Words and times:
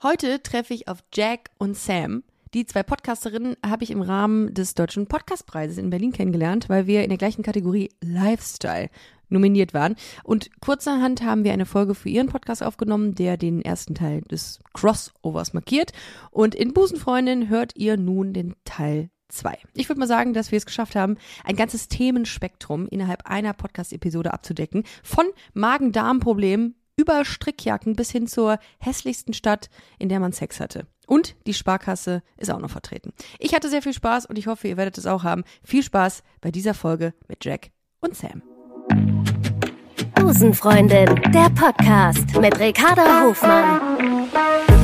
Heute 0.00 0.40
treffe 0.44 0.74
ich 0.74 0.86
auf 0.86 0.98
Jack 1.12 1.50
und 1.58 1.76
Sam. 1.76 2.22
Die 2.54 2.64
zwei 2.64 2.84
Podcasterinnen 2.84 3.56
habe 3.66 3.82
ich 3.82 3.90
im 3.90 4.00
Rahmen 4.00 4.54
des 4.54 4.74
Deutschen 4.74 5.08
Podcastpreises 5.08 5.76
in 5.76 5.90
Berlin 5.90 6.12
kennengelernt, 6.12 6.68
weil 6.68 6.86
wir 6.86 7.02
in 7.02 7.08
der 7.08 7.18
gleichen 7.18 7.42
Kategorie 7.42 7.90
Lifestyle 8.00 8.90
nominiert 9.28 9.74
waren. 9.74 9.96
Und 10.22 10.50
kurzerhand 10.60 11.22
haben 11.22 11.42
wir 11.42 11.52
eine 11.52 11.66
Folge 11.66 11.96
für 11.96 12.10
ihren 12.10 12.28
Podcast 12.28 12.62
aufgenommen, 12.62 13.16
der 13.16 13.36
den 13.36 13.60
ersten 13.60 13.96
Teil 13.96 14.20
des 14.22 14.60
Crossovers 14.72 15.52
markiert. 15.52 15.90
Und 16.30 16.54
in 16.54 16.74
Busenfreundin 16.74 17.48
hört 17.48 17.74
ihr 17.74 17.96
nun 17.96 18.32
den 18.32 18.54
Teil 18.64 19.10
2. 19.30 19.58
Ich 19.74 19.88
würde 19.88 19.98
mal 19.98 20.06
sagen, 20.06 20.32
dass 20.32 20.52
wir 20.52 20.58
es 20.58 20.66
geschafft 20.66 20.94
haben, 20.94 21.16
ein 21.44 21.56
ganzes 21.56 21.88
Themenspektrum 21.88 22.86
innerhalb 22.86 23.26
einer 23.28 23.52
Podcast-Episode 23.52 24.32
abzudecken. 24.32 24.84
Von 25.02 25.26
Magen-Darm-Problemen 25.54 26.76
über 26.98 27.24
Strickjacken 27.24 27.96
bis 27.96 28.10
hin 28.10 28.26
zur 28.26 28.58
hässlichsten 28.78 29.32
Stadt, 29.32 29.70
in 29.98 30.10
der 30.10 30.20
man 30.20 30.32
Sex 30.32 30.60
hatte. 30.60 30.86
Und 31.06 31.36
die 31.46 31.54
Sparkasse 31.54 32.22
ist 32.36 32.50
auch 32.50 32.58
noch 32.58 32.70
vertreten. 32.70 33.14
Ich 33.38 33.54
hatte 33.54 33.70
sehr 33.70 33.80
viel 33.80 33.94
Spaß 33.94 34.26
und 34.26 34.36
ich 34.36 34.46
hoffe, 34.46 34.68
ihr 34.68 34.76
werdet 34.76 34.98
es 34.98 35.06
auch 35.06 35.24
haben. 35.24 35.44
Viel 35.64 35.82
Spaß 35.82 36.22
bei 36.42 36.50
dieser 36.50 36.74
Folge 36.74 37.14
mit 37.28 37.44
Jack 37.44 37.70
und 38.00 38.14
Sam. 38.14 38.42
Busenfreundin, 40.14 41.22
der 41.32 41.48
Podcast 41.50 42.38
mit 42.38 42.58
Ricarda 42.58 43.22
Hofmann. 43.22 44.77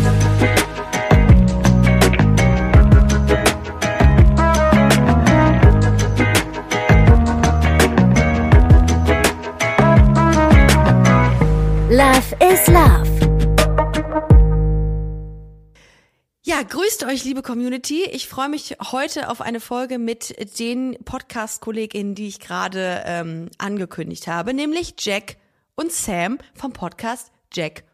Love 11.97 12.37
is 12.53 12.67
Love. 12.67 13.09
Ja, 16.43 16.63
grüßt 16.63 17.05
euch, 17.05 17.23
liebe 17.23 17.41
Community. 17.41 18.03
Ich 18.11 18.27
freue 18.27 18.49
mich 18.49 18.77
heute 18.91 19.31
auf 19.31 19.41
eine 19.41 19.61
Folge 19.61 20.01
mit 20.01 20.59
den 20.59 20.99
Podcast-KollegInnen, 21.05 22.17
die 22.17 22.27
ich 22.27 22.41
gerade 22.41 23.05
ähm, 23.07 23.49
angekündigt 23.59 24.27
habe, 24.27 24.55
nämlich 24.55 24.97
Jack 24.99 25.37
und 25.77 25.93
Sam 25.93 26.39
vom 26.55 26.73
Podcast 26.73 27.31
Jack 27.53 27.85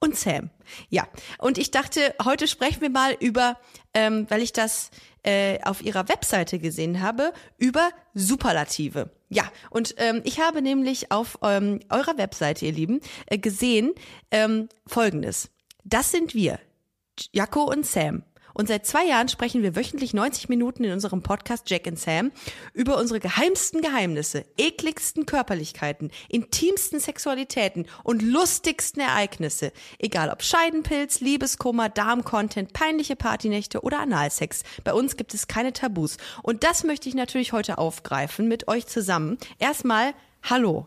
und 0.00 0.16
Sam. 0.16 0.50
Ja, 0.90 1.08
und 1.38 1.56
ich 1.56 1.70
dachte, 1.70 2.14
heute 2.22 2.46
sprechen 2.46 2.82
wir 2.82 2.90
mal 2.90 3.16
über, 3.20 3.56
ähm, 3.94 4.26
weil 4.28 4.42
ich 4.42 4.52
das 4.52 4.90
äh, 5.22 5.58
auf 5.64 5.82
ihrer 5.82 6.08
Webseite 6.08 6.58
gesehen 6.58 7.00
habe, 7.00 7.32
über 7.58 7.90
Superlative. 8.14 9.10
Ja, 9.28 9.44
und 9.70 9.94
ähm, 9.98 10.22
ich 10.24 10.40
habe 10.40 10.62
nämlich 10.62 11.12
auf 11.12 11.38
ähm, 11.42 11.80
eurer 11.88 12.16
Webseite, 12.18 12.66
ihr 12.66 12.72
Lieben, 12.72 13.00
äh, 13.26 13.38
gesehen 13.38 13.92
ähm, 14.30 14.68
Folgendes. 14.86 15.50
Das 15.84 16.10
sind 16.10 16.34
wir, 16.34 16.58
Jaco 17.32 17.64
und 17.64 17.86
Sam. 17.86 18.22
Und 18.60 18.66
seit 18.66 18.84
zwei 18.84 19.06
Jahren 19.06 19.30
sprechen 19.30 19.62
wir 19.62 19.74
wöchentlich 19.74 20.12
90 20.12 20.50
Minuten 20.50 20.84
in 20.84 20.92
unserem 20.92 21.22
Podcast 21.22 21.70
Jack 21.70 21.86
and 21.86 21.98
Sam 21.98 22.30
über 22.74 22.98
unsere 22.98 23.18
geheimsten 23.18 23.80
Geheimnisse, 23.80 24.44
ekligsten 24.58 25.24
Körperlichkeiten, 25.24 26.10
intimsten 26.28 27.00
Sexualitäten 27.00 27.86
und 28.04 28.20
lustigsten 28.20 29.00
Ereignisse. 29.00 29.72
Egal 29.98 30.28
ob 30.28 30.42
Scheidenpilz, 30.42 31.20
Liebeskummer, 31.20 31.88
Darmcontent, 31.88 32.74
peinliche 32.74 33.16
Partynächte 33.16 33.80
oder 33.80 34.00
Analsex. 34.00 34.62
Bei 34.84 34.92
uns 34.92 35.16
gibt 35.16 35.32
es 35.32 35.48
keine 35.48 35.72
Tabus. 35.72 36.18
Und 36.42 36.62
das 36.62 36.84
möchte 36.84 37.08
ich 37.08 37.14
natürlich 37.14 37.54
heute 37.54 37.78
aufgreifen 37.78 38.46
mit 38.46 38.68
euch 38.68 38.86
zusammen. 38.86 39.38
Erstmal, 39.58 40.12
hallo. 40.42 40.86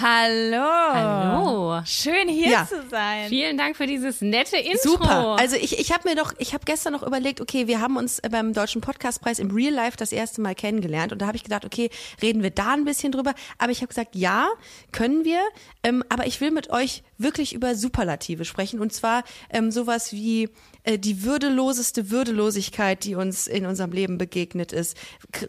Hallo. 0.00 0.56
Hallo. 0.58 1.82
Schön 1.84 2.26
hier 2.28 2.48
Ja. 2.48 2.66
zu 2.66 2.82
sein. 2.90 3.28
Vielen 3.28 3.58
Dank 3.58 3.76
für 3.76 3.86
dieses 3.86 4.22
nette 4.22 4.56
Intro. 4.56 4.78
Super. 4.92 5.36
Also 5.38 5.56
ich, 5.56 5.78
ich 5.78 5.92
habe 5.92 6.08
mir 6.08 6.16
doch, 6.16 6.32
ich 6.38 6.54
habe 6.54 6.64
gestern 6.64 6.94
noch 6.94 7.02
überlegt, 7.02 7.40
okay, 7.42 7.66
wir 7.66 7.80
haben 7.80 7.96
uns 7.98 8.20
beim 8.30 8.54
Deutschen 8.54 8.80
Podcastpreis 8.80 9.38
im 9.38 9.50
Real 9.50 9.72
Life 9.72 9.96
das 9.98 10.12
erste 10.12 10.40
Mal 10.40 10.54
kennengelernt 10.54 11.12
und 11.12 11.20
da 11.20 11.26
habe 11.26 11.36
ich 11.36 11.44
gedacht, 11.44 11.64
okay, 11.66 11.90
reden 12.22 12.42
wir 12.42 12.50
da 12.50 12.72
ein 12.72 12.84
bisschen 12.86 13.12
drüber. 13.12 13.34
Aber 13.58 13.70
ich 13.70 13.78
habe 13.78 13.88
gesagt, 13.88 14.16
ja, 14.16 14.48
können 14.92 15.24
wir. 15.26 15.40
Ähm, 15.82 16.02
aber 16.08 16.26
ich 16.26 16.40
will 16.40 16.52
mit 16.52 16.70
euch 16.70 17.02
wirklich 17.18 17.52
über 17.52 17.74
Superlative 17.74 18.44
sprechen 18.46 18.80
und 18.80 18.92
zwar 18.94 19.24
ähm, 19.50 19.70
sowas 19.70 20.12
wie 20.12 20.48
die 20.86 21.22
würdeloseste 21.22 22.10
Würdelosigkeit, 22.10 23.04
die 23.04 23.14
uns 23.14 23.46
in 23.46 23.66
unserem 23.66 23.92
Leben 23.92 24.18
begegnet 24.18 24.72
ist. 24.72 24.96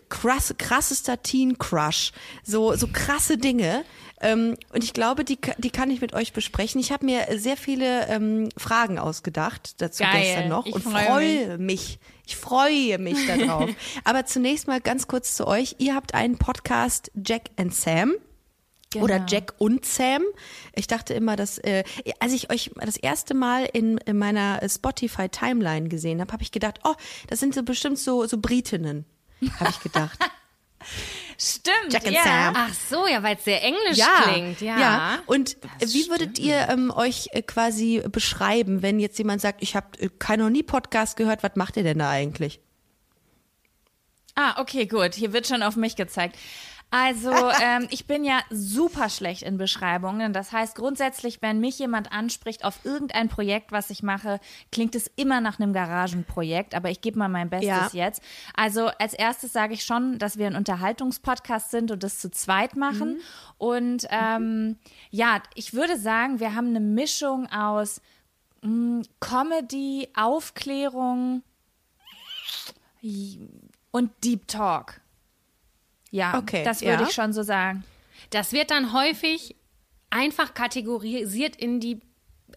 Krass, 0.09 0.53
krassester 0.57 1.21
Teen 1.21 1.57
Crush. 1.57 2.11
So, 2.43 2.75
so 2.75 2.87
krasse 2.87 3.37
Dinge. 3.37 3.83
Ähm, 4.21 4.55
und 4.73 4.83
ich 4.83 4.93
glaube, 4.93 5.23
die, 5.25 5.39
die 5.57 5.69
kann 5.69 5.89
ich 5.89 6.01
mit 6.01 6.13
euch 6.13 6.33
besprechen. 6.33 6.79
Ich 6.79 6.91
habe 6.91 7.05
mir 7.05 7.25
sehr 7.35 7.57
viele 7.57 8.07
ähm, 8.07 8.49
Fragen 8.57 8.99
ausgedacht 8.99 9.81
dazu 9.81 10.03
Geil. 10.03 10.21
gestern 10.21 10.49
noch 10.49 10.65
Ich 10.65 10.75
und 10.75 10.83
freu 10.83 11.03
freue 11.05 11.57
mich. 11.57 11.99
Ich 12.25 12.37
freue 12.37 12.99
mich 12.99 13.17
darauf. 13.27 13.69
Aber 14.03 14.25
zunächst 14.25 14.67
mal 14.67 14.79
ganz 14.79 15.07
kurz 15.07 15.35
zu 15.35 15.47
euch. 15.47 15.75
Ihr 15.79 15.95
habt 15.95 16.13
einen 16.13 16.37
Podcast 16.37 17.11
Jack 17.15 17.49
and 17.57 17.73
Sam. 17.73 18.13
Oder 19.01 19.15
Genau. 19.19 19.27
Jack 19.29 19.53
und 19.57 19.85
Sam. 19.85 20.21
Ich 20.75 20.87
dachte 20.87 21.13
immer, 21.13 21.35
dass 21.35 21.57
äh, 21.59 21.83
als 22.19 22.33
ich 22.33 22.51
euch 22.51 22.71
das 22.75 22.97
erste 22.97 23.33
Mal 23.33 23.67
in, 23.71 23.97
in 23.99 24.17
meiner 24.17 24.59
Spotify 24.69 25.29
Timeline 25.29 25.89
gesehen 25.89 26.21
habe, 26.21 26.31
habe 26.33 26.43
ich 26.43 26.51
gedacht, 26.51 26.79
oh, 26.83 26.93
das 27.27 27.39
sind 27.39 27.53
so 27.55 27.63
bestimmt 27.63 27.97
so 27.99 28.25
so 28.25 28.37
Britinnen, 28.37 29.05
habe 29.59 29.69
ich 29.71 29.79
gedacht. 29.79 30.19
Stimmt. 31.37 31.91
Jack 31.91 32.05
and 32.05 32.15
ja. 32.15 32.23
Sam. 32.23 32.53
Ach 32.55 32.73
so, 32.73 33.07
ja, 33.07 33.23
weil 33.23 33.37
es 33.37 33.43
sehr 33.43 33.63
englisch 33.63 33.99
klingt. 34.23 34.61
Ja. 34.61 34.79
ja. 34.79 35.19
Und 35.25 35.57
Das 35.79 35.93
wie 35.93 36.09
würdet 36.09 36.39
ihr 36.39 36.67
ähm, 36.69 36.91
euch 36.91 37.27
äh, 37.31 37.41
quasi 37.41 38.03
beschreiben, 38.11 38.81
wenn 38.81 38.99
jetzt 38.99 39.17
jemand 39.17 39.41
sagt, 39.41 39.63
ich 39.63 39.75
habe 39.75 39.87
äh, 39.99 40.09
kein 40.19 40.39
noch 40.39 40.49
nie 40.49 40.63
Podcast 40.63 41.15
gehört, 41.15 41.41
was 41.43 41.55
macht 41.55 41.77
ihr 41.77 41.83
denn 41.83 41.99
da 41.99 42.09
eigentlich? 42.09 42.59
Ah, 44.35 44.59
okay, 44.61 44.85
gut. 44.87 45.13
Hier 45.13 45.31
wird 45.33 45.47
schon 45.47 45.61
auf 45.63 45.75
mich 45.75 45.95
gezeigt. 45.95 46.37
Also, 46.95 47.31
ähm, 47.59 47.87
ich 47.89 48.05
bin 48.05 48.23
ja 48.23 48.41
super 48.51 49.09
schlecht 49.09 49.41
in 49.41 49.57
Beschreibungen. 49.57 50.31
Das 50.31 50.51
heißt, 50.51 50.75
grundsätzlich, 50.75 51.41
wenn 51.41 51.59
mich 51.59 51.79
jemand 51.79 52.11
anspricht 52.11 52.63
auf 52.63 52.85
irgendein 52.85 53.29
Projekt, 53.29 53.71
was 53.71 53.89
ich 53.89 54.03
mache, 54.03 54.39
klingt 54.71 54.93
es 54.93 55.09
immer 55.15 55.41
nach 55.41 55.59
einem 55.59 55.73
Garagenprojekt. 55.73 56.75
Aber 56.75 56.91
ich 56.91 57.01
gebe 57.01 57.17
mal 57.17 57.29
mein 57.29 57.49
Bestes 57.49 57.67
Ja. 57.67 57.89
jetzt. 57.93 58.21
Also, 58.55 58.89
als 58.99 59.15
erstes 59.15 59.51
sage 59.53 59.73
ich 59.73 59.83
schon, 59.83 60.19
dass 60.19 60.37
wir 60.37 60.45
ein 60.45 60.55
Unterhaltungspodcast 60.55 61.71
sind 61.71 61.89
und 61.89 62.03
das 62.03 62.19
zu 62.19 62.29
zweit 62.29 62.75
machen. 62.75 63.21
Und 63.57 64.05
ähm, 64.11 64.77
ja, 65.09 65.41
ich 65.55 65.73
würde 65.73 65.97
sagen, 65.97 66.39
wir 66.39 66.53
haben 66.53 66.67
eine 66.67 66.79
Mischung 66.79 67.47
aus 67.51 68.01
mh, 68.61 69.01
Comedy, 69.19 70.09
Aufklärung 70.15 71.41
und 73.91 74.11
Deep 74.23 74.47
Talk. 74.47 75.01
Ja, 76.13 76.37
Okay, 76.37 76.63
das 76.63 76.81
würde 76.81 77.01
ja. 77.03 77.07
ich 77.07 77.13
schon 77.13 77.33
so 77.33 77.41
sagen. 77.41 77.83
Das 78.29 78.53
wird 78.53 78.69
dann 78.69 78.93
häufig 78.93 79.55
einfach 80.11 80.53
kategorisiert 80.53 81.55
in 81.55 81.79
die 81.79 82.01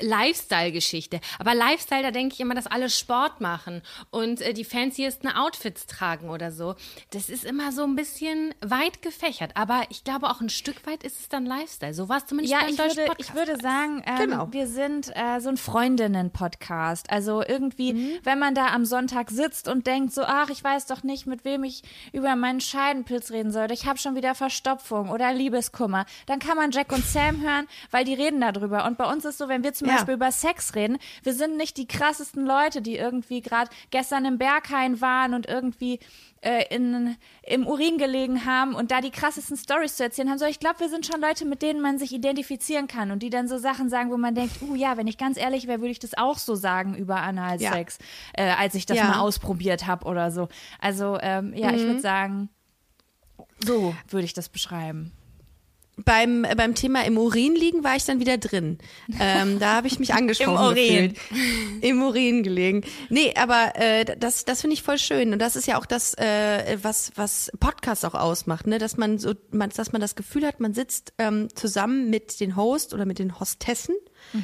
Lifestyle-Geschichte. 0.00 1.20
Aber 1.38 1.54
Lifestyle, 1.54 2.02
da 2.02 2.10
denke 2.10 2.34
ich 2.34 2.40
immer, 2.40 2.54
dass 2.54 2.66
alle 2.66 2.90
Sport 2.90 3.40
machen 3.40 3.82
und 4.10 4.40
äh, 4.40 4.52
die 4.52 4.64
fanciesten 4.64 5.28
Outfits 5.28 5.86
tragen 5.86 6.30
oder 6.30 6.50
so. 6.52 6.74
Das 7.10 7.28
ist 7.28 7.44
immer 7.44 7.72
so 7.72 7.82
ein 7.84 7.96
bisschen 7.96 8.54
weit 8.60 9.02
gefächert. 9.02 9.52
Aber 9.56 9.82
ich 9.90 10.04
glaube, 10.04 10.28
auch 10.30 10.40
ein 10.40 10.50
Stück 10.50 10.86
weit 10.86 11.02
ist 11.02 11.20
es 11.20 11.28
dann 11.28 11.46
Lifestyle. 11.46 11.94
So 11.94 12.08
war 12.08 12.18
es 12.18 12.26
zumindest 12.26 12.52
Ja, 12.52 12.60
beim 12.60 12.70
ich 12.70 12.76
Deutschen 12.76 12.96
würde, 12.98 13.08
Podcast. 13.08 13.30
ich 13.30 13.34
würde 13.34 13.60
sagen, 13.60 14.02
ähm, 14.06 14.16
Genau. 14.18 14.48
wir 14.52 14.66
sind 14.66 15.10
äh, 15.14 15.40
so 15.40 15.48
ein 15.48 15.56
Freundinnen-Podcast. 15.56 17.10
Also 17.10 17.42
irgendwie, 17.46 18.18
wenn 18.24 18.38
man 18.38 18.54
da 18.54 18.68
am 18.68 18.84
Sonntag 18.84 19.30
sitzt 19.30 19.68
und 19.68 19.86
denkt 19.86 20.12
so, 20.12 20.22
ach, 20.24 20.48
ich 20.50 20.62
weiß 20.62 20.86
doch 20.86 21.02
nicht, 21.02 21.26
mit 21.26 21.44
wem 21.44 21.64
ich 21.64 21.82
über 22.12 22.36
meinen 22.36 22.60
Scheidenpilz 22.60 23.30
reden 23.30 23.50
soll. 23.52 23.70
Ich 23.72 23.86
habe 23.86 23.98
schon 23.98 24.14
wieder 24.14 24.34
Verstopfung 24.34 25.10
oder 25.10 25.32
Liebeskummer. 25.32 26.06
Dann 26.26 26.38
kann 26.38 26.56
man 26.56 26.70
Jack 26.70 26.92
und 26.92 27.04
Sam 27.04 27.40
hören, 27.42 27.66
weil 27.90 28.04
die 28.04 28.14
reden 28.14 28.40
darüber. 28.40 28.84
Und 28.86 28.98
bei 28.98 29.10
uns 29.10 29.24
ist 29.24 29.38
so, 29.38 29.48
wenn 29.48 29.62
wir 29.64 29.72
zum 29.72 29.85
Ja. 29.86 29.94
Beispiel 29.94 30.14
über 30.14 30.30
Sex 30.32 30.74
reden, 30.74 30.98
wir 31.22 31.32
sind 31.34 31.56
nicht 31.56 31.76
die 31.76 31.86
krassesten 31.86 32.44
Leute, 32.46 32.82
die 32.82 32.96
irgendwie 32.96 33.40
gerade 33.40 33.70
gestern 33.90 34.24
im 34.24 34.38
Berghain 34.38 35.00
waren 35.00 35.34
und 35.34 35.46
irgendwie 35.46 36.00
äh, 36.42 36.64
in, 36.74 37.16
im 37.42 37.66
Urin 37.66 37.98
gelegen 37.98 38.44
haben 38.44 38.74
und 38.74 38.90
da 38.90 39.00
die 39.00 39.10
krassesten 39.10 39.56
Stories 39.56 39.96
zu 39.96 40.04
erzählen 40.04 40.30
haben. 40.30 40.38
So, 40.38 40.44
ich 40.44 40.60
glaube, 40.60 40.80
wir 40.80 40.88
sind 40.88 41.06
schon 41.06 41.20
Leute, 41.20 41.44
mit 41.44 41.62
denen 41.62 41.80
man 41.80 41.98
sich 41.98 42.12
identifizieren 42.12 42.86
kann 42.86 43.10
und 43.10 43.22
die 43.22 43.30
dann 43.30 43.48
so 43.48 43.58
Sachen 43.58 43.88
sagen, 43.88 44.10
wo 44.10 44.16
man 44.16 44.34
denkt, 44.34 44.60
uh 44.62 44.74
ja, 44.74 44.96
wenn 44.96 45.06
ich 45.06 45.18
ganz 45.18 45.38
ehrlich 45.38 45.66
wäre, 45.66 45.80
würde 45.80 45.90
ich 45.92 45.98
das 45.98 46.16
auch 46.16 46.38
so 46.38 46.54
sagen 46.54 46.94
über 46.94 47.16
Analsex, 47.16 47.98
äh, 48.34 48.50
als 48.50 48.74
ich 48.74 48.86
das 48.86 48.98
Ja. 48.98 49.04
mal 49.08 49.20
ausprobiert 49.20 49.86
habe 49.86 50.04
oder 50.06 50.30
so. 50.30 50.48
Also 50.80 51.18
ähm, 51.20 51.52
ja, 51.54 51.72
ich 51.72 51.82
würde 51.82 52.00
sagen, 52.00 52.48
so 53.64 53.94
würde 54.08 54.24
ich 54.24 54.34
das 54.34 54.48
beschreiben. 54.48 55.12
Beim, 56.04 56.46
beim 56.56 56.74
Thema 56.74 57.04
im 57.04 57.16
Urin 57.16 57.54
liegen 57.54 57.82
war 57.82 57.96
ich 57.96 58.04
dann 58.04 58.20
wieder 58.20 58.36
drin. 58.36 58.78
Ähm, 59.18 59.58
da 59.58 59.76
habe 59.76 59.86
ich 59.86 59.98
mich 59.98 60.12
angesprochen 60.14 60.66
Urin. 60.66 61.14
gefühlt. 61.14 61.82
Im 61.82 62.02
Urin 62.02 62.42
gelegen. 62.42 62.82
Nee, 63.08 63.34
aber 63.36 63.72
äh, 63.76 64.04
das, 64.18 64.44
das 64.44 64.60
finde 64.60 64.74
ich 64.74 64.82
voll 64.82 64.98
schön. 64.98 65.32
Und 65.32 65.38
das 65.38 65.56
ist 65.56 65.66
ja 65.66 65.78
auch 65.78 65.86
das, 65.86 66.14
äh, 66.14 66.78
was, 66.82 67.12
was 67.16 67.50
Podcast 67.58 68.04
auch 68.04 68.14
ausmacht, 68.14 68.66
ne? 68.66 68.78
Dass 68.78 68.96
man 68.96 69.18
so, 69.18 69.32
man, 69.50 69.70
dass 69.70 69.92
man 69.92 70.00
das 70.00 70.14
Gefühl 70.16 70.46
hat, 70.46 70.60
man 70.60 70.74
sitzt 70.74 71.14
ähm, 71.18 71.48
zusammen 71.54 72.10
mit 72.10 72.40
den 72.40 72.56
Host 72.56 72.92
oder 72.92 73.06
mit 73.06 73.18
den 73.18 73.40
Hostessen, 73.40 73.94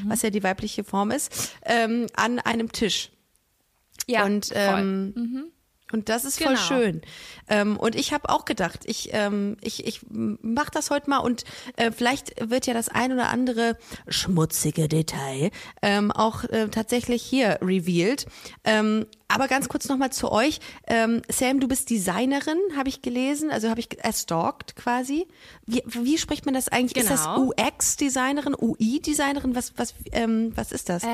was 0.04 0.22
ja 0.22 0.30
die 0.30 0.42
weibliche 0.42 0.84
Form 0.84 1.10
ist, 1.10 1.52
ähm, 1.66 2.06
an 2.14 2.38
einem 2.38 2.72
Tisch. 2.72 3.10
Ja, 4.06 4.24
und 4.24 4.46
voll. 4.46 4.56
ähm, 4.56 5.52
und 5.92 6.08
das 6.08 6.24
ist 6.24 6.38
voll 6.42 6.54
Genau. 6.54 6.60
schön. 6.66 7.02
Ähm, 7.48 7.76
und 7.76 7.94
ich 7.94 8.12
habe 8.12 8.28
auch 8.28 8.44
gedacht, 8.44 8.80
ich 8.84 9.10
ähm, 9.12 9.56
ich 9.60 9.86
ich 9.86 10.00
mach 10.10 10.70
das 10.70 10.90
heute 10.90 11.10
mal 11.10 11.18
und 11.18 11.44
äh, 11.76 11.90
vielleicht 11.92 12.48
wird 12.50 12.66
ja 12.66 12.74
das 12.74 12.88
ein 12.88 13.12
oder 13.12 13.28
andere 13.28 13.76
schmutzige 14.08 14.88
Detail 14.88 15.50
ähm, 15.82 16.10
auch 16.10 16.44
äh, 16.44 16.68
tatsächlich 16.68 17.22
hier 17.22 17.58
revealed. 17.62 18.26
Ähm, 18.64 19.06
aber 19.28 19.48
ganz 19.48 19.68
kurz 19.70 19.88
noch 19.88 19.96
mal 19.96 20.10
zu 20.10 20.30
euch. 20.30 20.60
Ähm, 20.86 21.22
Sam, 21.30 21.58
du 21.58 21.66
bist 21.66 21.88
Designerin, 21.88 22.58
habe 22.76 22.90
ich 22.90 23.00
gelesen, 23.00 23.50
also 23.50 23.70
habe 23.70 23.80
ich 23.80 23.98
erstalkt 24.04 24.76
quasi. 24.76 25.26
Wie, 25.64 25.82
wie 25.86 26.18
spricht 26.18 26.44
man 26.44 26.52
das 26.54 26.68
eigentlich? 26.68 27.02
Ist 27.02 27.10
das 27.10 27.24
Genau. 27.24 27.50
UX-Designerin, 27.58 28.54
UI-Designerin? 28.54 29.54
Was 29.54 29.72
was 29.76 29.94
ähm, 30.12 30.52
was 30.54 30.70
ist 30.72 30.88
das? 30.90 31.02
Äh, 31.02 31.08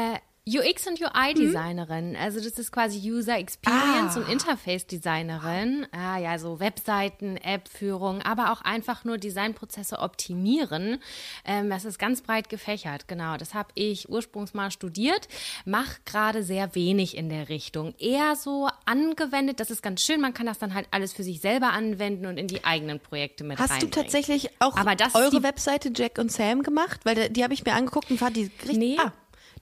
UX 0.49 0.87
und 0.87 1.01
UI-Designerin. 1.01 2.17
Also 2.17 2.41
das 2.41 2.59
ist 2.59 2.73
quasi 2.73 2.99
User 3.13 3.37
Experience 3.39 4.17
Ah. 4.17 4.21
und 4.21 4.29
Interface-Designerin. 4.29 5.87
Ah 5.93 6.19
ja, 6.19 6.39
so 6.39 6.59
Webseiten, 6.61 7.37
App-Führung, 7.37 8.23
aber 8.23 8.53
auch 8.53 8.63
einfach 8.63 9.05
nur 9.05 9.19
Designprozesse 9.19 9.99
optimieren. 9.99 10.99
Ähm, 11.45 11.69
das 11.71 11.85
ist 11.85 11.99
ganz 11.99 12.23
breit 12.23 12.49
gefächert, 12.49 13.09
genau. 13.09 13.37
Das 13.37 13.55
habe 13.55 13.69
ich 13.75 14.09
ursprünglich 14.09 14.55
mal 14.55 14.71
studiert, 14.71 15.29
mache 15.65 15.99
gerade 16.05 16.43
sehr 16.43 16.75
wenig 16.75 17.17
in 17.17 17.29
der 17.29 17.49
Richtung. 17.49 17.95
Eher 17.99 18.35
so 18.37 18.69
angewendet, 18.87 19.61
das 19.61 19.71
ist 19.71 19.83
ganz 19.83 20.03
schön, 20.03 20.21
man 20.21 20.35
kann 20.35 20.47
das 20.47 20.59
dann 20.59 20.75
halt 20.75 20.89
alles 20.91 21.13
für 21.13 21.23
sich 21.25 21.41
selber 21.41 21.73
anwenden 21.73 22.27
und 22.27 22.39
in 22.39 22.47
die 22.49 22.65
eigenen 22.65 23.01
Projekte 23.01 23.45
mit 23.45 23.59
Hast 23.59 23.69
du 23.71 23.73
reinbringen. 23.75 23.93
tatsächlich 23.93 24.51
auch 24.61 24.77
eure 25.15 25.31
die- 25.31 25.43
Webseite 25.43 25.91
Jack 25.95 26.19
und 26.19 26.33
Sam 26.33 26.63
gemacht? 26.63 27.01
Weil 27.05 27.15
da- 27.15 27.29
die 27.29 27.43
habe 27.45 27.55
ich 27.55 27.65
mir 27.65 27.75
angeguckt 27.75 28.11
und 28.11 28.19
fand 28.19 28.37
die 28.37 28.45
richtig, 28.63 28.77
Nee. 28.79 28.97
ah, 28.99 29.13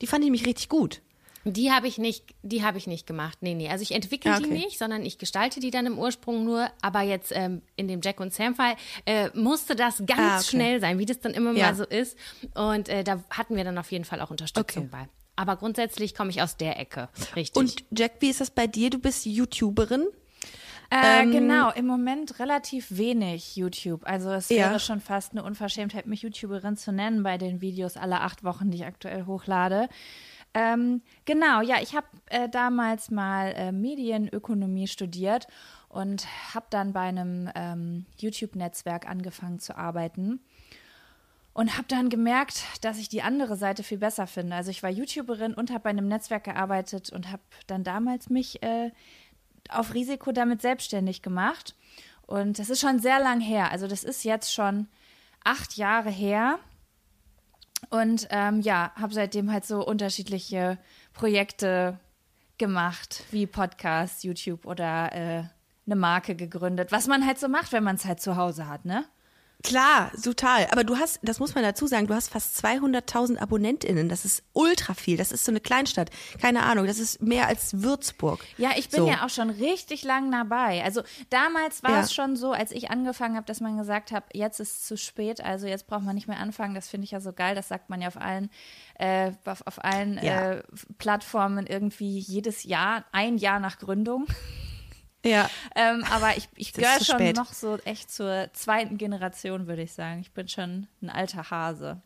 die 0.01 0.07
fand 0.07 0.23
ich 0.23 0.27
nämlich 0.27 0.47
richtig 0.47 0.69
gut. 0.69 1.03
Die 1.49 1.71
habe 1.71 1.87
ich 1.87 1.97
nicht, 1.99 2.25
die 2.43 2.65
habe 2.65 2.77
ich 2.77 2.89
nicht 2.89 3.07
gemacht. 3.07 3.39
Nee, 3.41 3.55
nee. 3.55 3.69
Also 3.69 3.83
ich 3.83 3.93
entwickle 3.93 4.33
Ah, 4.33 4.39
die 4.41 4.47
okay. 4.47 4.55
nicht, 4.55 4.79
sondern 4.79 5.05
ich 5.05 5.17
gestalte 5.17 5.61
die 5.61 5.71
dann 5.71 5.87
im 5.87 5.97
Ursprung 5.97 6.45
nur. 6.45 6.69
Aber 6.83 7.03
jetzt 7.03 7.31
ähm, 7.33 7.63
in 7.77 7.87
dem 7.87 8.01
Jack 8.03 8.19
und 8.19 8.35
Sam 8.35 8.57
Fall 8.57 8.75
äh, 9.05 9.31
musste 9.33 9.77
das 9.77 9.99
ganz 10.07 10.19
Ah, 10.21 10.37
okay. 10.39 10.45
schnell 10.51 10.81
sein, 10.81 10.99
wie 10.99 11.07
das 11.07 11.21
dann 11.21 11.35
immer 11.35 11.53
Ja. 11.53 11.67
mal 11.67 11.75
so 11.77 11.85
ist. 11.85 12.17
Und 12.57 12.89
äh, 12.89 13.05
da 13.05 13.23
hatten 13.31 13.55
wir 13.55 13.63
dann 13.63 13.79
auf 13.79 13.93
jeden 13.93 14.05
Fall 14.05 14.21
auch 14.21 14.31
Unterstützung 14.33 14.85
Okay. 14.85 14.89
bei. 14.91 15.09
Aber 15.37 15.55
grundsätzlich 15.57 16.17
komme 16.17 16.31
ich 16.31 16.43
aus 16.43 16.57
der 16.57 16.81
Ecke, 16.81 17.11
richtig. 17.37 17.57
Und 17.61 17.85
Jack, 17.97 18.15
wie 18.21 18.31
ist 18.31 18.41
das 18.41 18.51
bei 18.51 18.67
dir? 18.67 18.91
Du 18.91 18.99
bist 18.99 19.25
YouTuberin. 19.27 20.07
Äh, 20.91 21.23
Ähm, 21.23 21.33
genau, 21.33 21.71
im 21.73 21.87
Moment 21.87 22.39
relativ 22.39 22.87
wenig 22.97 23.57
YouTube. 23.57 24.07
Also 24.07 24.31
es 24.31 24.49
Ja. 24.49 24.71
wäre 24.71 24.81
schon 24.81 25.01
fast 25.01 25.33
eine 25.33 25.43
Unverschämtheit, 25.43 26.07
mich 26.07 26.23
YouTuberin 26.23 26.77
zu 26.77 26.93
nennen 26.93 27.23
bei 27.23 27.39
den 27.39 27.61
Videos 27.61 27.97
alle 27.97 28.21
acht 28.21 28.45
Wochen, 28.45 28.71
die 28.71 28.79
ich 28.79 28.87
aktuell 28.87 29.27
hochlade. 29.27 29.89
Ähm, 30.55 31.03
genau, 31.25 31.61
ja, 31.61 31.77
ich 31.83 31.95
habe 31.95 32.07
äh, 32.27 32.49
damals 32.49 33.11
mal 33.11 33.53
äh, 33.57 33.73
Medienökonomie 33.73 34.87
studiert 34.87 35.47
und 35.89 36.27
habe 36.55 36.67
dann 36.71 36.93
bei 36.93 37.03
einem 37.03 37.51
ähm, 37.55 38.07
YouTube-Netzwerk 38.19 39.09
angefangen 39.09 39.59
zu 39.59 39.77
arbeiten. 39.77 40.41
Und 41.53 41.79
habe 41.79 41.89
dann 41.89 42.11
gemerkt, 42.11 42.65
dass 42.83 42.99
ich 42.99 43.09
die 43.09 43.23
andere 43.23 43.57
Seite 43.57 43.83
viel 43.83 43.97
besser 43.97 44.27
finde. 44.27 44.57
Also 44.57 44.71
ich 44.71 44.83
war 44.83 44.91
YouTuberin 44.91 45.55
und 45.55 45.71
habe 45.71 45.85
bei 45.85 45.91
einem 45.91 46.07
Netzwerk 46.07 46.45
gearbeitet 46.45 47.09
und 47.11 47.33
habe 47.33 47.43
dann 47.67 47.83
damals 47.83 48.29
mich 48.29 48.63
äh, 48.63 48.91
auf 49.71 49.95
Risiko 49.95 50.33
damit 50.33 50.63
selbstständig 50.63 51.23
gemacht. 51.23 51.75
Und 52.27 52.59
das 52.59 52.71
ist 52.71 52.81
schon 52.81 52.99
sehr 52.99 53.21
lang 53.21 53.41
her. 53.41 53.71
Also 53.71 53.87
das 53.87 54.05
ist 54.05 54.25
jetzt 54.25 54.53
schon 54.53 54.89
acht 55.45 55.77
Jahre 55.77 56.11
her. 56.11 56.59
Und 57.91 58.27
ähm, 58.31 58.61
ja, 58.61 58.93
habe 58.97 59.15
seitdem 59.15 59.53
halt 59.53 59.65
so 59.65 59.87
unterschiedliche 59.87 60.79
Projekte 61.13 61.99
gemacht, 62.59 63.25
wie 63.31 63.47
Podcasts, 63.47 64.23
YouTube 64.23 64.67
oder 64.67 65.13
äh, 65.13 65.45
eine 65.87 65.97
Marke 65.97 66.35
gegründet. 66.35 66.91
Was 66.91 67.07
man 67.07 67.27
halt 67.27 67.39
so 67.39 67.49
macht, 67.49 67.73
wenn 67.73 67.85
man 67.85 67.97
es 67.97 68.05
halt 68.05 68.21
zu 68.21 68.37
Hause 68.37 68.69
hat, 68.69 68.85
ne? 68.85 69.05
Klar, 69.67 70.13
total. 70.23 70.69
Aber 70.71 70.85
du 70.85 70.97
hast, 70.97 71.19
das 71.23 71.41
muss 71.41 71.55
man 71.57 71.65
dazu 71.65 71.87
sagen, 71.89 72.07
du 72.07 72.15
hast 72.15 72.31
fast 72.31 72.65
200.000 72.65 73.39
AbonnentInnen. 73.39 74.09
Das 74.09 74.25
ist 74.25 74.45
ultra 74.53 74.95
viel. 74.95 75.17
Das 75.17 75.33
ist 75.33 75.45
so 75.45 75.51
eine 75.51 75.61
Kleinstadt. 75.61 76.11
Keine 76.41 76.63
Ahnung. 76.63 76.87
Das 76.87 76.99
ist 77.01 77.21
mehr 77.21 77.49
als 77.49 77.83
Würzburg. 77.83 78.39
Ja, 78.59 78.71
ich 78.77 78.89
bin 78.91 79.01
so. 79.01 79.09
ja 79.09 79.25
auch 79.25 79.29
schon 79.31 79.51
richtig 79.51 80.05
lang 80.05 80.31
dabei. 80.31 80.85
Also 80.85 81.03
damals 81.31 81.83
war 81.83 81.91
Ja. 81.91 82.01
es 82.01 82.15
schon 82.15 82.37
so, 82.37 82.53
als 82.53 82.71
ich 82.71 82.91
angefangen 82.91 83.35
habe, 83.35 83.47
dass 83.47 83.61
man 83.61 83.77
gesagt 83.77 84.13
hat, 84.13 84.25
jetzt 84.33 84.61
ist 84.61 84.73
es 84.77 84.85
zu 84.87 84.97
spät, 84.97 85.41
also 85.41 85.67
jetzt 85.67 85.89
braucht 85.89 86.05
man 86.05 86.15
nicht 86.15 86.29
mehr 86.29 86.39
anfangen. 86.39 86.75
Das 86.75 86.89
finde 86.89 87.05
ich 87.07 87.11
ja 87.11 87.21
so 87.21 87.33
geil. 87.33 87.55
Das 87.57 87.67
sagt 87.69 87.91
man 87.91 88.01
ja 88.01 88.07
auf 88.09 88.17
allen, 88.21 88.51
äh, 89.01 89.33
auf, 89.45 89.67
auf 89.67 89.85
allen 89.85 90.21
Ja. 90.23 90.53
äh, 90.53 90.63
Plattformen 90.99 91.67
irgendwie 91.67 92.19
jedes 92.21 92.63
Jahr, 92.63 93.05
ein 93.11 93.37
Jahr 93.37 93.59
nach 93.59 93.79
Gründung. 93.79 94.27
Ja. 95.27 95.51
Ähm, 95.75 96.05
aber 96.11 96.37
ich, 96.37 96.49
ich 96.57 96.73
gehöre 96.75 97.05
schon 97.05 97.17
spät. 97.17 97.37
noch 97.37 97.53
so 97.53 97.79
echt 97.79 98.11
zur 98.11 98.49
zweiten 98.53 98.99
Generation, 98.99 99.67
würde 99.67 99.83
ich 99.83 99.93
sagen. 99.93 100.21
Ich 100.21 100.33
bin 100.33 100.49
schon 100.49 100.87
ein 101.03 101.11
alter 101.11 101.51
Hase. 101.51 102.01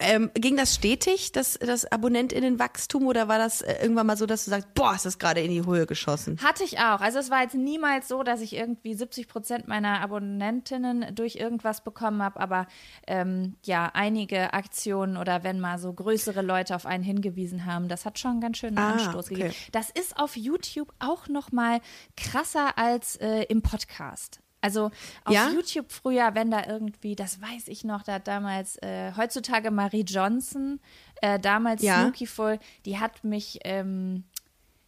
Ähm, 0.00 0.30
ging 0.34 0.56
das 0.56 0.74
stetig, 0.74 1.30
das, 1.30 1.56
das 1.60 1.90
AbonnentInnenwachstum, 1.90 3.06
oder 3.06 3.28
war 3.28 3.38
das 3.38 3.60
äh, 3.62 3.80
irgendwann 3.80 4.08
mal 4.08 4.16
so, 4.16 4.26
dass 4.26 4.44
du 4.44 4.50
sagst, 4.50 4.74
boah, 4.74 4.92
ist 4.94 5.06
das 5.06 5.18
gerade 5.20 5.40
in 5.40 5.50
die 5.50 5.64
Höhe 5.64 5.86
geschossen? 5.86 6.38
Hatte 6.42 6.64
ich 6.64 6.78
auch. 6.80 7.00
Also 7.00 7.20
es 7.20 7.30
war 7.30 7.42
jetzt 7.42 7.54
niemals 7.54 8.08
so, 8.08 8.24
dass 8.24 8.40
ich 8.40 8.54
irgendwie 8.56 8.94
70 8.94 9.28
Prozent 9.28 9.68
meiner 9.68 10.00
Abonnentinnen 10.00 11.14
durch 11.14 11.36
irgendwas 11.36 11.84
bekommen 11.84 12.22
habe, 12.22 12.40
aber 12.40 12.66
ähm, 13.06 13.54
ja, 13.64 13.90
einige 13.94 14.52
Aktionen 14.52 15.16
oder 15.16 15.44
wenn 15.44 15.60
mal 15.60 15.78
so 15.78 15.92
größere 15.92 16.42
Leute 16.42 16.74
auf 16.74 16.86
einen 16.86 17.04
hingewiesen 17.04 17.64
haben, 17.64 17.88
das 17.88 18.04
hat 18.04 18.18
schon 18.18 18.40
ganz 18.40 18.58
schön 18.58 18.76
einen 18.76 18.78
Ah, 18.78 18.92
Anstoß 18.94 19.26
okay. 19.26 19.34
gegeben. 19.34 19.54
Das 19.72 19.90
ist 19.90 20.16
auf 20.18 20.36
YouTube 20.36 20.92
auch 20.98 21.28
noch 21.28 21.52
mal 21.52 21.80
krasser 22.16 22.76
als 22.78 23.16
äh, 23.16 23.44
im 23.44 23.62
Podcast. 23.62 24.40
Also 24.64 24.90
auf 25.26 25.34
Ja? 25.34 25.50
YouTube 25.50 25.92
früher, 25.92 26.34
wenn 26.34 26.50
da 26.50 26.64
irgendwie, 26.66 27.14
das 27.14 27.38
weiß 27.42 27.68
ich 27.68 27.84
noch, 27.84 28.02
da 28.02 28.14
hat 28.14 28.26
damals, 28.26 28.76
äh, 28.82 29.12
heutzutage 29.14 29.70
Marie 29.70 30.04
Johnson, 30.04 30.80
äh, 31.20 31.38
damals 31.38 31.82
Ja. 31.82 32.00
Snookyful, 32.00 32.58
die 32.86 32.98
hat 32.98 33.24
mich, 33.24 33.58
ähm, 33.64 34.24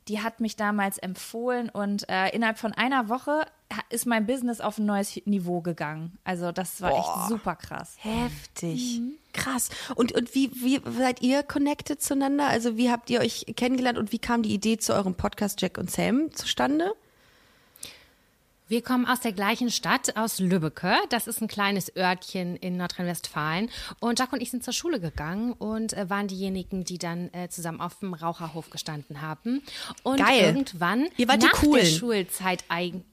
die 0.08 0.22
hat 0.22 0.40
mich 0.40 0.56
damals 0.56 0.96
empfohlen 0.96 1.68
und 1.68 2.08
äh, 2.08 2.28
innerhalb 2.30 2.56
von 2.58 2.72
einer 2.72 3.10
Woche 3.10 3.44
ist 3.90 4.06
mein 4.06 4.24
Business 4.24 4.62
auf 4.62 4.78
ein 4.78 4.86
neues 4.86 5.20
Niveau 5.26 5.60
gegangen. 5.60 6.16
Also 6.24 6.52
das 6.52 6.80
war 6.80 6.92
echt 6.96 7.28
super 7.28 7.56
krass. 7.56 7.96
Heftig. 7.98 9.02
Krass. 9.34 9.68
Und, 9.94 10.12
und 10.12 10.34
wie, 10.34 10.50
wie 10.54 10.80
seid 10.96 11.20
ihr 11.20 11.42
connected 11.42 12.00
zueinander? 12.00 12.46
Also 12.46 12.78
wie 12.78 12.90
habt 12.90 13.10
ihr 13.10 13.20
euch 13.20 13.44
kennengelernt 13.56 13.98
und 13.98 14.10
wie 14.12 14.18
kam 14.20 14.42
die 14.42 14.54
Idee 14.54 14.78
zu 14.78 14.94
eurem 14.94 15.16
Podcast 15.16 15.60
Jack 15.60 15.76
und 15.76 15.90
Sam 15.90 16.32
zustande? 16.32 16.94
Wir 18.68 18.82
kommen 18.82 19.06
aus 19.06 19.20
der 19.20 19.32
gleichen 19.32 19.70
Stadt, 19.70 20.16
aus 20.16 20.40
Lübbecke. 20.40 20.96
Das 21.10 21.28
ist 21.28 21.40
ein 21.40 21.46
kleines 21.46 21.94
Örtchen 21.96 22.56
in 22.56 22.76
Nordrhein-Westfalen. 22.76 23.70
Und 24.00 24.18
Jack 24.18 24.32
und 24.32 24.40
ich 24.42 24.50
sind 24.50 24.64
zur 24.64 24.72
Schule 24.72 24.98
gegangen 24.98 25.52
und 25.52 25.92
äh, 25.92 26.10
waren 26.10 26.26
diejenigen, 26.26 26.82
die 26.82 26.98
dann 26.98 27.32
äh, 27.32 27.48
zusammen 27.48 27.80
auf 27.80 28.00
dem 28.00 28.12
Raucherhof 28.12 28.70
gestanden 28.70 29.22
haben. 29.22 29.62
Und 30.02 30.18
Geil. 30.18 30.40
irgendwann 30.42 31.06
Ihr 31.16 31.28
wart 31.28 31.42
die 31.42 31.46
nach 31.46 31.52
der 31.52 31.60
Coolen. 31.70 31.86
Schulzeit 31.86 32.64
eigen. 32.68 33.04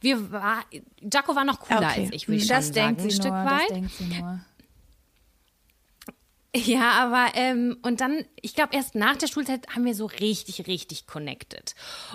Wir 0.00 0.32
war, 0.32 0.64
Jaco 1.00 1.36
war 1.36 1.44
noch 1.44 1.60
cooler 1.60 1.90
Okay. 1.90 2.04
als 2.04 2.12
ich, 2.12 2.26
würde 2.26 2.40
ich 2.40 2.48
Das 2.48 2.66
schon 2.66 2.74
denkt 2.74 3.00
sagen. 3.00 3.10
sie 3.10 3.16
ein 3.18 3.20
Stück 3.22 3.32
nur, 3.32 3.44
weit. 3.44 3.60
das 3.60 3.68
denkt 3.68 3.92
sie 3.92 4.04
nur. 4.04 4.40
Ja, 6.64 6.92
aber 6.92 7.34
ähm, 7.34 7.76
und 7.82 8.00
dann, 8.00 8.24
ich 8.40 8.54
glaube, 8.54 8.74
erst 8.74 8.94
nach 8.94 9.16
der 9.16 9.26
Schulzeit 9.26 9.68
haben 9.74 9.84
wir 9.84 9.94
so 9.94 10.06
richtig, 10.06 10.66
richtig 10.66 11.06
connected. 11.06 11.74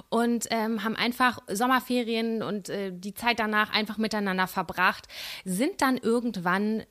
Und 0.10 0.48
ähm, 0.50 0.84
haben 0.84 0.96
einfach 0.96 1.40
Sommerferien 1.48 2.42
und 2.42 2.70
äh, 2.70 2.92
die 2.92 3.14
Zeit 3.14 3.40
danach 3.40 3.72
einfach 3.72 4.00
miteinander 4.00 4.48
verbracht, 4.48 5.08
sind 5.46 5.82
dann 5.82 5.98
irgendwann 5.98 6.84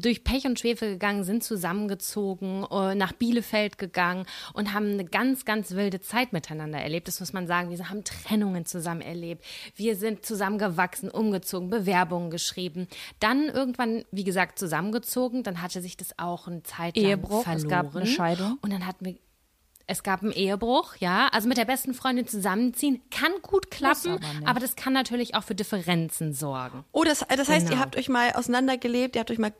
durch 0.00 0.24
Pech 0.24 0.44
und 0.46 0.58
Schwefel 0.58 0.92
gegangen, 0.92 1.24
sind 1.24 1.42
zusammengezogen, 1.44 2.64
äh, 2.70 2.94
nach 2.94 3.12
Bielefeld 3.12 3.78
gegangen 3.78 4.26
und 4.54 4.72
haben 4.72 4.92
eine 4.92 5.04
ganz, 5.04 5.44
ganz 5.44 5.72
wilde 5.72 6.00
Zeit 6.00 6.32
miteinander 6.32 6.78
erlebt. 6.78 7.08
Das 7.08 7.20
muss 7.20 7.32
man 7.32 7.46
sagen. 7.46 7.70
Wir 7.70 7.88
haben 7.90 8.04
Trennungen 8.04 8.64
zusammen 8.64 9.00
erlebt. 9.00 9.44
Wir 9.74 9.96
sind 9.96 10.24
zusammengewachsen, 10.24 11.10
umgezogen, 11.10 11.70
Bewerbungen 11.70 12.30
geschrieben. 12.30 12.88
Dann 13.20 13.48
irgendwann, 13.48 14.04
wie 14.12 14.24
gesagt, 14.24 14.58
zusammengezogen. 14.58 15.42
Dann 15.42 15.62
hatte 15.62 15.80
sich 15.82 15.96
das 15.96 16.18
auch 16.18 16.46
eine 16.46 16.62
Zeit 16.62 16.96
lang 16.96 17.06
Ehebruch, 17.06 17.42
verloren. 17.42 17.64
es 17.64 17.68
gab 17.68 17.96
eine 17.96 18.06
Scheidung. 18.06 18.58
Und 18.62 18.72
dann 18.72 18.86
hatten 18.86 19.04
wir 19.04 19.16
Es 19.90 20.02
gab 20.02 20.22
einen 20.22 20.32
Ehebruch, 20.32 20.96
ja. 20.96 21.28
Also 21.32 21.48
mit 21.48 21.56
der 21.56 21.64
besten 21.64 21.94
Freundin 21.94 22.26
zusammenziehen 22.26 23.00
kann 23.10 23.32
gut 23.42 23.70
klappen, 23.70 24.18
aber 24.42 24.50
aber, 24.50 24.60
das 24.60 24.76
kann 24.76 24.92
natürlich 24.92 25.34
auch 25.34 25.44
für 25.44 25.54
Differenzen 25.54 26.34
sorgen. 26.34 26.84
Oh, 26.92 27.04
das, 27.04 27.24
das 27.26 27.48
heißt, 27.48 27.66
ihr 27.66 27.70
Genau. 27.70 27.80
habt 27.80 27.96
euch 27.96 28.08
mal 28.10 28.32
auseinandergelebt, 28.32 29.16
ihr 29.16 29.20
habt 29.20 29.30
euch 29.30 29.38
mal 29.38 29.52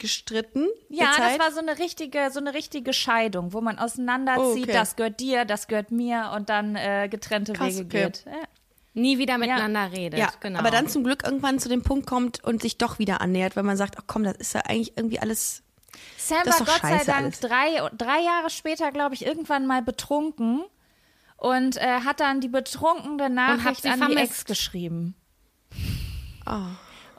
gestritten. 0.00 0.66
Ja, 0.88 1.12
das 1.16 1.38
war 1.38 1.52
so 1.52 1.60
eine 1.60 1.78
richtige, 1.78 2.30
so 2.32 2.40
eine 2.40 2.52
richtige 2.54 2.92
Scheidung, 2.92 3.52
wo 3.52 3.60
man 3.60 3.78
auseinanderzieht, 3.78 4.42
Oh, 4.44 4.62
okay. 4.62 4.72
das 4.72 4.96
gehört 4.96 5.20
dir, 5.20 5.44
das 5.44 5.68
gehört 5.68 5.92
mir 5.92 6.32
und 6.34 6.48
dann 6.48 6.74
äh, 6.74 7.08
getrennte 7.08 7.52
Krass, 7.52 7.68
Wege 7.78 7.84
okay. 7.84 8.04
geht. 8.06 8.24
Ja. 8.26 8.32
Nie 8.94 9.18
wieder 9.18 9.38
miteinander 9.38 9.92
redet. 9.92 10.18
Ja, 10.18 10.32
genau. 10.40 10.58
aber 10.58 10.72
dann 10.72 10.88
zum 10.88 11.04
Glück 11.04 11.22
irgendwann 11.24 11.60
zu 11.60 11.68
dem 11.68 11.82
Punkt 11.84 12.06
kommt 12.08 12.42
und 12.42 12.60
sich 12.60 12.76
doch 12.76 12.98
wieder 12.98 13.20
annähert, 13.20 13.54
weil 13.54 13.62
man 13.62 13.76
sagt, 13.76 13.96
ach 13.98 14.04
komm, 14.08 14.24
das 14.24 14.36
ist 14.38 14.52
ja 14.54 14.62
eigentlich 14.62 14.96
irgendwie 14.96 15.20
alles. 15.20 15.62
Sam 16.18 16.38
Das 16.44 16.54
ist 16.54 16.60
war 16.60 16.66
doch 16.66 16.72
Gott 16.74 16.82
sei 16.82 16.96
scheiße 16.96 17.06
Dank 17.06 17.22
alles. 17.22 17.40
drei, 17.40 17.88
drei 17.96 18.20
Jahre 18.20 18.50
später, 18.50 18.90
glaube 18.90 19.14
ich, 19.14 19.24
irgendwann 19.24 19.66
mal 19.68 19.80
betrunken 19.82 20.64
und 21.36 21.76
äh, 21.76 22.00
hat 22.04 22.18
dann 22.18 22.40
die 22.40 22.48
betrunkene 22.48 23.30
Nachricht 23.30 23.86
an 23.86 23.92
die 24.00 24.06
vermisst. 24.06 24.22
Ex 24.32 24.44
geschrieben. 24.44 25.14
Oh. 26.46 26.56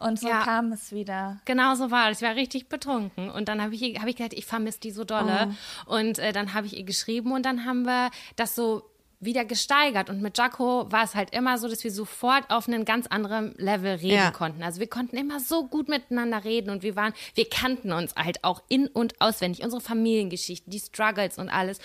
Und 0.02 0.20
so 0.20 0.28
Ja. 0.28 0.42
kam 0.44 0.72
es 0.72 0.92
wieder. 0.92 1.40
Genau 1.46 1.76
so 1.76 1.92
war 1.92 2.10
es. 2.10 2.22
Ich 2.22 2.28
war 2.28 2.36
richtig 2.36 2.68
betrunken. 2.70 3.30
Und 3.30 3.48
dann 3.48 3.62
habe 3.62 3.76
ich, 3.76 3.82
hab 4.00 4.08
ich 4.08 4.16
gedacht, 4.16 4.34
ich 4.34 4.46
vermisse 4.46 4.80
die 4.80 4.92
so 4.92 5.04
dolle. 5.04 5.56
Und 5.86 6.20
äh, 6.20 6.34
dann 6.34 6.54
habe 6.54 6.66
ich 6.68 6.78
ihr 6.78 6.84
geschrieben 6.84 7.32
und 7.32 7.46
dann 7.46 7.66
haben 7.66 7.84
wir 7.84 8.10
das 8.36 8.56
so 8.56 8.84
wieder 9.24 9.46
gesteigert. 9.46 10.10
Und 10.10 10.20
mit 10.24 10.36
Jaco 10.40 10.92
war 10.92 11.04
es 11.04 11.14
halt 11.14 11.30
immer 11.36 11.60
so, 11.60 11.68
dass 11.68 11.84
wir 11.84 11.92
sofort 11.92 12.50
auf 12.50 12.68
einen 12.68 12.86
ganz 12.86 13.06
anderen 13.06 13.54
Level 13.58 13.92
reden 13.94 14.16
Ja. 14.16 14.32
konnten. 14.32 14.64
Also 14.64 14.80
wir 14.80 14.88
konnten 14.90 15.16
immer 15.16 15.40
so 15.40 15.68
gut 15.68 15.90
miteinander 15.90 16.44
reden 16.44 16.72
und 16.72 16.82
wir 16.82 16.96
waren, 16.96 17.14
wir 17.36 17.48
kannten 17.48 17.92
uns 17.92 18.16
halt 18.16 18.44
auch 18.44 18.64
in- 18.68 18.88
und 18.88 19.22
auswendig. 19.22 19.64
Unsere 19.64 19.80
Familiengeschichten, 19.82 20.72
die 20.72 20.80
Struggles 20.80 21.38
und 21.38 21.50
alles. 21.50 21.78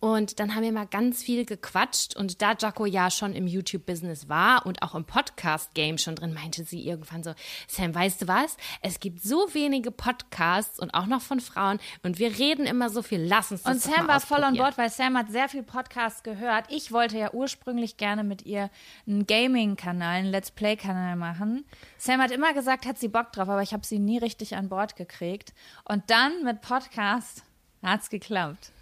Und 0.00 0.38
dann 0.38 0.54
haben 0.54 0.62
wir 0.62 0.72
mal 0.72 0.86
ganz 0.86 1.22
viel 1.22 1.44
gequatscht. 1.44 2.16
Und 2.16 2.40
da 2.40 2.54
Jaco 2.58 2.86
ja 2.86 3.10
schon 3.10 3.32
im 3.34 3.46
YouTube-Business 3.46 4.28
war 4.28 4.64
und 4.64 4.82
auch 4.82 4.94
im 4.94 5.04
Podcast-Game 5.04 5.98
schon 5.98 6.14
drin, 6.14 6.34
meinte 6.34 6.62
sie 6.64 6.86
irgendwann 6.86 7.24
so, 7.24 7.34
Sam, 7.66 7.94
weißt 7.94 8.22
du 8.22 8.28
was? 8.28 8.56
Es 8.80 9.00
gibt 9.00 9.22
so 9.22 9.52
wenige 9.54 9.90
Podcasts 9.90 10.78
und 10.78 10.94
auch 10.94 11.06
noch 11.06 11.20
von 11.20 11.40
Frauen 11.40 11.80
und 12.02 12.18
wir 12.18 12.38
reden 12.38 12.64
immer 12.64 12.90
so 12.90 13.02
viel. 13.02 13.20
Lass 13.22 13.50
uns 13.50 13.62
das 13.64 13.74
Und 13.74 13.82
Sam 13.82 14.06
war 14.06 14.20
voll 14.20 14.44
on. 14.44 14.56
Board, 14.56 14.78
weil 14.78 14.90
Sam 14.90 15.16
hat 15.16 15.30
sehr 15.30 15.48
viel 15.48 15.62
Podcast 15.62 16.22
gehört. 16.22 16.66
Ich 16.68 16.92
wollte 16.92 17.18
ja 17.18 17.32
ursprünglich 17.32 17.96
gerne 17.96 18.22
mit 18.22 18.46
ihr 18.46 18.70
einen 19.06 19.26
Gaming-Kanal, 19.26 20.18
einen 20.18 20.30
Let's 20.30 20.52
Play-Kanal 20.52 21.16
machen. 21.16 21.64
Sam 21.96 22.20
hat 22.20 22.30
immer 22.30 22.54
gesagt, 22.54 22.86
hat 22.86 22.98
sie 22.98 23.08
Bock 23.08 23.32
drauf, 23.32 23.48
aber 23.48 23.62
ich 23.62 23.72
habe 23.72 23.84
sie 23.84 23.98
nie 23.98 24.18
richtig 24.18 24.54
an 24.54 24.68
Bord 24.68 24.94
gekriegt. 24.94 25.54
Und 25.84 26.08
dann 26.10 26.44
mit 26.44 26.60
Podcast 26.60 27.42
hat's 27.82 28.10
geklappt. 28.10 28.72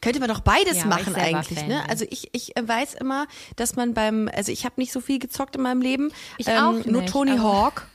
Könnte 0.00 0.20
man 0.20 0.28
doch 0.28 0.40
beides 0.40 0.78
Ja, 0.78 0.86
machen 0.86 1.14
eigentlich, 1.14 1.58
Fan 1.58 1.68
ne? 1.68 1.88
Also 1.88 2.04
ich, 2.10 2.28
ich 2.32 2.56
äh, 2.56 2.66
weiß 2.66 2.94
immer, 2.94 3.26
dass 3.56 3.76
man 3.76 3.94
beim, 3.94 4.28
also 4.34 4.52
ich 4.52 4.64
habe 4.64 4.74
nicht 4.78 4.92
so 4.92 5.00
viel 5.00 5.18
gezockt 5.18 5.56
in 5.56 5.62
meinem 5.62 5.80
Leben. 5.82 6.04
Ähm, 6.06 6.12
Ich 6.38 6.48
auch 6.48 6.84
Nur 6.84 7.02
nicht, 7.02 7.12
Tony 7.12 7.32
aber- 7.32 7.42
Hawk. 7.42 7.86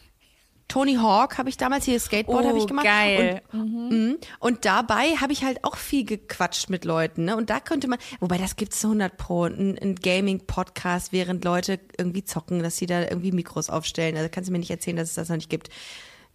Tony 0.70 0.96
Hawk 0.96 1.38
habe 1.38 1.48
ich 1.48 1.56
damals 1.56 1.86
hier 1.86 1.98
Skateboard 1.98 2.46
habe 2.46 2.58
ich 2.58 2.66
Oh, 2.66 2.68
gemacht. 2.68 2.86
geil. 2.86 3.42
Und, 3.54 3.90
Mhm. 3.90 4.18
und 4.40 4.66
dabei 4.66 5.12
habe 5.16 5.32
ich 5.32 5.46
halt 5.46 5.64
auch 5.64 5.78
viel 5.78 6.04
gequatscht 6.04 6.70
mit 6.70 6.84
Leuten, 6.84 7.24
ne? 7.24 7.38
Und 7.38 7.50
da 7.50 7.62
könnte 7.62 7.88
man, 7.88 7.98
wobei 8.20 8.38
das 8.38 8.58
gibt's 8.58 8.82
zu 8.82 8.90
100 8.90 9.16
pro, 9.16 9.46
ein, 9.46 9.80
ein 9.82 9.96
Gaming-Podcast, 9.96 11.14
während 11.14 11.46
Leute 11.46 11.80
irgendwie 11.98 12.26
zocken, 12.26 12.62
dass 12.64 12.76
sie 12.76 12.86
da 12.86 13.04
irgendwie 13.04 13.32
Mikros 13.32 13.70
aufstellen. 13.70 14.18
Also 14.18 14.28
kannst 14.30 14.50
du 14.50 14.52
mir 14.52 14.60
nicht 14.60 14.70
erzählen, 14.70 14.98
dass 14.98 15.08
es 15.08 15.16
das 15.16 15.30
noch 15.30 15.38
nicht 15.38 15.50
gibt. 15.50 15.70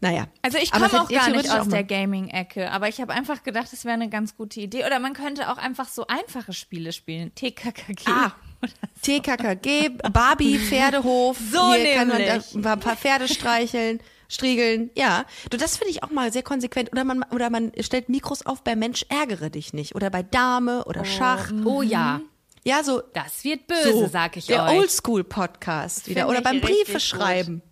Naja. 0.02 0.26
Also 0.42 0.58
ich 0.58 0.72
komme 0.72 0.86
auch 0.86 1.08
gar 1.08 1.30
nicht 1.30 1.48
aus 1.48 1.68
der 1.68 1.84
Gaming-Ecke, 1.84 2.70
aber 2.72 2.88
ich 2.88 3.00
habe 3.00 3.12
einfach 3.12 3.44
gedacht, 3.44 3.72
es 3.72 3.84
wäre 3.84 3.94
eine 3.94 4.08
ganz 4.10 4.36
gute 4.36 4.58
Idee. 4.60 4.84
Oder 4.84 4.98
man 4.98 5.12
könnte 5.14 5.48
auch 5.50 5.58
einfach 5.58 5.86
so 5.88 6.06
einfache 6.08 6.52
Spiele 6.52 6.92
spielen. 6.92 7.32
TKKG. 7.36 8.10
Ah, 8.10 8.32
TKKG, 9.02 9.90
Barbie, 10.12 10.58
Pferdehof. 10.68 11.38
So 11.38 11.72
Hier 11.74 11.94
kann 11.94 12.08
man 12.08 12.16
nämlich. 12.18 12.44
da 12.52 12.72
ein 12.72 12.80
paar 12.80 12.96
Pferde 12.96 13.28
streicheln, 13.28 14.00
striegeln. 14.28 14.90
Ja, 14.96 15.24
du, 15.50 15.56
das 15.56 15.76
finde 15.76 15.92
ich 15.92 16.02
auch 16.02 16.10
mal 16.10 16.32
sehr 16.32 16.42
konsequent. 16.42 16.90
Oder 16.90 17.04
man, 17.04 17.22
oder 17.30 17.48
man 17.48 17.70
stellt 17.80 18.08
Mikros 18.08 18.44
auf 18.44 18.62
bei 18.64 18.74
Mensch, 18.74 19.06
ärgere 19.08 19.50
dich 19.50 19.72
nicht. 19.72 19.94
Oder 19.94 20.10
bei 20.10 20.24
Dame 20.24 20.84
oder 20.86 21.04
Schach. 21.04 21.52
Oh 21.64 21.82
ja, 21.82 22.20
Ja, 22.64 22.82
so. 22.82 23.02
das 23.14 23.44
wird 23.44 23.68
böse, 23.68 23.92
so, 23.92 24.08
sag 24.08 24.36
ich 24.36 24.46
der 24.46 24.64
euch. 24.64 24.78
Oldschool-Podcast 24.78 26.08
wieder. 26.08 26.28
Oder 26.28 26.40
beim 26.40 26.60
Briefe 26.60 26.94
gut. 26.94 27.62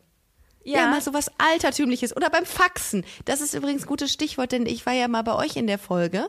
Schreiben. 0.63 0.79
Ja. 0.79 0.91
mal 0.91 1.01
so 1.01 1.13
was 1.15 1.31
Altertümliches. 1.39 2.17
Oder 2.17 2.31
beim 2.31 2.47
Faxen. 2.47 3.05
Das 3.25 3.41
ist 3.41 3.55
übrigens 3.55 3.83
ein 3.83 3.89
gutes 3.89 4.13
Stichwort, 4.13 4.53
denn 4.53 4.67
ich 4.67 4.87
war 4.87 4.93
ja 4.93 5.09
mal 5.09 5.23
bei 5.23 5.35
euch 5.35 5.57
in 5.57 5.67
der 5.67 5.79
Folge. 5.79 6.29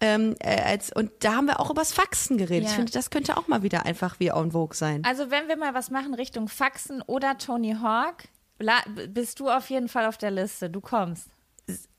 Ähm, 0.00 0.34
äh, 0.40 0.60
als, 0.60 0.92
und 0.92 1.12
da 1.20 1.34
haben 1.34 1.46
wir 1.46 1.60
auch 1.60 1.70
übers 1.70 1.92
Faxen 1.92 2.36
geredet. 2.36 2.64
Ja. 2.64 2.70
Ich 2.70 2.76
finde, 2.76 2.92
das 2.92 3.10
könnte 3.10 3.36
auch 3.36 3.46
mal 3.46 3.62
wieder 3.62 3.86
einfach 3.86 4.18
wie 4.18 4.28
en 4.28 4.52
vogue 4.52 4.74
sein. 4.74 5.04
Also 5.04 5.30
wenn 5.30 5.48
wir 5.48 5.56
mal 5.56 5.74
was 5.74 5.90
machen 5.90 6.14
Richtung 6.14 6.48
Faxen 6.48 7.00
oder 7.02 7.38
Tony 7.38 7.76
Hawk, 7.80 8.24
bist 9.08 9.40
du 9.40 9.50
auf 9.50 9.70
jeden 9.70 9.88
Fall 9.88 10.06
auf 10.06 10.18
der 10.18 10.30
Liste. 10.30 10.68
Du 10.68 10.80
kommst. 10.80 11.28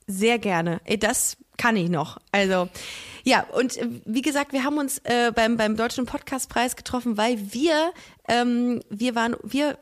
Sehr 0.07 0.37
gerne. 0.39 0.81
Das 0.99 1.37
kann 1.57 1.75
ich 1.77 1.89
noch. 1.89 2.19
Also, 2.31 2.69
ja, 3.23 3.45
und 3.53 3.77
äh, 3.77 3.89
wie 4.05 4.21
gesagt, 4.21 4.53
wir 4.53 4.63
haben 4.63 4.77
uns 4.77 4.99
äh, 4.99 5.31
beim, 5.33 5.57
beim 5.57 5.75
Deutschen 5.75 6.05
Podcastpreis 6.05 6.75
getroffen, 6.75 7.17
weil 7.17 7.53
wir, 7.53 7.91
ähm, 8.27 8.81
wir 8.89 9.15
waren, 9.15 9.35
wir, 9.41 9.77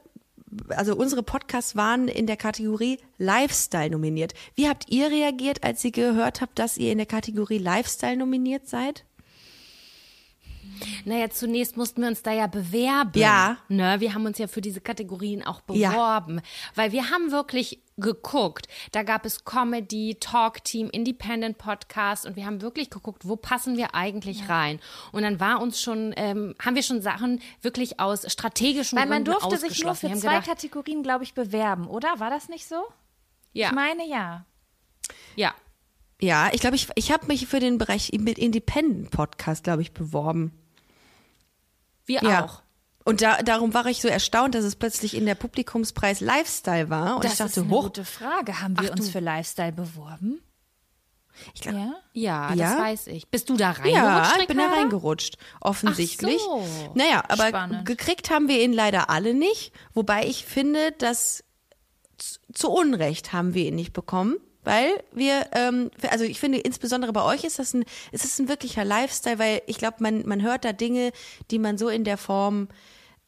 also 0.69 0.95
unsere 0.95 1.23
Podcasts 1.23 1.75
waren 1.75 2.07
in 2.07 2.27
der 2.27 2.37
Kategorie 2.37 2.99
Lifestyle 3.17 3.89
nominiert. 3.89 4.33
Wie 4.55 4.67
habt 4.67 4.89
ihr 4.89 5.09
reagiert, 5.09 5.63
als 5.63 5.83
ihr 5.83 5.91
gehört 5.91 6.41
habt, 6.41 6.59
dass 6.59 6.77
ihr 6.77 6.91
in 6.91 6.97
der 6.97 7.07
Kategorie 7.07 7.57
Lifestyle 7.57 8.17
nominiert 8.17 8.67
seid? 8.67 9.05
Naja, 11.05 11.29
zunächst 11.29 11.77
mussten 11.77 12.01
wir 12.01 12.07
uns 12.07 12.23
da 12.23 12.31
ja 12.31 12.47
bewerben. 12.47 13.19
Ja. 13.19 13.57
Ne? 13.69 13.99
Wir 13.99 14.13
haben 14.13 14.25
uns 14.25 14.37
ja 14.37 14.47
für 14.47 14.61
diese 14.61 14.81
Kategorien 14.81 15.43
auch 15.45 15.61
Ja. 15.71 15.91
beworben. 15.91 16.41
Weil 16.75 16.91
wir 16.91 17.09
haben 17.09 17.31
wirklich 17.31 17.81
geguckt. 17.97 18.67
Da 18.91 19.03
gab 19.03 19.25
es 19.25 19.45
Comedy, 19.45 20.17
Talk-Team, 20.19 20.89
Independent 20.89 21.57
Podcast 21.57 22.25
und 22.25 22.35
wir 22.35 22.45
haben 22.45 22.61
wirklich 22.61 22.89
geguckt, 22.89 23.27
wo 23.27 23.35
passen 23.35 23.77
wir 23.77 23.93
eigentlich 23.93 24.49
rein. 24.49 24.79
Und 25.11 25.21
dann 25.23 25.39
war 25.39 25.61
uns 25.61 25.79
schon, 25.81 26.13
ähm, 26.17 26.55
haben 26.59 26.75
wir 26.75 26.83
schon 26.83 27.01
Sachen 27.01 27.39
wirklich 27.61 27.99
aus 27.99 28.25
strategischen 28.31 28.97
Weil 28.97 29.07
man 29.07 29.23
Gründen 29.23 29.41
durfte 29.41 29.57
sich 29.59 29.83
nur 29.83 29.95
für 29.95 30.07
zwei 30.13 30.29
gedacht, 30.39 30.47
Kategorien, 30.47 31.03
glaube 31.03 31.23
ich, 31.23 31.33
bewerben, 31.33 31.87
oder? 31.87 32.19
War 32.19 32.29
das 32.29 32.49
nicht 32.49 32.67
so? 32.67 32.83
ja, 33.53 33.67
Ich 33.69 33.73
meine 33.75 34.07
ja. 34.07 34.45
ja. 35.35 35.53
Ja, 36.21 36.49
ich 36.53 36.61
glaube, 36.61 36.75
ich, 36.77 36.87
ich 36.95 37.11
habe 37.11 37.27
mich 37.27 37.47
für 37.47 37.59
den 37.59 37.77
Bereich 37.77 38.11
mit 38.17 38.37
Independent 38.39 39.11
Podcast, 39.11 39.65
glaube 39.65 39.81
ich, 39.81 39.91
beworben. 39.91 40.53
Wir 42.05 42.21
Ja. 42.23 42.45
auch. 42.45 42.61
Und 43.05 43.21
da, 43.21 43.41
darum 43.41 43.73
war 43.73 43.85
ich 43.87 44.01
so 44.01 44.07
erstaunt, 44.07 44.55
dass 44.55 44.63
es 44.63 44.75
plötzlich 44.77 45.13
in 45.15 45.25
der 45.25 45.35
Publikumspreis 45.35 46.21
Lifestyle 46.21 46.89
war. 46.89 47.15
Und 47.17 47.25
Das 47.25 47.33
ich 47.33 47.37
dachte, 47.39 47.51
ist 47.51 47.57
eine 47.59 47.69
hoch, 47.69 47.83
gute 47.83 48.05
Frage. 48.05 48.61
Haben 48.61 48.79
wir 48.79 48.91
Ach, 48.93 48.97
uns 48.97 49.09
für 49.09 49.19
Lifestyle 49.19 49.73
beworben? 49.73 50.41
ich 51.53 51.61
glaube, 51.61 51.79
Ja. 51.79 51.93
Ja, 52.13 52.47
das 52.49 52.57
Ja? 52.57 52.77
weiß 52.79 53.07
ich. 53.07 53.27
Bist 53.27 53.49
du 53.49 53.57
da 53.57 53.71
reingerutscht, 53.71 53.95
Ja, 53.95 54.35
ich 54.39 54.47
bin 54.47 54.57
da 54.57 54.67
reingerutscht, 54.69 55.37
offensichtlich. 55.59 56.39
Ach 56.41 56.45
so. 56.65 56.91
Naja, 56.93 57.23
aber 57.27 57.47
Spannend. 57.49 57.85
gekriegt 57.85 58.29
haben 58.29 58.47
wir 58.47 58.61
ihn 58.63 58.71
leider 58.71 59.09
alle 59.09 59.33
nicht. 59.33 59.73
Wobei 59.93 60.25
ich 60.25 60.45
finde, 60.45 60.91
dass 60.93 61.43
zu 62.53 62.69
Unrecht 62.71 63.33
haben 63.33 63.53
wir 63.53 63.65
ihn 63.65 63.75
nicht 63.75 63.91
bekommen. 63.93 64.37
Weil 64.63 65.03
wir, 65.11 65.47
ähm, 65.53 65.91
also 66.09 66.23
ich 66.23 66.39
finde 66.39 66.59
insbesondere 66.59 67.11
bei 67.13 67.23
euch 67.23 67.43
ist 67.43 67.59
das 67.59 67.73
ein, 67.73 67.83
ist 68.11 68.25
es 68.25 68.39
ein 68.39 68.47
wirklicher 68.47 68.85
Lifestyle, 68.85 69.39
weil 69.39 69.61
ich 69.67 69.77
glaube, 69.77 69.97
man, 69.99 70.25
man 70.27 70.41
hört 70.41 70.65
da 70.65 70.73
Dinge, 70.73 71.11
die 71.51 71.59
man 71.59 71.77
so 71.77 71.89
in 71.89 72.03
der 72.03 72.17
Form, 72.17 72.69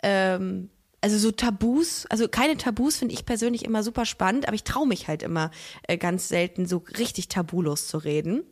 ähm, 0.01 0.69
also 1.01 1.17
so 1.17 1.31
Tabus, 1.31 2.05
also 2.07 2.27
keine 2.27 2.57
Tabus 2.57 2.97
finde 2.97 3.13
ich 3.13 3.25
persönlich 3.25 3.65
immer 3.65 3.83
super 3.83 4.05
spannend, 4.05 4.47
aber 4.47 4.55
ich 4.55 4.63
traue 4.63 4.87
mich 4.87 5.07
halt 5.07 5.23
immer 5.23 5.51
äh, 5.87 5.97
ganz 5.97 6.29
selten 6.29 6.65
so 6.65 6.83
richtig 6.97 7.27
tabulos 7.27 7.87
zu 7.87 7.97
reden. 7.97 8.43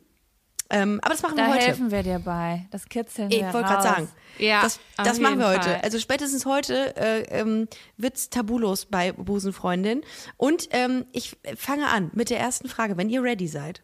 Ähm, 0.70 0.98
aber 1.02 1.10
das 1.10 1.22
machen 1.22 1.36
Da 1.36 1.46
wir 1.46 1.54
heute. 1.54 1.64
helfen 1.66 1.90
wir 1.90 2.02
dir 2.02 2.18
bei. 2.18 2.66
Das 2.70 2.88
kitzeln 2.88 3.30
Ich 3.30 3.38
wir 3.40 3.52
wollte 3.52 3.68
raus. 3.68 3.68
gerade 3.68 3.82
sagen, 3.82 4.08
Ja, 4.38 4.62
das, 4.62 4.80
das 4.96 5.20
machen 5.20 5.38
wir 5.38 5.48
heute. 5.48 5.60
Fall. 5.70 5.80
Also 5.82 5.98
spätestens 5.98 6.46
heute 6.46 6.96
äh, 6.96 7.20
ähm, 7.40 7.68
wird's 7.98 8.30
tabulos 8.30 8.86
bei 8.86 9.12
Busenfreundin. 9.12 10.02
Und 10.38 10.68
ähm, 10.70 11.04
ich 11.12 11.36
fange 11.56 11.88
an 11.88 12.10
mit 12.14 12.30
der 12.30 12.40
ersten 12.40 12.68
Frage, 12.68 12.96
wenn 12.96 13.10
ihr 13.10 13.22
ready 13.22 13.46
seid. 13.46 13.82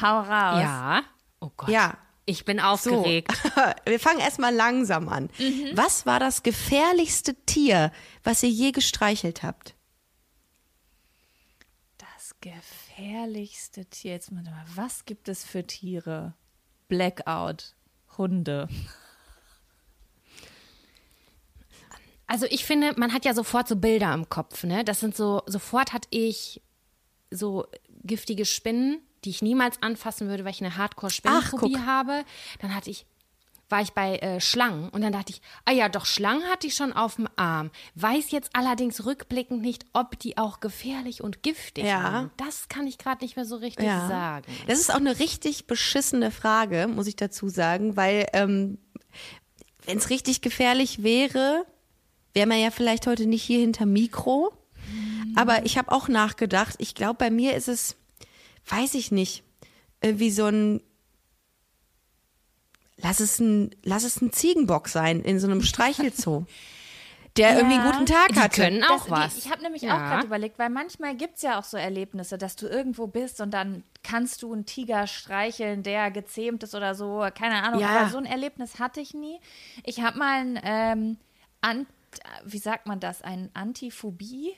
Hau 0.00 0.20
raus. 0.20 0.62
Ja. 0.62 1.02
Oh 1.40 1.50
Gott. 1.56 1.68
Ja. 1.68 1.98
Ich 2.24 2.44
bin 2.44 2.58
So, 2.58 2.64
aufgeregt. 2.64 3.32
wir 3.84 3.98
fangen 3.98 4.20
erstmal 4.20 4.54
langsam 4.54 5.08
an. 5.08 5.28
Mhm. 5.38 5.70
Was 5.74 6.06
war 6.06 6.20
das 6.20 6.44
gefährlichste 6.44 7.34
Tier, 7.46 7.90
was 8.22 8.44
ihr 8.44 8.48
je 8.48 8.70
gestreichelt 8.70 9.42
habt? 9.42 9.74
Das 11.98 12.32
gefährlichste 12.40 12.81
Tier. 13.90 14.12
Jetzt 14.12 14.32
mal, 14.32 14.44
was 14.74 15.04
gibt 15.04 15.28
es 15.28 15.44
für 15.44 15.66
Tiere? 15.66 16.34
Blackout. 16.88 17.74
Hunde. 18.18 18.68
Also 22.26 22.46
ich 22.46 22.64
finde, 22.64 22.94
man 22.96 23.12
hat 23.12 23.24
ja 23.24 23.34
sofort 23.34 23.68
so 23.68 23.76
Bilder 23.76 24.12
im 24.14 24.28
Kopf, 24.28 24.64
ne? 24.64 24.84
Das 24.84 25.00
sind 25.00 25.16
so, 25.16 25.42
sofort 25.46 25.92
hatte 25.92 26.08
ich 26.10 26.62
so 27.30 27.66
giftige 28.04 28.44
Spinnen 28.44 29.02
die 29.24 29.30
ich 29.30 29.42
niemals 29.42 29.80
anfassen 29.82 30.28
würde, 30.28 30.44
weil 30.44 30.52
ich 30.52 30.60
eine 30.60 30.76
Hardcore-Spinnenphobie 30.76 31.78
habe. 31.78 32.24
Dann 32.60 32.74
hatte 32.74 32.90
ich 32.90 33.06
war 33.72 33.82
ich 33.82 33.92
bei 33.92 34.18
äh, 34.18 34.40
Schlangen 34.40 34.88
und 34.90 35.00
dann 35.00 35.12
dachte 35.12 35.32
ich, 35.32 35.42
ah 35.64 35.72
ja, 35.72 35.88
doch 35.88 36.06
Schlangen 36.06 36.44
hatte 36.48 36.68
ich 36.68 36.76
schon 36.76 36.92
auf 36.92 37.16
dem 37.16 37.28
Arm. 37.34 37.72
Weiß 37.96 38.30
jetzt 38.30 38.50
allerdings 38.52 39.04
rückblickend 39.04 39.60
nicht, 39.62 39.84
ob 39.92 40.16
die 40.20 40.38
auch 40.38 40.60
gefährlich 40.60 41.22
und 41.24 41.42
giftig 41.42 41.84
Ja. 41.86 42.04
waren. 42.04 42.30
Das 42.36 42.68
kann 42.68 42.86
ich 42.86 42.98
gerade 42.98 43.24
nicht 43.24 43.34
mehr 43.34 43.44
so 43.44 43.56
richtig 43.56 43.86
Ja. 43.86 44.06
sagen. 44.06 44.46
Das 44.68 44.78
ist 44.78 44.92
auch 44.92 44.98
eine 45.00 45.18
richtig 45.18 45.66
beschissene 45.66 46.30
Frage, 46.30 46.86
muss 46.86 47.08
ich 47.08 47.16
dazu 47.16 47.48
sagen, 47.48 47.96
weil 47.96 48.26
ähm, 48.34 48.78
wenn 49.86 49.98
es 49.98 50.10
richtig 50.10 50.40
gefährlich 50.42 51.02
wäre, 51.02 51.66
wäre 52.34 52.46
man 52.46 52.60
ja 52.60 52.70
vielleicht 52.70 53.08
heute 53.08 53.26
nicht 53.26 53.42
hier 53.42 53.58
hinter 53.58 53.86
Mikro. 53.86 54.52
Aber 55.34 55.64
ich 55.64 55.78
habe 55.78 55.90
auch 55.92 56.08
nachgedacht. 56.08 56.74
Ich 56.78 56.94
glaube, 56.94 57.14
bei 57.14 57.30
mir 57.30 57.54
ist 57.56 57.66
es, 57.68 57.96
weiß 58.68 58.94
ich 58.94 59.10
nicht, 59.12 59.42
wie 60.02 60.30
so 60.30 60.44
ein 60.46 60.82
Lass 62.96 63.20
es 63.20 63.38
ein, 63.40 63.74
lass 63.82 64.04
es 64.04 64.20
ein 64.20 64.32
Ziegenbock 64.32 64.88
sein 64.88 65.22
in 65.22 65.40
so 65.40 65.46
einem 65.46 65.62
Streichelzoo, 65.62 66.44
der 67.36 67.56
irgendwie 67.56 67.76
einen 67.78 67.90
guten 67.90 68.06
Tag 68.06 68.28
Die 68.28 68.38
hatte. 68.40 68.62
können 68.62 68.84
auch 68.84 69.06
Das- 69.06 69.10
was. 69.10 69.34
Die, 69.34 69.40
ich 69.40 69.50
habe 69.50 69.62
nämlich 69.62 69.82
Ja. 69.82 69.94
auch 69.94 69.98
gerade 70.10 70.26
überlegt, 70.26 70.58
weil 70.58 70.68
manchmal 70.70 71.16
gibt 71.16 71.36
es 71.36 71.42
ja 71.42 71.58
auch 71.58 71.64
so 71.64 71.76
Erlebnisse, 71.78 72.36
dass 72.38 72.54
du 72.56 72.66
irgendwo 72.66 73.06
bist 73.06 73.40
und 73.40 73.50
dann 73.52 73.82
kannst 74.02 74.42
du 74.42 74.52
einen 74.52 74.66
Tiger 74.66 75.06
streicheln, 75.06 75.82
der 75.82 76.10
gezähmt 76.10 76.62
ist 76.62 76.74
oder 76.74 76.94
so. 76.94 77.26
Keine 77.34 77.62
Ahnung, 77.62 77.80
Ja. 77.80 77.88
aber 77.88 78.08
so 78.10 78.18
ein 78.18 78.26
Erlebnis 78.26 78.78
hatte 78.78 79.00
ich 79.00 79.14
nie. 79.14 79.40
Ich 79.84 80.02
habe 80.02 80.18
mal 80.18 80.40
ein, 80.40 80.60
ähm, 80.62 81.16
Ant, 81.62 81.86
wie 82.44 82.58
sagt 82.58 82.86
man 82.86 83.00
das, 83.00 83.22
ein 83.22 83.48
Antiphobie. 83.54 84.52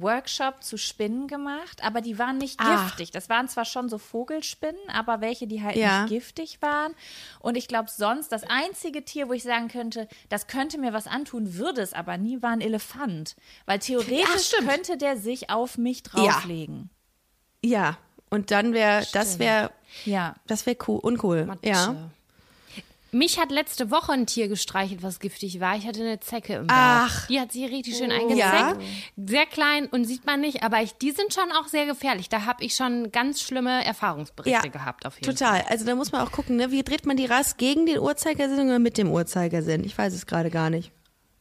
Workshop 0.00 0.62
zu 0.62 0.76
Spinnen 0.76 1.26
gemacht, 1.28 1.82
aber 1.84 2.00
die 2.00 2.18
waren 2.18 2.38
nicht 2.38 2.56
Ach. 2.58 2.86
giftig. 2.86 3.10
Das 3.10 3.28
waren 3.28 3.48
zwar 3.48 3.64
schon 3.64 3.88
so 3.88 3.98
Vogelspinnen, 3.98 4.80
aber 4.92 5.20
welche, 5.20 5.46
die 5.46 5.62
halt 5.62 5.76
Ja. 5.76 6.02
nicht 6.02 6.10
giftig 6.10 6.62
waren. 6.62 6.94
Und 7.40 7.56
ich 7.56 7.68
glaube, 7.68 7.88
sonst 7.90 8.32
das 8.32 8.42
einzige 8.44 9.04
Tier, 9.04 9.28
wo 9.28 9.32
ich 9.32 9.42
sagen 9.42 9.68
könnte, 9.68 10.08
das 10.28 10.46
könnte 10.46 10.78
mir 10.78 10.92
was 10.92 11.06
antun, 11.06 11.54
würde 11.54 11.80
es 11.82 11.92
aber 11.92 12.16
nie, 12.18 12.42
war 12.42 12.50
ein 12.50 12.60
Elefant. 12.60 13.36
Weil 13.66 13.78
theoretisch 13.78 14.48
stimmt. 14.48 14.68
könnte 14.68 14.96
der 14.96 15.16
sich 15.16 15.50
auf 15.50 15.78
mich 15.78 16.02
drauflegen. 16.02 16.90
Ja, 17.64 17.98
und 18.30 18.50
dann 18.50 18.72
wäre, 18.72 19.06
das 19.12 19.38
wäre, 19.38 19.70
Ja. 20.04 20.34
das 20.46 20.66
wäre 20.66 20.76
cool, 20.86 20.98
uncool. 21.00 21.56
Ja. 21.64 22.10
Mich 23.10 23.38
hat 23.38 23.50
letzte 23.50 23.90
Woche 23.90 24.12
ein 24.12 24.26
Tier 24.26 24.48
gestreichelt, 24.48 25.02
was 25.02 25.18
giftig 25.18 25.60
war. 25.60 25.76
Ich 25.76 25.86
hatte 25.86 26.00
eine 26.00 26.20
Zecke 26.20 26.54
im 26.54 26.66
Bauch. 26.66 26.76
Ach. 26.76 27.26
Die 27.26 27.40
hat 27.40 27.52
sich 27.52 27.64
richtig 27.70 27.96
schön 27.96 28.10
Ja. 28.10 28.16
eingezeckt. 28.18 28.90
Sehr 29.16 29.46
klein 29.46 29.86
und 29.86 30.04
sieht 30.04 30.26
man 30.26 30.40
nicht, 30.40 30.62
aber 30.62 30.82
ich, 30.82 30.92
die 30.94 31.12
sind 31.12 31.32
schon 31.32 31.50
auch 31.52 31.68
sehr 31.68 31.86
gefährlich. 31.86 32.28
Da 32.28 32.44
habe 32.44 32.64
ich 32.64 32.74
schon 32.74 33.10
ganz 33.10 33.40
schlimme 33.42 33.84
Erfahrungsberichte 33.84 34.68
gehabt 34.70 35.06
auf 35.06 35.16
jeden 35.20 35.34
total. 35.36 35.62
Also 35.68 35.84
da 35.86 35.94
muss 35.94 36.12
man 36.12 36.20
auch 36.26 36.32
gucken, 36.32 36.56
ne? 36.56 36.70
wie 36.70 36.82
dreht 36.82 37.06
man 37.06 37.16
die 37.16 37.26
Rast 37.26 37.56
gegen 37.58 37.86
den 37.86 37.98
Uhrzeigersinn 37.98 38.66
oder 38.66 38.78
mit 38.78 38.98
dem 38.98 39.10
Uhrzeigersinn? 39.10 39.84
Ich 39.84 39.96
weiß 39.96 40.12
es 40.12 40.26
gerade 40.26 40.50
gar 40.50 40.68
nicht. 40.70 40.92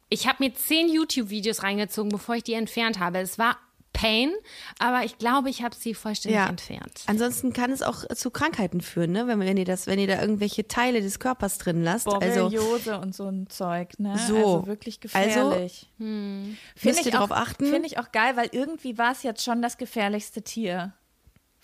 Ich 0.10 0.26
habe 0.26 0.42
mir 0.44 0.54
zehn 0.54 0.88
YouTube-Videos 0.88 1.64
reingezogen, 1.64 2.10
bevor 2.12 2.36
ich 2.36 2.44
die 2.44 2.54
entfernt 2.54 3.00
habe. 3.00 3.20
Es 3.20 3.38
war 3.38 3.58
Pain, 3.98 4.32
aber 4.80 5.04
ich 5.06 5.18
glaube, 5.18 5.50
ich 5.50 5.63
habe 5.63 5.75
sie 5.75 5.94
vollständig 5.94 6.39
entfernt. 6.39 7.01
Ansonsten 7.08 7.51
kann 7.54 7.72
es 7.72 7.82
auch 7.82 8.06
zu 8.16 8.30
Krankheiten 8.30 8.82
führen, 8.82 9.12
ne? 9.12 9.27
Wenn, 9.27 9.39
wenn 9.39 9.58
ihr 9.58 9.66
das, 9.66 9.88
wenn 9.88 9.98
ihr 10.00 10.08
da 10.08 10.22
irgendwelche 10.22 10.68
Teile 10.68 11.01
des 11.01 11.20
Körpers 11.20 11.58
drin 11.58 11.84
lasst. 11.84 12.08
Also 12.08 12.50
Borreliose 12.50 13.00
und 13.00 13.16
so 13.16 13.25
ein 13.27 13.48
Zeug, 13.50 13.98
ne? 14.00 14.18
So. 14.27 14.36
Also 14.36 14.68
wirklich 14.68 15.00
Also, 15.13 15.50
gefährlich. 15.50 15.89
müsst 15.98 17.06
ihr 17.06 17.12
drauf 17.12 17.32
achten. 17.32 17.66
Finde 17.66 17.88
ich 17.88 17.98
auch 17.98 18.12
geil, 18.12 18.36
weil 18.38 18.50
irgendwie 18.51 18.98
war 18.98 19.12
es 19.12 19.24
jetzt 19.24 19.44
schon 19.44 19.62
das 19.62 19.77
gefährlichste 19.77 20.42
Tier. 20.44 20.94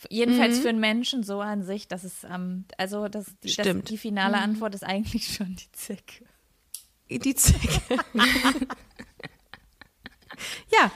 Jedenfalls 0.09 0.57
Mhm. 0.57 0.61
für 0.63 0.69
einen 0.69 0.79
Menschen 0.79 1.23
so 1.23 1.39
an 1.39 1.63
sich, 1.63 1.87
dass 1.87 2.03
es 2.03 2.23
ähm, 2.25 2.65
also 2.77 3.07
das, 3.07 3.25
die, 3.43 3.55
das, 3.55 3.67
die 3.83 3.97
finale 3.97 4.37
Mhm. 4.37 4.43
Antwort 4.43 4.75
ist 4.75 4.83
eigentlich 4.83 5.33
schon 5.33 5.55
die 5.55 5.71
Zecke. 5.71 6.25
die 7.09 7.35
Zecke. 7.35 7.79
ja, 10.71 10.91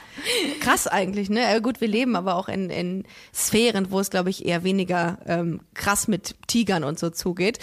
krass 0.60 0.86
eigentlich, 0.86 1.30
ne? 1.30 1.60
Gut, 1.62 1.80
wir 1.80 1.88
leben 1.88 2.16
aber 2.16 2.36
auch 2.36 2.48
in, 2.48 2.70
in 2.70 3.04
Sphären, 3.34 3.90
wo 3.90 4.00
es, 4.00 4.10
glaube 4.10 4.30
ich, 4.30 4.44
eher 4.44 4.64
weniger 4.64 5.18
ähm, 5.26 5.60
krass 5.74 6.08
mit 6.08 6.36
Tigern 6.46 6.84
und 6.84 6.98
so 6.98 7.10
zugeht. 7.10 7.58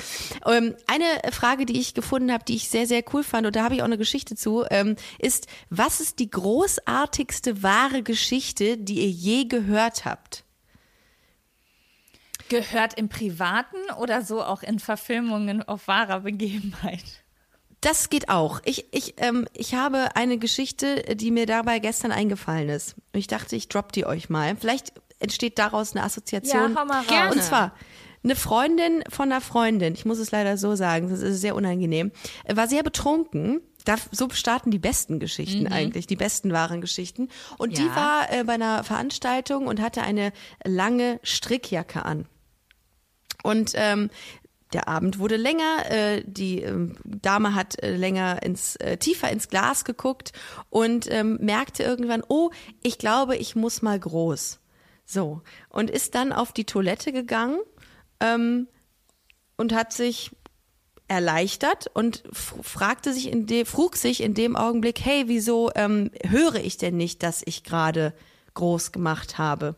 Ähm, 0.46 0.76
eine 0.88 1.32
Frage, 1.32 1.66
die 1.66 1.80
ich 1.80 1.94
gefunden 1.94 2.32
habe, 2.32 2.46
die 2.46 2.56
ich 2.56 2.70
sehr, 2.70 2.88
sehr 2.88 3.04
cool 3.14 3.24
fand, 3.24 3.48
und 3.48 3.56
da 3.56 3.64
habe 3.64 3.76
ich 3.76 3.82
auch 3.82 3.86
eine 3.86 3.98
Geschichte 3.98 4.36
zu, 4.36 4.66
ähm, 4.70 4.96
ist, 5.20 5.48
was 5.70 6.00
ist 6.00 6.20
die 6.20 6.30
großartigste 6.30 7.64
wahre 7.64 8.04
Geschichte, 8.04 8.78
die 8.78 9.02
ihr 9.02 9.10
je 9.10 9.46
gehört 9.46 10.06
habt? 10.06 10.44
Gehört 12.50 12.94
im 13.00 13.10
Privaten 13.10 13.78
oder 14.00 14.22
so 14.22 14.44
auch 14.44 14.62
in 14.62 14.78
Verfilmungen 14.80 15.68
auf 15.68 15.88
wahrer 15.88 16.22
Begebenheit? 16.22 17.25
Das 17.82 18.10
geht 18.10 18.30
auch. 18.30 18.62
Ich, 18.66 18.88
ich, 18.92 19.16
ähm, 19.18 19.48
ich 19.54 19.76
habe 19.76 20.16
eine 20.16 20.38
Geschichte, 20.38 21.04
die 21.16 21.32
mir 21.32 21.46
dabei 21.46 21.80
gestern 21.80 22.12
eingefallen 22.12 22.70
ist. 22.70 22.96
Und 23.14 23.20
ich 23.20 23.28
dachte, 23.28 23.56
ich 23.56 23.68
drop 23.70 23.92
die 23.92 24.06
euch 24.06 24.30
mal. 24.30 24.56
Vielleicht 24.58 24.94
entsteht 25.20 25.60
daraus 25.60 25.96
eine 25.96 26.04
Assoziation. 26.04 26.74
Ja, 26.74 26.82
hau 26.82 26.86
mal 26.86 26.98
raus. 27.00 27.08
Gerne. 27.08 27.32
Und 27.32 27.44
zwar 27.44 27.74
eine 28.24 28.36
Freundin 28.36 29.04
von 29.10 29.32
einer 29.32 29.40
Freundin, 29.42 29.94
ich 29.94 30.04
muss 30.04 30.18
es 30.18 30.32
leider 30.32 30.58
so 30.58 30.76
sagen, 30.76 31.10
das 31.10 31.20
ist 31.22 31.42
sehr 31.42 31.54
unangenehm, 31.56 32.12
war 32.52 32.68
sehr 32.68 32.82
betrunken. 32.82 33.62
Da, 33.86 33.98
so 34.12 34.28
starten 34.32 34.72
die 34.72 34.80
besten 34.80 35.20
Geschichten 35.20 35.68
eigentlich, 35.68 36.08
die 36.08 36.16
besten 36.16 36.52
wahren 36.52 36.82
Geschichten. 36.82 37.30
Und 37.60 37.78
die 37.78 37.86
Ja. 37.86 37.96
war 37.96 38.32
äh, 38.34 38.44
bei 38.44 38.54
einer 38.54 38.84
Veranstaltung 38.84 39.68
und 39.68 39.80
hatte 39.80 40.02
eine 40.02 40.34
lange 40.64 41.20
Strickjacke 41.22 42.04
an. 42.04 42.26
Und 43.44 43.74
ähm, 43.76 44.10
der 44.76 44.90
Abend 44.90 45.20
wurde 45.20 45.38
länger, 45.38 45.90
äh, 45.90 46.22
die 46.26 46.62
ähm, 46.62 46.98
Dame 47.06 47.56
hat 47.56 47.82
äh, 47.82 47.96
länger 47.96 48.44
ins 48.44 48.76
äh, 48.76 48.98
tiefer 48.98 49.32
ins 49.32 49.48
Glas 49.48 49.86
geguckt 49.86 50.34
und 50.70 51.10
ähm, 51.10 51.38
merkte 51.40 51.84
irgendwann, 51.84 52.24
oh, 52.28 52.52
ich 52.84 52.98
glaube, 52.98 53.38
ich 53.38 53.56
muss 53.56 53.82
mal 53.82 53.98
groß. 53.98 54.60
So 55.06 55.42
und 55.70 55.90
ist 55.90 56.14
dann 56.14 56.34
auf 56.34 56.52
die 56.52 56.66
Toilette 56.66 57.14
gegangen 57.14 57.58
ähm, 58.20 58.68
und 59.56 59.74
hat 59.74 59.94
sich 59.94 60.32
erleichtert 61.08 61.90
und 61.94 62.24
fragte 62.34 63.14
sich 63.14 63.32
in 63.32 63.46
de, 63.46 63.64
frug 63.64 63.96
sich 63.96 64.22
in 64.22 64.34
dem 64.34 64.58
Augenblick, 64.58 65.00
hey, 65.00 65.24
wieso 65.28 65.72
ähm, 65.76 66.12
höre 66.28 66.56
ich 66.56 66.76
denn 66.76 66.98
nicht, 66.98 67.24
dass 67.24 67.44
ich 67.46 67.64
gerade 67.64 68.14
groß 68.56 68.92
gemacht 68.92 69.38
habe? 69.38 69.78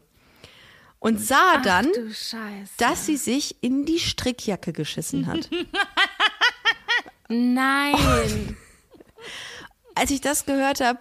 Und 0.99 1.19
sah 1.19 1.57
dann, 1.59 1.85
Du 1.93 2.11
Scheiße. 2.13 2.71
dass 2.77 3.05
sie 3.05 3.17
sich 3.17 3.57
in 3.61 3.85
die 3.85 3.99
Strickjacke 3.99 4.73
geschissen 4.73 5.27
hat. 5.27 5.49
Nein. 7.29 8.57
Als 9.95 10.11
ich 10.11 10.21
das 10.21 10.45
gehört 10.45 10.79
habe, 10.81 10.99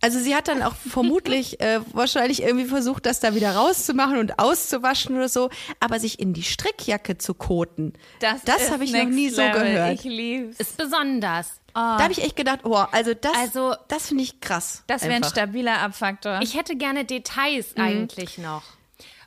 also 0.00 0.18
sie 0.18 0.34
hat 0.34 0.48
dann 0.48 0.62
auch 0.62 0.74
vermutlich 0.74 1.60
äh, 1.60 1.80
wahrscheinlich 1.92 2.42
irgendwie 2.42 2.64
versucht, 2.66 3.06
das 3.06 3.20
da 3.20 3.34
wieder 3.34 3.54
rauszumachen 3.54 4.16
und 4.18 4.38
auszuwaschen 4.38 5.16
oder 5.16 5.28
so, 5.28 5.50
aber 5.80 6.00
sich 6.00 6.18
in 6.18 6.32
die 6.32 6.42
Strickjacke 6.42 7.18
zu 7.18 7.34
koten, 7.34 7.92
das, 8.20 8.42
ist 8.44 8.70
habe 8.72 8.84
ich 8.84 8.92
noch 8.92 9.04
nie 9.04 9.28
so 9.30 9.40
level. 9.42 9.60
gehört. 9.62 9.94
Ich 9.94 10.04
lieb's. 10.04 10.58
Ist 10.58 10.76
besonders. 10.76 11.60
da 11.74 11.98
habe 12.00 12.12
ich 12.12 12.22
echt 12.22 12.34
gedacht, 12.36 12.60
oh, 12.64 12.74
also 12.90 13.14
das, 13.14 13.32
Also- 13.36 13.74
das 13.88 14.08
finde 14.08 14.24
ich 14.24 14.40
krass. 14.40 14.82
Das 14.88 15.02
wäre 15.02 15.14
ein 15.14 15.24
stabiler 15.24 15.80
Abfaktor. 15.80 16.40
Ich 16.42 16.56
hätte 16.56 16.74
gerne 16.76 17.04
Details 17.04 17.76
eigentlich 17.76 18.38
noch. 18.38 18.62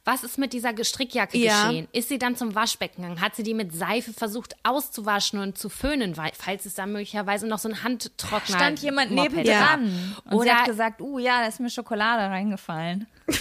Was 0.06 0.24
ist 0.24 0.38
mit 0.38 0.54
dieser 0.54 0.72
Strickjacke 0.84 1.36
Ja. 1.38 1.66
geschehen? 1.68 1.88
Ist 1.92 2.10
sie 2.10 2.20
dann 2.20 2.36
zum 2.36 2.54
Waschbecken 2.54 3.02
gegangen? 3.02 3.22
Hat 3.22 3.36
sie 3.36 3.42
die 3.44 3.56
mit 3.56 3.74
Seife 3.74 4.14
versucht 4.14 4.56
auszuwaschen 4.64 5.40
und 5.40 5.58
zu 5.58 5.68
föhnen, 5.68 6.16
weil, 6.16 6.32
falls 6.40 6.66
es 6.68 6.76
da 6.76 6.86
möglicherweise 6.86 7.48
noch 7.48 7.58
so 7.60 7.70
ein 7.70 7.84
Handtrockner 7.84 8.56
stand 8.56 8.80
jemand 8.82 9.10
Moped 9.12 9.34
nebendran 9.34 10.14
gab? 10.24 10.26
und 10.34 10.42
sie 10.44 10.48
Oder 10.50 10.56
hat 10.60 10.66
gesagt, 10.68 11.02
uh 11.02 11.18
ja, 11.18 11.42
da 11.42 11.48
ist 11.48 11.60
mir 11.60 11.70
Schokolade 11.72 12.22
reingefallen. 12.32 13.08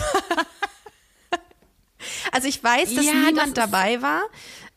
Also 2.33 2.49
ich 2.49 2.63
weiß, 2.63 2.95
dass 2.95 3.05
Ja, 3.07 3.13
das 3.13 3.23
niemand 3.25 3.49
ist- 3.49 3.57
dabei 3.57 4.03
war. 4.03 4.21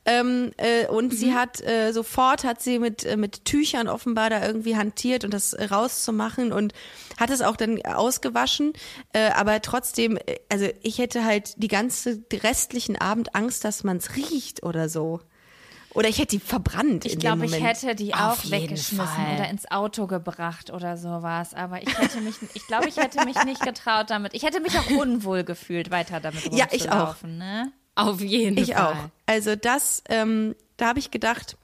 Ähm, 0.09 0.51
äh, 0.55 0.87
und 0.87 1.13
sie 1.13 1.33
hat 1.33 1.61
äh, 1.61 1.91
sofort 1.91 2.45
hat 2.45 2.61
sie 2.61 2.79
mit 2.79 3.03
äh, 3.03 3.17
mit 3.17 3.43
Tüchern 3.43 3.89
offenbar 3.89 4.29
da 4.29 4.45
irgendwie 4.45 4.77
hantiert 4.77 5.25
und 5.25 5.33
das 5.33 5.51
äh, 5.51 5.65
rauszumachen 5.65 6.53
und 6.53 6.71
hat 7.19 7.29
es 7.29 7.41
auch 7.41 7.57
dann 7.57 7.81
ausgewaschen. 7.85 8.71
Äh, 9.11 9.31
aber 9.31 9.61
trotzdem, 9.61 10.17
also 10.49 10.67
ich 10.81 10.97
hätte 10.99 11.25
halt 11.25 11.61
die 11.61 11.67
ganze 11.67 12.19
die 12.19 12.37
restlichen 12.37 12.95
Abend 12.95 13.35
Angst, 13.35 13.65
dass 13.65 13.83
man 13.83 13.97
es 13.97 14.15
riecht 14.15 14.63
oder 14.63 14.87
so. 14.87 15.19
Oder 15.93 16.09
ich 16.09 16.19
hätte 16.19 16.37
die 16.37 16.39
verbrannt. 16.39 17.05
Ich 17.05 17.17
glaube, 17.17 17.45
ich 17.45 17.61
hätte 17.63 17.95
die 17.95 18.13
Auf 18.13 18.45
auch 18.45 18.51
weggeschmissen 18.51 19.07
Fall. 19.07 19.35
oder 19.35 19.49
ins 19.49 19.69
Auto 19.71 20.05
gebracht 20.05 20.69
oder 20.71 20.95
sowas. 20.95 21.53
Aber 21.55 21.81
ich 21.81 21.97
hätte 21.97 22.21
mich, 22.21 22.35
ich 22.53 22.67
glaube, 22.67 22.87
ich 22.87 22.97
hätte 22.97 23.25
mich 23.25 23.41
nicht 23.45 23.61
getraut 23.61 24.09
damit. 24.11 24.35
Ich 24.35 24.43
hätte 24.43 24.61
mich 24.61 24.77
auch 24.77 24.89
unwohl 24.91 25.43
gefühlt, 25.43 25.89
weiter 25.89 26.19
damit 26.19 26.53
Ja, 26.53 26.67
ich 26.71 26.91
auch. 26.91 27.15
rumzulaufen. 27.23 27.37
Ne? 27.39 27.71
Auf 27.97 28.21
jeden 28.21 28.57
Ich 28.57 28.73
Fall. 28.73 28.93
auch. 28.93 29.09
Also 29.25 29.55
das, 29.55 30.03
ähm, 30.09 30.55
da 30.77 30.87
habe 30.87 30.99
ich 30.99 31.11
gedacht, 31.11 31.57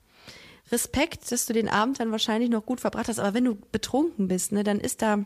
Respekt, 0.71 1.31
dass 1.31 1.45
du 1.45 1.53
den 1.53 1.69
Abend 1.69 1.99
dann 1.99 2.11
wahrscheinlich 2.11 2.49
noch 2.49 2.65
gut 2.65 2.81
verbracht 2.81 3.07
hast. 3.07 3.19
Aber 3.19 3.33
wenn 3.33 3.45
du 3.45 3.55
betrunken 3.71 4.27
bist, 4.27 4.51
ne, 4.51 4.63
dann 4.63 4.79
ist 4.79 5.01
da 5.01 5.19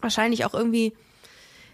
wahrscheinlich 0.00 0.44
auch 0.44 0.54
irgendwie 0.54 0.94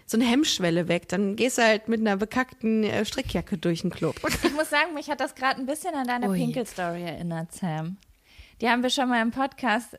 so 0.05 0.17
eine 0.17 0.25
Hemmschwelle 0.25 0.87
weg. 0.87 1.07
Dann 1.07 1.35
gehst 1.37 1.57
du 1.57 1.63
halt 1.63 1.87
mit 1.87 2.01
einer 2.01 2.17
bekackten 2.17 2.83
äh, 2.83 3.05
Strickjacke 3.05 3.57
durch 3.57 3.81
den 3.81 3.91
Club. 3.91 4.15
Ich 4.43 4.53
muss 4.53 4.69
sagen, 4.69 4.93
mich 4.93 5.09
hat 5.09 5.21
das 5.21 5.35
gerade 5.35 5.59
ein 5.59 5.65
bisschen 5.65 5.95
an 5.95 6.07
deine. 6.07 6.29
Pinkel-Story 6.29 7.03
erinnert, 7.03 7.53
Sam. 7.53 7.97
Die 8.61 8.69
haben 8.69 8.83
wir 8.83 8.89
schon 8.91 9.09
mal 9.09 9.21
im 9.21 9.31
Podcast, 9.31 9.97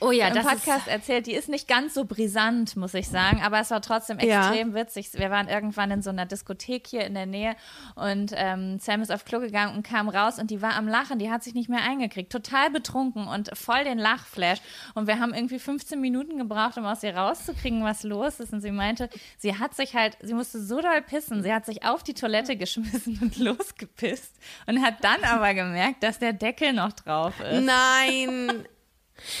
Oh 0.00 0.10
ja, 0.12 0.28
im 0.28 0.34
das 0.34 0.46
Podcast 0.46 0.86
erzählt. 0.88 1.26
Die 1.26 1.34
ist 1.34 1.48
nicht 1.48 1.66
ganz 1.68 1.94
so 1.94 2.04
brisant, 2.04 2.76
muss 2.76 2.94
ich 2.94 3.08
sagen, 3.08 3.42
aber 3.42 3.58
es 3.60 3.70
war 3.70 3.82
trotzdem 3.82 4.18
Ja. 4.20 4.48
extrem 4.48 4.72
witzig. 4.74 5.10
Wir 5.14 5.30
waren 5.30 5.48
irgendwann 5.48 5.90
in 5.90 6.00
so 6.02 6.10
einer 6.10 6.24
Diskothek 6.24 6.86
hier 6.86 7.04
in 7.04 7.14
der 7.14 7.26
Nähe 7.26 7.56
und 7.96 8.32
ähm, 8.36 8.78
Sam 8.78 9.02
ist 9.02 9.10
auf 9.10 9.24
Klo 9.24 9.40
gegangen 9.40 9.74
und 9.76 9.84
kam 9.84 10.08
raus 10.08 10.38
und 10.38 10.50
die 10.50 10.62
war 10.62 10.74
am 10.76 10.86
Lachen. 10.86 11.18
Die 11.18 11.30
hat 11.30 11.42
sich 11.42 11.54
nicht 11.54 11.68
mehr 11.68 11.82
eingekriegt. 11.82 12.30
Total 12.30 12.70
betrunken 12.70 13.26
und 13.26 13.56
voll 13.58 13.82
den 13.84 13.98
Lachflash. 13.98 14.58
Und 14.94 15.06
wir 15.08 15.18
haben 15.18 15.34
irgendwie 15.34 15.58
15 15.58 16.00
Minuten 16.00 16.38
gebraucht, 16.38 16.78
um 16.78 16.84
aus 16.84 17.02
ihr 17.02 17.16
rauszukriegen, 17.16 17.82
was 17.82 18.04
los 18.04 18.38
ist. 18.40 18.52
Und 18.52 18.60
sie 18.60 18.70
meinte, 18.70 19.10
sie 19.38 19.58
hat 19.58 19.74
sich 19.74 19.94
halt, 19.96 20.16
sie 20.22 20.34
musste 20.34 20.62
so 20.62 20.80
doll 20.80 21.02
pissen. 21.02 21.42
Sie 21.42 21.52
hat 21.52 21.66
sich 21.66 21.84
auf 21.84 22.02
die 22.04 22.14
Toilette 22.14 22.56
geschmissen 22.64 23.18
und 23.20 23.36
losgepisst 23.38 24.32
und 24.66 24.82
hat 24.82 25.02
dann 25.02 25.24
aber 25.24 25.52
gemerkt, 25.54 26.02
dass 26.04 26.20
der 26.20 26.32
Deckel 26.32 26.72
noch 26.72 26.92
drauf 26.92 27.34
ist. 27.40 27.64
Nein. 27.64 28.03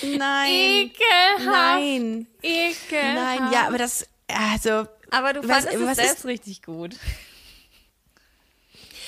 Nein. 0.02 0.50
Ekelhaft. 0.50 1.44
Nein. 1.46 2.26
Ekelhaft. 2.42 3.40
Nein, 3.40 3.52
ja, 3.52 3.66
aber 3.66 3.78
das, 3.78 4.08
also. 4.28 4.86
Aber 5.10 5.32
du 5.32 5.40
Was- 5.46 5.64
fandest 5.64 5.74
es 5.74 5.86
was 5.86 5.96
selbst 5.96 6.18
ist- 6.18 6.24
richtig 6.26 6.62
gut. 6.62 6.94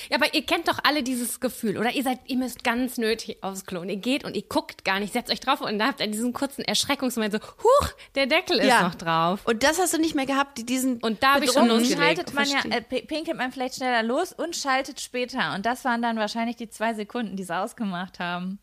Ja, 0.09 0.15
aber 0.15 0.33
ihr 0.33 0.45
kennt 0.45 0.69
doch 0.69 0.79
alle 0.85 1.03
dieses 1.03 1.41
Gefühl, 1.41 1.77
oder? 1.77 1.91
Ihr 1.91 2.01
seid, 2.03 2.19
ihr 2.27 2.37
müsst 2.37 2.63
ganz 2.63 2.97
nötig 2.97 3.43
aufs 3.43 3.65
Klo 3.65 3.81
und 3.81 3.89
ihr 3.89 3.97
geht 3.97 4.23
und 4.23 4.37
ihr 4.37 4.43
guckt 4.43 4.85
gar 4.85 5.01
nicht, 5.01 5.11
setzt 5.11 5.29
euch 5.29 5.41
drauf 5.41 5.59
und 5.59 5.77
da 5.79 5.87
habt 5.87 5.99
ihr 5.99 6.07
diesen 6.07 6.31
kurzen 6.31 6.63
Erschreckungsmoment 6.63 7.33
so, 7.33 7.39
huch, 7.41 7.89
der 8.15 8.25
Deckel 8.25 8.57
ist 8.59 8.67
ja. 8.67 8.83
noch 8.83 8.95
drauf. 8.95 9.41
Und 9.43 9.63
das 9.63 9.79
hast 9.79 9.93
du 9.93 9.97
nicht 9.97 10.15
mehr 10.15 10.25
gehabt, 10.25 10.57
die- 10.59 10.65
diesen. 10.65 11.03
Und 11.03 11.23
da 11.23 11.33
habe 11.33 11.43
ich 11.43 11.51
schon 11.51 11.67
losgelegt. 11.67 11.99
schaltet 12.01 12.33
man 12.33 12.47
ja, 12.47 12.59
äh, 12.69 12.81
pinkelt 12.81 13.35
man 13.35 13.51
vielleicht 13.51 13.75
schneller 13.75 14.01
los 14.01 14.31
und 14.31 14.55
schaltet 14.55 15.01
später. 15.01 15.53
Und 15.55 15.65
das 15.65 15.83
waren 15.83 16.01
dann 16.01 16.15
wahrscheinlich 16.15 16.55
die 16.55 16.69
zwei 16.69 16.93
Sekunden, 16.93 17.35
die 17.35 17.43
es 17.43 17.51
ausgemacht 17.51 18.19
haben. 18.19 18.59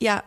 Ja. 0.00 0.24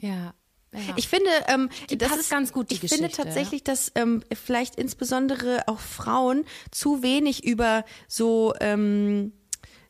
Ja. 0.00 0.34
ja. 0.72 0.80
Ich 0.96 1.08
finde, 1.08 1.30
ähm, 1.46 1.68
Die 1.90 1.98
das 1.98 2.16
ist 2.16 2.30
ganz 2.30 2.52
gut, 2.52 2.72
Ich 2.72 2.80
finde 2.80 2.96
Geschichte, 2.96 3.22
tatsächlich, 3.22 3.62
dass 3.62 3.92
ähm, 3.94 4.22
vielleicht 4.32 4.76
insbesondere 4.76 5.68
auch 5.68 5.80
Frauen 5.80 6.44
zu 6.70 7.02
wenig 7.02 7.44
über 7.44 7.84
so 8.08 8.54
ähm, 8.60 9.32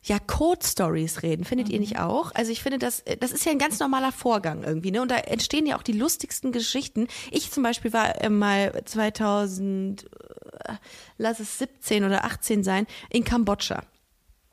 ja 0.03 0.19
Code 0.19 0.65
Stories 0.65 1.23
reden. 1.23 1.45
Findet 1.45 1.69
ihr 1.69 1.79
nicht 1.79 1.99
auch? 1.99 2.31
Also 2.35 2.51
ich 2.51 2.61
finde, 2.61 2.77
das 2.77 2.99
äh, 3.01 3.17
das 3.17 3.31
ist 3.31 3.45
ja 3.45 3.51
ein 3.51 3.59
ganz 3.59 3.79
normaler 3.79 4.11
Vorgang 4.11 4.63
irgendwie, 4.63 4.91
ne? 4.91 5.01
Und 5.01 5.09
da 5.09 5.17
entstehen 5.17 5.65
ja 5.65 5.77
auch 5.77 5.83
die 5.83 5.93
lustigsten 5.93 6.51
Geschichten. 6.51 7.07
Ich 7.31 7.51
zum 7.51 7.63
Beispiel 7.63 7.93
war 7.93 8.21
äh, 8.21 8.29
mal 8.29 8.83
2000, 8.85 10.03
äh, 10.03 10.73
lass 11.17 11.39
es 11.39 11.57
17 11.57 12.03
oder 12.03 12.25
18 12.25 12.63
sein, 12.63 12.85
in 13.09 13.23
Kambodscha. 13.23 13.83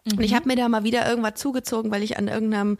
Und 0.06 0.20
ich 0.22 0.34
habe 0.34 0.48
mir 0.48 0.56
da 0.56 0.68
mal 0.68 0.84
wieder 0.84 1.08
irgendwas 1.08 1.34
zugezogen, 1.34 1.90
weil 1.90 2.02
ich 2.02 2.16
an 2.16 2.28
irgendeinem, 2.28 2.78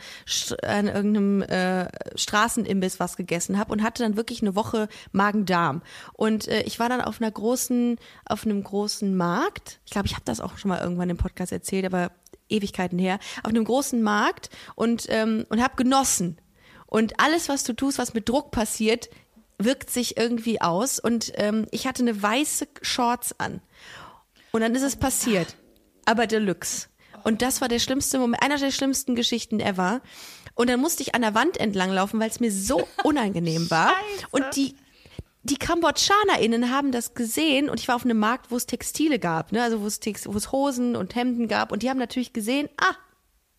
an 0.63 0.89
irgendeinem 0.89 1.43
äh, 1.43 1.89
Straßenimbiss 2.17 2.99
was 2.99 3.17
gegessen 3.17 3.59
habe 3.59 3.73
und 3.73 3.83
hatte 3.83 4.03
dann 4.03 4.17
wirklich 4.17 4.43
eine 4.43 4.55
Woche 4.55 4.89
Magen-Darm. 5.13 5.83
Und 6.15 6.49
äh, 6.49 6.63
ich 6.63 6.79
war 6.79 6.89
dann 6.89 7.01
auf 7.01 7.21
einer 7.21 7.31
großen, 7.31 7.97
auf 8.25 8.45
einem 8.45 8.63
großen 8.63 9.15
Markt. 9.17 9.81
Ich 9.85 9.93
glaube, 9.93 10.07
ich 10.07 10.15
habe 10.15 10.25
das 10.25 10.41
auch 10.41 10.57
schon 10.57 10.71
mal 10.71 10.81
irgendwann 10.81 11.11
im 11.11 11.19
Podcast 11.19 11.53
erzählt, 11.53 11.85
aber 11.85 12.11
Ewigkeiten 12.49 12.99
her. 12.99 13.19
Auf 13.43 13.51
einem 13.51 13.65
großen 13.65 14.03
Markt 14.03 14.51
und 14.75 15.07
ähm, 15.09 15.45
und 15.51 15.63
habe 15.63 15.77
genossen. 15.77 16.41
Und 16.87 17.21
alles, 17.21 17.49
was 17.49 17.65
du 17.65 17.73
tust, 17.73 17.99
was 17.99 18.15
mit 18.15 18.29
Druck 18.29 18.51
passiert, 18.51 19.11
wirkt 19.59 19.91
sich 19.91 20.17
irgendwie 20.17 20.61
aus. 20.61 20.99
Und 20.99 21.33
ähm, 21.37 21.67
ich 21.71 21.87
hatte 21.87 22.03
eine 22.03 22.21
weiße 22.21 22.67
Shorts 22.83 23.39
an. 23.39 23.61
Und 24.51 24.63
dann 24.63 24.75
ist 24.75 24.83
es 24.83 24.97
passiert. 24.97 25.57
Aber 26.05 26.27
Deluxe. 26.27 26.90
Und 27.25 27.43
das 27.43 27.61
war 27.61 27.69
der 27.69 27.79
schlimmste 27.79 28.19
Moment, 28.19 28.43
einer 28.43 28.59
der 28.59 28.71
schlimmsten 28.71 29.15
Geschichten 29.15 29.61
ever. 29.61 30.01
Und 30.55 30.69
dann 30.69 30.81
musste 30.81 31.03
ich 31.03 31.15
an 31.15 31.23
der 31.23 31.35
Wand 31.35 31.59
entlang 31.59 31.91
laufen, 31.91 32.21
weil 32.21 32.31
es 32.31 32.41
mir 32.41 32.53
so 32.53 32.87
unangenehm 33.05 33.71
war. 33.71 33.93
Und 34.31 34.45
die, 34.57 34.75
die 35.43 35.57
KambodschanerInnen 35.57 36.71
haben 36.71 36.93
das 36.93 37.15
gesehen 37.15 37.71
und 37.71 37.81
ich 37.81 37.89
war 37.89 37.97
auf 37.97 38.05
einem 38.05 38.19
Markt, 38.19 38.51
wo 38.51 38.57
es 38.57 38.67
Textile 38.67 39.19
gab, 39.19 39.53
ne? 39.53 39.63
also 39.63 39.81
wo 39.81 39.87
es, 39.87 40.01
Text, 40.01 40.33
wo 40.33 40.37
es 40.37 40.53
Hosen 40.53 40.97
und 40.97 41.15
Hemden 41.15 41.49
gab. 41.49 41.73
Und 41.73 41.83
die 41.83 41.91
haben 41.91 41.99
natürlich 41.99 42.33
gesehen, 42.33 42.69
ah, 42.77 42.95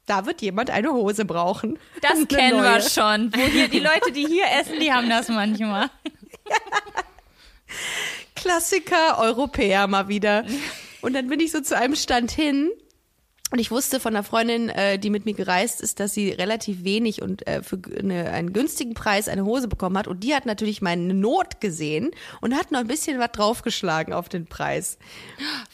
da 0.05 0.25
wird 0.25 0.41
jemand 0.41 0.69
eine 0.69 0.91
Hose 0.91 1.25
brauchen. 1.25 1.79
Das 2.01 2.13
Eine 2.13 2.25
kennen 2.25 2.63
wir 2.63 2.71
neue. 2.71 2.81
schon. 2.81 3.33
Wo 3.33 3.39
hier, 3.39 3.67
die 3.67 3.79
Leute, 3.79 4.11
die 4.11 4.27
hier 4.27 4.45
essen, 4.59 4.79
die 4.79 4.91
haben 4.91 5.09
das 5.09 5.29
manchmal. 5.29 5.89
Klassiker 8.35 9.19
Europäer 9.19 9.87
mal 9.87 10.07
wieder. 10.07 10.43
Und 11.01 11.13
dann 11.13 11.27
bin 11.27 11.39
ich 11.39 11.51
so 11.51 11.61
zu 11.61 11.77
einem 11.77 11.95
Stand 11.95 12.31
hin. 12.31 12.71
Und 13.51 13.59
ich 13.59 13.69
wusste 13.69 13.99
von 13.99 14.15
einer 14.15 14.23
Freundin, 14.23 14.69
äh, 14.69 14.97
die 14.97 15.09
mit 15.09 15.25
mir 15.25 15.33
gereist 15.33 15.81
ist, 15.81 15.99
dass 15.99 16.13
sie 16.13 16.29
relativ 16.29 16.85
wenig 16.85 17.21
und 17.21 17.45
äh, 17.47 17.61
für 17.61 17.77
eine, 17.99 18.31
einen 18.31 18.53
günstigen 18.53 18.93
Preis 18.93 19.27
eine 19.27 19.43
Hose 19.43 19.67
bekommen 19.67 19.97
hat. 19.97 20.07
Und 20.07 20.23
die 20.23 20.33
hat 20.33 20.45
natürlich 20.45 20.81
meine 20.81 21.13
Not 21.13 21.59
gesehen 21.59 22.11
und 22.39 22.55
hat 22.55 22.71
noch 22.71 22.79
ein 22.79 22.87
bisschen 22.87 23.19
was 23.19 23.31
draufgeschlagen 23.33 24.13
auf 24.13 24.29
den 24.29 24.45
Preis. 24.45 24.97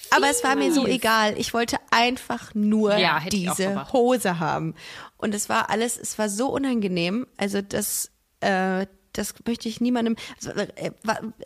Aber 0.09 0.27
es 0.27 0.43
war 0.43 0.55
mir 0.55 0.73
so 0.73 0.87
egal. 0.87 1.35
Ich 1.37 1.53
wollte 1.53 1.77
einfach 1.91 2.55
nur 2.55 2.97
Ja, 2.97 3.21
diese. 3.31 3.91
Hose 3.93 4.39
haben. 4.39 4.73
Und 5.17 5.35
es 5.35 5.47
war 5.47 5.69
alles, 5.69 5.97
es 5.97 6.17
war 6.17 6.29
so 6.29 6.49
unangenehm. 6.49 7.27
Also 7.37 7.61
das, 7.61 8.11
äh, 8.39 8.87
das 9.13 9.35
möchte 9.45 9.69
ich 9.69 9.81
niemandem. 9.81 10.15
Also, 10.37 10.51
äh, 10.51 10.91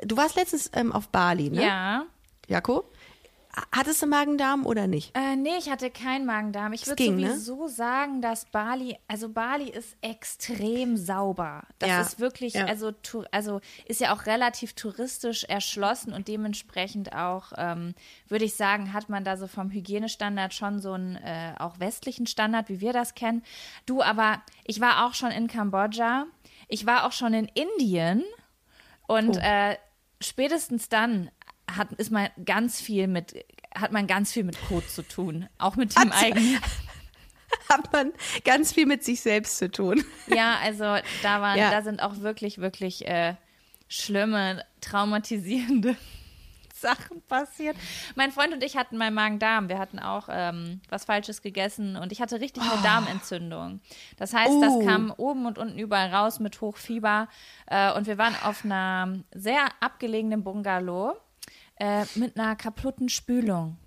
du 0.06 0.16
warst 0.16 0.36
letztens 0.38 0.72
ähm, 0.74 0.94
auf 0.94 1.10
Bali, 1.10 1.50
ne? 1.50 1.64
Ja. 1.64 2.06
Jako? 2.48 2.91
Hattest 3.74 4.02
du 4.02 4.08
Magen-Darm 4.08 4.66
oder 4.66 4.88
nicht? 4.88 5.16
Äh, 5.16 5.36
nee, 5.36 5.58
ich 5.58 5.70
hatte 5.70 5.90
keinen 5.90 6.26
Magen-Darm. 6.26 6.72
Ich 6.74 6.88
würde 6.88 7.12
ne? 7.12 7.38
sowieso 7.38 7.68
sagen, 7.68 8.22
dass 8.22 8.46
Bali, 8.46 8.98
also 9.08 9.30
Bali 9.30 9.70
ist 9.70 9.98
extrem 10.02 10.96
sauber. 10.96 11.64
Das 11.80 11.90
Ja, 11.90 12.02
ist 12.02 12.20
wirklich, 12.20 12.54
ja. 12.54 12.66
also, 12.66 12.94
also 13.32 13.60
ist 13.86 14.00
ja 14.00 14.14
auch 14.14 14.26
relativ 14.26 14.74
touristisch 14.74 15.44
erschlossen 15.44 16.14
und 16.14 16.28
dementsprechend 16.30 17.14
auch, 17.14 17.52
ähm, 17.58 17.94
würde 18.30 18.46
ich 18.46 18.56
sagen, 18.56 18.94
hat 18.94 19.10
man 19.10 19.26
da 19.26 19.36
so 19.36 19.48
vom 19.48 19.70
Hygienestandard 19.70 20.54
schon 20.54 20.80
so 20.80 20.94
einen 20.94 21.18
äh, 21.18 21.54
auch 21.60 21.80
westlichen 21.80 22.28
Standard, 22.28 22.70
wie 22.70 22.80
wir 22.80 22.94
das 22.94 23.16
kennen. 23.16 23.44
Du, 23.86 24.02
aber 24.02 24.42
ich 24.66 24.80
war 24.80 25.06
auch 25.06 25.14
schon 25.14 25.32
in 25.32 25.48
Kambodscha, 25.48 26.26
ich 26.70 26.86
war 26.86 27.06
auch 27.06 27.12
schon 27.12 27.34
in 27.34 27.50
Indien 27.54 28.24
und 29.08 29.36
äh, 29.38 29.76
spätestens 30.22 30.88
dann 30.88 31.30
hat, 31.78 31.92
ist 31.94 32.12
man 32.12 32.30
ganz 32.46 32.80
viel 32.82 33.08
mit, 33.08 33.36
hat 33.76 33.92
man 33.92 34.08
ganz 34.08 34.32
viel 34.32 34.44
mit 34.44 34.58
Code 34.68 34.88
zu 34.88 35.02
tun. 35.04 35.48
Auch 35.58 35.76
mit 35.76 35.96
dem 35.98 36.12
eigenen. 36.12 36.60
Hat 37.70 37.92
man 37.92 38.14
ganz 38.46 38.72
viel 38.72 38.86
mit 38.86 39.04
sich 39.04 39.20
selbst 39.22 39.58
zu 39.58 39.70
tun. 39.70 40.04
Ja, 40.28 40.56
also 40.64 40.84
da 41.22 41.42
waren, 41.42 41.58
Ja. 41.58 41.70
da 41.70 41.82
sind 41.82 42.02
auch 42.02 42.20
wirklich, 42.20 42.60
wirklich 42.60 43.06
äh, 43.08 43.36
schlimme, 43.90 44.64
traumatisierende 44.80 45.96
Sachen 46.74 47.22
passiert. 47.28 47.76
Mein 48.16 48.32
Freund 48.32 48.54
und 48.54 48.64
ich 48.64 48.78
hatten 48.78 48.98
mal 48.98 49.12
Magen-Darm. 49.12 49.68
Wir 49.70 49.80
hatten 49.80 50.00
auch 50.00 50.30
ähm, 50.32 50.80
was 50.90 51.06
Falsches 51.06 51.42
gegessen 51.42 51.96
und 51.98 52.12
ich 52.14 52.22
hatte 52.22 52.40
richtig 52.40 52.64
eine 52.64 52.82
Darmentzündung. 52.82 53.82
Das 54.18 54.34
heißt, 54.34 54.50
Oh. 54.52 54.62
das 54.62 54.86
kam 54.86 55.14
oben 55.16 55.46
und 55.46 55.58
unten 55.58 55.78
überall 55.78 56.14
raus 56.14 56.40
mit 56.40 56.60
Hochfieber. 56.62 57.28
Äh, 57.68 57.92
und 57.94 58.08
wir 58.08 58.18
waren 58.18 58.36
auf 58.44 58.64
einer 58.66 59.20
sehr 59.36 59.66
abgelegenen 59.82 60.44
Bungalow 60.44 61.18
äh, 61.82 62.06
mit 62.14 62.38
einer 62.38 62.56
kaputten 62.56 63.10
Spülung. 63.10 63.78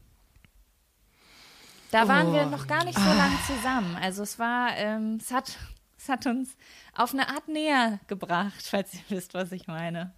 Da 1.92 2.09
waren 2.09 2.33
wir 2.33 2.44
noch 2.46 2.66
gar 2.66 2.85
nicht 2.85 2.98
so 2.98 3.04
lange 3.04 3.38
zusammen. 3.46 3.96
Also 4.02 4.24
es 4.24 4.37
war, 4.40 4.76
ähm, 4.76 5.18
es 5.20 5.30
hat, 5.30 5.57
es 5.96 6.09
hat 6.09 6.26
uns 6.26 6.57
auf 6.92 7.14
eine 7.14 7.28
Art 7.28 7.46
näher 7.46 8.00
gebracht, 8.09 8.66
falls 8.68 8.94
ihr 8.94 9.00
wisst, 9.11 9.35
was 9.35 9.52
ich 9.52 9.68
meine. 9.68 10.12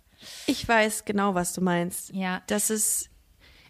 Ich 0.46 0.66
weiß 0.66 1.04
genau, 1.04 1.34
was 1.34 1.52
du 1.52 1.60
meinst. 1.60 2.14
Ja. 2.14 2.40
Das 2.46 2.70
ist, 2.70 3.10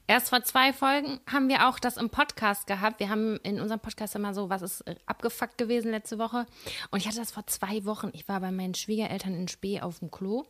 Erst 0.09 0.29
vor 0.29 0.45
zwei 0.45 0.73
Folgen 0.73 1.19
haben 1.31 1.49
wir 1.49 1.69
auch 1.69 1.81
das 1.81 1.97
im 1.97 2.11
Podcast 2.11 2.69
gehabt. 2.69 3.01
Wir 3.01 3.09
haben 3.09 3.39
in 3.43 3.61
unserem 3.61 3.81
Podcast 3.81 4.15
immer 4.15 4.35
so, 4.35 4.49
was 4.49 4.63
ist 4.63 4.85
abgefuckt 5.07 5.59
gewesen 5.59 5.91
letzte 5.91 6.19
Woche. 6.21 6.47
Und 6.93 7.01
ich 7.01 7.09
hatte 7.09 7.17
das 7.19 7.33
vor 7.33 7.45
zwei 7.49 7.85
Wochen. 7.85 8.11
Ich 8.13 8.29
war 8.29 8.39
bei 8.41 8.53
meinen 8.53 8.75
Schwiegereltern 8.75 9.35
in 9.35 9.49
Spee 9.49 9.81
auf 9.81 9.99
dem 9.99 10.13
Klo 10.13 10.45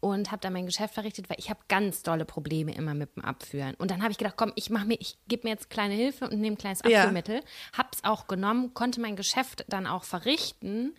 und 0.00 0.30
habe 0.30 0.40
da 0.42 0.50
mein 0.50 0.66
Geschäft 0.66 0.92
verrichtet, 0.92 1.30
weil 1.30 1.38
ich 1.38 1.48
habe 1.48 1.60
ganz 1.68 2.02
dolle 2.02 2.26
Probleme 2.26 2.74
immer 2.74 2.92
mit 2.92 3.16
dem 3.16 3.24
Abführen. 3.24 3.74
Und 3.76 3.90
dann 3.90 4.02
habe 4.02 4.12
ich 4.12 4.18
gedacht, 4.18 4.34
komm, 4.36 4.52
ich 4.56 4.68
mache 4.68 4.84
mir, 4.86 4.98
ich 5.00 5.16
gebe 5.26 5.46
mir 5.46 5.54
jetzt 5.54 5.70
kleine 5.70 5.94
Hilfe 5.94 6.26
und 6.28 6.38
nehme 6.38 6.56
ein 6.56 6.58
kleines 6.58 6.82
Ja. 6.86 6.98
Abführmittel. 6.98 7.40
Hab's 7.76 8.04
auch 8.04 8.26
genommen, 8.26 8.74
konnte 8.74 9.00
mein 9.00 9.16
Geschäft 9.16 9.64
dann 9.68 9.86
auch 9.86 10.04
verrichten. 10.04 10.94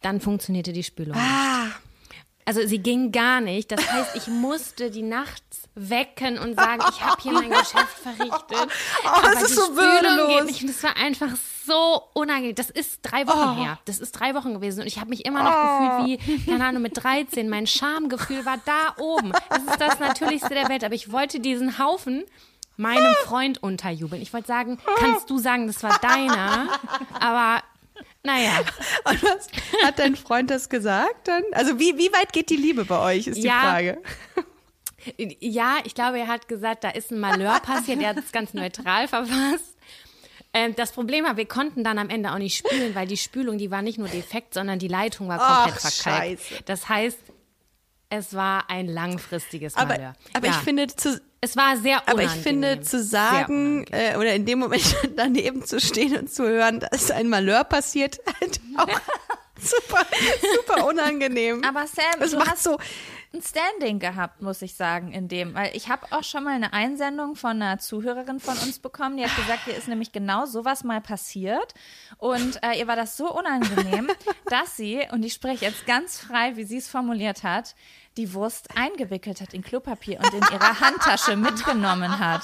Dann 0.00 0.22
funktionierte 0.22 0.72
die 0.72 0.82
Spülung. 0.84 1.16
ah, 1.18 1.66
Also 2.46 2.66
sie 2.66 2.78
ging 2.78 3.10
gar 3.10 3.40
nicht. 3.40 3.72
Das 3.72 3.90
heißt, 3.90 4.16
ich 4.16 4.26
musste 4.28 4.90
die 4.90 5.02
nachts 5.02 5.62
wecken 5.74 6.38
und 6.38 6.54
sagen, 6.56 6.82
ich 6.90 7.00
habe 7.02 7.20
hier 7.22 7.32
mein 7.32 7.50
Geschäft 7.50 7.98
verrichtet. 8.02 8.68
Oh, 9.06 9.20
das 9.22 9.36
aber 9.36 9.40
ist 9.42 9.50
die 9.50 9.54
so 9.54 9.76
würdelos. 9.76 10.28
geht 10.28 10.46
nicht. 10.46 10.68
Das 10.68 10.82
war 10.82 10.96
einfach 10.96 11.30
so 11.66 12.02
unangenehm. 12.14 12.54
Das 12.54 12.70
ist 12.70 13.00
drei 13.02 13.26
Wochen 13.26 13.56
her. 13.62 13.78
Das 13.84 13.98
ist 13.98 14.12
drei 14.12 14.34
Wochen 14.34 14.54
gewesen. 14.54 14.80
Und 14.80 14.86
ich 14.86 14.98
habe 14.98 15.10
mich 15.10 15.24
immer 15.24 15.42
noch 15.42 16.02
gefühlt 16.02 16.20
wie, 16.20 16.46
keine 16.50 16.64
Ahnung, 16.66 16.82
mit 16.82 17.02
13. 17.02 17.48
Mein 17.48 17.66
Schamgefühl 17.66 18.44
war 18.44 18.58
da 18.64 18.94
oben. 19.02 19.32
Das 19.50 19.62
ist 19.62 19.80
das 19.80 19.98
Natürlichste 20.00 20.50
der 20.50 20.68
Welt. 20.68 20.84
Aber 20.84 20.94
ich 20.94 21.12
wollte 21.12 21.40
diesen 21.40 21.78
Haufen 21.78 22.24
meinem 22.76 23.14
Freund 23.24 23.62
unterjubeln. 23.62 24.20
Ich 24.20 24.32
wollte 24.32 24.48
sagen, 24.48 24.78
kannst 24.98 25.30
du 25.30 25.38
sagen, 25.38 25.66
das 25.66 25.82
war 25.82 25.98
deiner? 26.00 26.68
Aber 27.20 27.62
naja. 28.24 28.52
Und 29.04 29.22
was 29.22 29.48
hat 29.84 29.98
dein 29.98 30.16
Freund 30.16 30.50
das 30.50 30.68
gesagt 30.68 31.28
dann? 31.28 31.42
Also 31.52 31.78
wie, 31.78 31.96
wie 31.98 32.12
weit 32.12 32.32
geht 32.32 32.50
die 32.50 32.56
Liebe 32.56 32.84
bei 32.84 32.98
euch, 33.16 33.26
ist 33.28 33.36
die 33.36 33.42
Ja. 33.46 33.60
Frage. 33.60 34.02
Ja, 35.18 35.76
ich 35.84 35.94
glaube, 35.94 36.18
er 36.18 36.28
hat 36.28 36.48
gesagt, 36.48 36.82
da 36.82 36.88
ist 36.88 37.10
ein 37.12 37.20
Malheur 37.20 37.60
passiert. 37.60 38.00
Er 38.00 38.08
hat 38.08 38.16
es 38.16 38.32
ganz 38.32 38.54
neutral 38.54 39.06
verfasst. 39.06 39.76
Ähm, 40.54 40.74
das 40.76 40.92
Problem 40.92 41.26
war, 41.26 41.36
wir 41.36 41.44
konnten 41.46 41.84
dann 41.84 41.98
am 41.98 42.08
Ende 42.08 42.32
auch 42.32 42.38
nicht 42.38 42.56
spülen, 42.56 42.94
weil 42.94 43.06
die 43.06 43.18
Spülung, 43.18 43.58
die 43.58 43.70
war 43.70 43.82
nicht 43.82 43.98
nur 43.98 44.08
defekt, 44.08 44.54
sondern 44.54 44.78
die 44.78 44.88
Leitung 44.88 45.28
war 45.28 45.36
komplett 45.38 45.74
Ach, 45.84 45.90
verkalkt. 45.90 46.40
Scheiße. 46.40 46.62
Das 46.64 46.88
heißt, 46.88 47.18
es 48.18 48.34
war 48.34 48.68
ein 48.70 48.86
langfristiges 48.86 49.76
Aber, 49.76 49.94
Malheur. 49.94 50.12
aber 50.32 50.46
ja. 50.46 50.52
ich 50.52 50.58
finde, 50.58 50.86
zu, 50.86 51.20
es 51.40 51.56
war 51.56 51.76
sehr 51.76 51.96
aber 52.08 52.14
unangenehm. 52.14 52.36
ich 52.36 52.42
finde, 52.42 52.80
zu 52.80 53.02
sagen 53.02 53.86
äh, 53.90 54.16
oder 54.16 54.34
in 54.34 54.46
dem 54.46 54.60
Moment 54.60 54.96
daneben 55.16 55.64
zu 55.64 55.80
stehen 55.80 56.16
und 56.16 56.32
zu 56.32 56.46
hören, 56.46 56.80
dass 56.80 57.10
ein 57.10 57.28
Malheur 57.28 57.64
passiert, 57.64 58.18
halt 58.40 58.60
auch 58.76 58.88
super, 59.60 60.06
super 60.56 60.86
unangenehm. 60.86 61.62
Aber 61.64 61.86
Sam, 61.86 62.20
es 62.20 62.30
du 62.30 62.38
macht 62.38 62.52
hast 62.52 62.64
so, 62.64 62.78
ein 63.34 63.42
Standing 63.42 63.98
gehabt, 63.98 64.40
muss 64.40 64.62
ich 64.62 64.74
sagen, 64.74 65.12
in 65.12 65.28
dem. 65.28 65.54
Weil 65.54 65.76
ich 65.76 65.88
habe 65.88 66.06
auch 66.12 66.22
schon 66.22 66.44
mal 66.44 66.54
eine 66.54 66.72
Einsendung 66.72 67.34
von 67.34 67.60
einer 67.60 67.78
Zuhörerin 67.78 68.38
von 68.40 68.56
uns 68.58 68.78
bekommen, 68.78 69.16
die 69.16 69.24
hat 69.24 69.36
gesagt, 69.36 69.66
ihr 69.66 69.76
ist 69.76 69.88
nämlich 69.88 70.12
genau 70.12 70.46
sowas 70.46 70.84
mal 70.84 71.00
passiert. 71.00 71.74
Und 72.16 72.62
äh, 72.62 72.78
ihr 72.78 72.86
war 72.86 72.96
das 72.96 73.16
so 73.16 73.36
unangenehm, 73.36 74.08
dass 74.46 74.76
sie, 74.76 75.02
und 75.10 75.24
ich 75.24 75.34
spreche 75.34 75.64
jetzt 75.64 75.84
ganz 75.86 76.18
frei, 76.18 76.56
wie 76.56 76.64
sie 76.64 76.78
es 76.78 76.88
formuliert 76.88 77.42
hat, 77.42 77.74
die 78.16 78.32
Wurst 78.34 78.68
eingewickelt 78.76 79.40
hat 79.40 79.54
in 79.54 79.62
Klopapier 79.62 80.20
und 80.20 80.32
in 80.32 80.42
ihrer 80.42 80.80
Handtasche 80.80 81.36
mitgenommen 81.36 82.18
hat. 82.18 82.42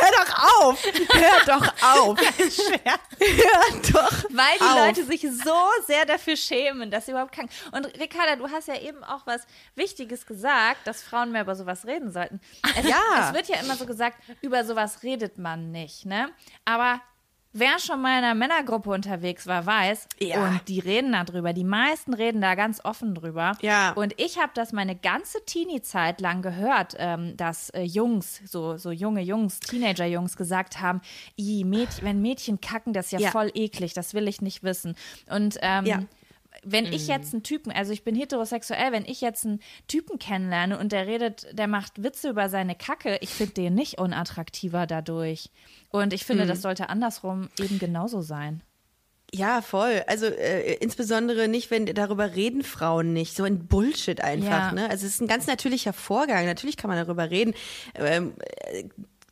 hör 0.00 0.10
doch 0.24 0.60
auf, 0.62 0.84
hör 0.84 1.44
doch 1.58 1.72
auf, 1.82 2.18
hör 2.18 3.92
doch 3.92 4.24
Weil 4.30 4.58
die 4.58 4.64
auf. 4.64 4.86
Leute 4.86 5.04
sich 5.04 5.20
so 5.22 5.54
sehr 5.86 6.06
dafür 6.06 6.36
schämen, 6.36 6.90
dass 6.90 7.04
sie 7.06 7.10
überhaupt 7.12 7.32
kann. 7.34 7.48
Und 7.72 7.86
Ricarda, 8.00 8.36
du 8.36 8.48
hast 8.50 8.68
ja 8.68 8.80
eben 8.80 9.04
auch 9.04 9.26
was 9.26 9.42
Wichtiges 9.74 10.26
gesagt, 10.26 10.86
dass 10.86 11.02
Frauen 11.02 11.32
mehr 11.32 11.42
über 11.42 11.54
sowas 11.54 11.84
reden 11.84 12.10
sollten. 12.12 12.40
Es, 12.78 12.86
Ja. 12.88 13.28
es 13.28 13.34
wird 13.34 13.48
ja 13.48 13.56
immer 13.60 13.76
so 13.76 13.84
gesagt, 13.86 14.16
über 14.40 14.64
sowas 14.64 15.02
redet 15.02 15.38
man 15.38 15.70
nicht, 15.70 16.06
ne? 16.06 16.30
Aber 16.64 17.00
wer 17.52 17.78
schon 17.78 18.00
mal 18.00 18.18
in 18.18 18.24
einer 18.24 18.34
Männergruppe 18.34 18.90
unterwegs 18.90 19.46
war, 19.46 19.66
weiß, 19.66 20.08
Ja. 20.20 20.44
und 20.44 20.60
die 20.68 20.78
reden 20.78 21.12
da 21.12 21.24
drüber. 21.24 21.52
Die 21.52 21.64
meisten 21.64 22.14
reden 22.14 22.40
da 22.40 22.54
ganz 22.54 22.80
offen 22.84 23.14
drüber. 23.14 23.52
Ja. 23.60 23.92
Und 23.92 24.14
ich 24.20 24.38
habe 24.38 24.52
das 24.54 24.72
meine 24.72 24.96
ganze 24.96 25.44
Teenie-Zeit 25.44 26.20
lang 26.20 26.42
gehört, 26.42 26.94
ähm, 26.98 27.36
dass 27.36 27.70
äh, 27.70 27.82
Jungs, 27.82 28.40
so, 28.44 28.76
so 28.76 28.90
junge 28.90 29.20
Jungs, 29.22 29.60
Teenager-Jungs 29.60 30.36
gesagt 30.36 30.80
haben, 30.80 31.00
"Ih, 31.36 31.64
Mädchen, 31.64 32.04
wenn 32.04 32.22
Mädchen 32.22 32.60
kacken, 32.60 32.92
das 32.92 33.06
ist 33.06 33.12
ja, 33.12 33.18
Ja. 33.20 33.30
voll 33.30 33.50
eklig, 33.54 33.92
das 33.94 34.14
will 34.14 34.28
ich 34.28 34.40
nicht 34.42 34.62
wissen. 34.62 34.96
Und 35.30 35.58
ähm, 35.62 35.86
Ja. 35.86 36.02
Wenn 36.64 36.86
ich 36.86 37.04
Mhm. 37.08 37.12
jetzt 37.12 37.32
einen 37.34 37.42
Typen, 37.42 37.72
also 37.72 37.92
ich 37.92 38.04
bin 38.04 38.14
heterosexuell, 38.14 38.92
wenn 38.92 39.04
ich 39.04 39.20
jetzt 39.20 39.44
einen 39.44 39.60
Typen 39.88 40.18
kennenlerne 40.18 40.78
und 40.78 40.92
der 40.92 41.06
redet, 41.06 41.46
der 41.52 41.66
macht 41.66 42.02
Witze 42.02 42.30
über 42.30 42.48
seine 42.48 42.74
Kacke, 42.74 43.18
ich 43.20 43.30
finde 43.30 43.54
den 43.54 43.74
nicht 43.74 43.98
unattraktiver 43.98 44.86
dadurch. 44.86 45.50
Und 45.90 46.12
ich 46.12 46.22
Mhm. 46.22 46.26
finde, 46.26 46.46
das 46.46 46.62
sollte 46.62 46.88
andersrum 46.88 47.48
eben 47.58 47.78
genauso 47.78 48.20
sein. 48.20 48.62
Ja, 49.34 49.62
voll. 49.62 50.02
Also 50.08 50.26
äh, 50.26 50.74
insbesondere 50.74 51.48
nicht, 51.48 51.70
wenn 51.70 51.86
darüber 51.86 52.34
reden 52.34 52.62
Frauen 52.62 53.14
nicht. 53.14 53.34
So 53.34 53.44
ein 53.44 53.66
Bullshit 53.66 54.20
einfach. 54.20 54.68
Ja. 54.68 54.72
Ne? 54.72 54.90
Also 54.90 55.06
es 55.06 55.14
ist 55.14 55.20
ein 55.22 55.26
ganz 55.26 55.46
natürlicher 55.46 55.94
Vorgang. 55.94 56.44
Natürlich 56.44 56.76
kann 56.76 56.90
man 56.90 56.98
darüber 56.98 57.30
reden. 57.30 57.54
Ähm, 57.94 58.34
äh, 58.72 58.84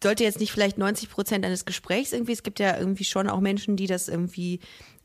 sollte 0.02 0.24
jetzt 0.24 0.40
nicht 0.40 0.52
vielleicht 0.52 0.78
90 0.78 1.10
Prozent 1.10 1.44
eines 1.44 1.66
Gesprächs 1.66 2.14
irgendwie. 2.14 2.32
Es 2.32 2.42
gibt 2.42 2.58
ja 2.60 2.78
irgendwie 2.78 3.04
schon 3.04 3.28
auch 3.28 3.40
Menschen, 3.40 3.76
die 3.76 3.86
das 3.86 4.08
irgendwie, 4.08 4.60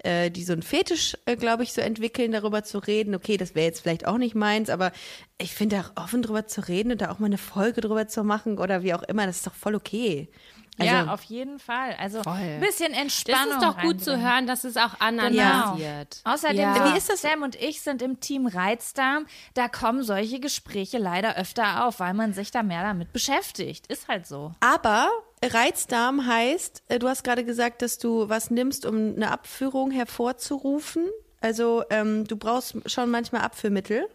äh, 0.05 0.29
die 0.29 0.43
so 0.43 0.53
einen 0.53 0.61
Fetisch, 0.61 1.17
äh, 1.25 1.35
glaube 1.35 1.63
ich, 1.63 1.73
so 1.73 1.81
entwickeln, 1.81 2.31
darüber 2.31 2.63
zu 2.63 2.77
reden. 2.79 3.15
Okay, 3.15 3.37
das 3.37 3.55
wäre 3.55 3.65
jetzt 3.65 3.81
vielleicht 3.81 4.07
auch 4.07 4.17
nicht 4.17 4.35
meins, 4.35 4.69
aber 4.69 4.91
ich 5.37 5.53
finde 5.53 5.79
auch 5.81 6.01
offen 6.03 6.21
drüber 6.21 6.47
zu 6.47 6.61
reden 6.67 6.91
und 6.91 7.01
da 7.01 7.11
auch 7.11 7.19
mal 7.19 7.25
eine 7.27 7.37
Folge 7.37 7.81
drüber 7.81 8.07
zu 8.07 8.23
machen 8.23 8.57
oder 8.59 8.83
wie 8.83 8.93
auch 8.93 9.03
immer, 9.03 9.25
das 9.25 9.37
ist 9.37 9.47
doch 9.47 9.53
voll 9.55 9.75
okay. 9.75 10.29
Also, 10.77 10.91
ja, 10.93 11.13
auf 11.13 11.23
jeden 11.23 11.57
Fall. 11.57 11.95
Also 11.97 12.21
ein 12.25 12.59
bisschen 12.59 12.91
Das 12.91 13.01
Entspannung. 13.01 13.53
ist 13.53 13.63
doch 13.63 13.77
gut 13.79 14.03
zu 14.03 14.19
hören, 14.21 14.45
dass 14.45 14.65
es 14.65 14.75
auch 14.75 14.99
anderen 14.99 15.31
Genau. 15.31 15.71
passiert. 15.71 16.19
Außerdem, 16.25 16.59
Ja. 16.59 16.91
wie 16.93 16.97
ist 16.97 17.09
das? 17.09 17.21
Sam 17.21 17.43
und 17.43 17.55
ich 17.55 17.81
sind 17.81 18.01
im 18.01 18.19
Team 18.19 18.45
Reizdarm. 18.45 19.25
Da 19.53 19.69
kommen 19.69 20.03
solche 20.03 20.41
Gespräche 20.41 20.97
leider 20.97 21.37
öfter 21.37 21.85
auf, 21.87 22.01
weil 22.01 22.13
man 22.13 22.33
sich 22.33 22.51
da 22.51 22.61
mehr 22.61 22.83
damit 22.83 23.13
beschäftigt. 23.13 23.87
Ist 23.87 24.09
halt 24.09 24.27
so. 24.27 24.51
Aber 24.59 25.09
Reizdarm 25.43 26.25
heißt, 26.25 26.83
äh, 26.87 26.99
du 26.99 27.07
hast 27.07 27.23
gerade 27.23 27.43
gesagt, 27.43 27.81
dass 27.81 27.97
du 27.97 28.29
was 28.29 28.51
nimmst, 28.51 28.85
um 28.85 29.15
eine 29.15 29.31
Abführung 29.31 29.91
hervorzurufen. 29.91 31.09
Also 31.41 31.83
ähm, 31.89 32.25
du 32.25 32.37
brauchst 32.37 32.75
schon 32.89 33.11
manchmal 33.11 33.41
Abführmittel. 33.41 34.07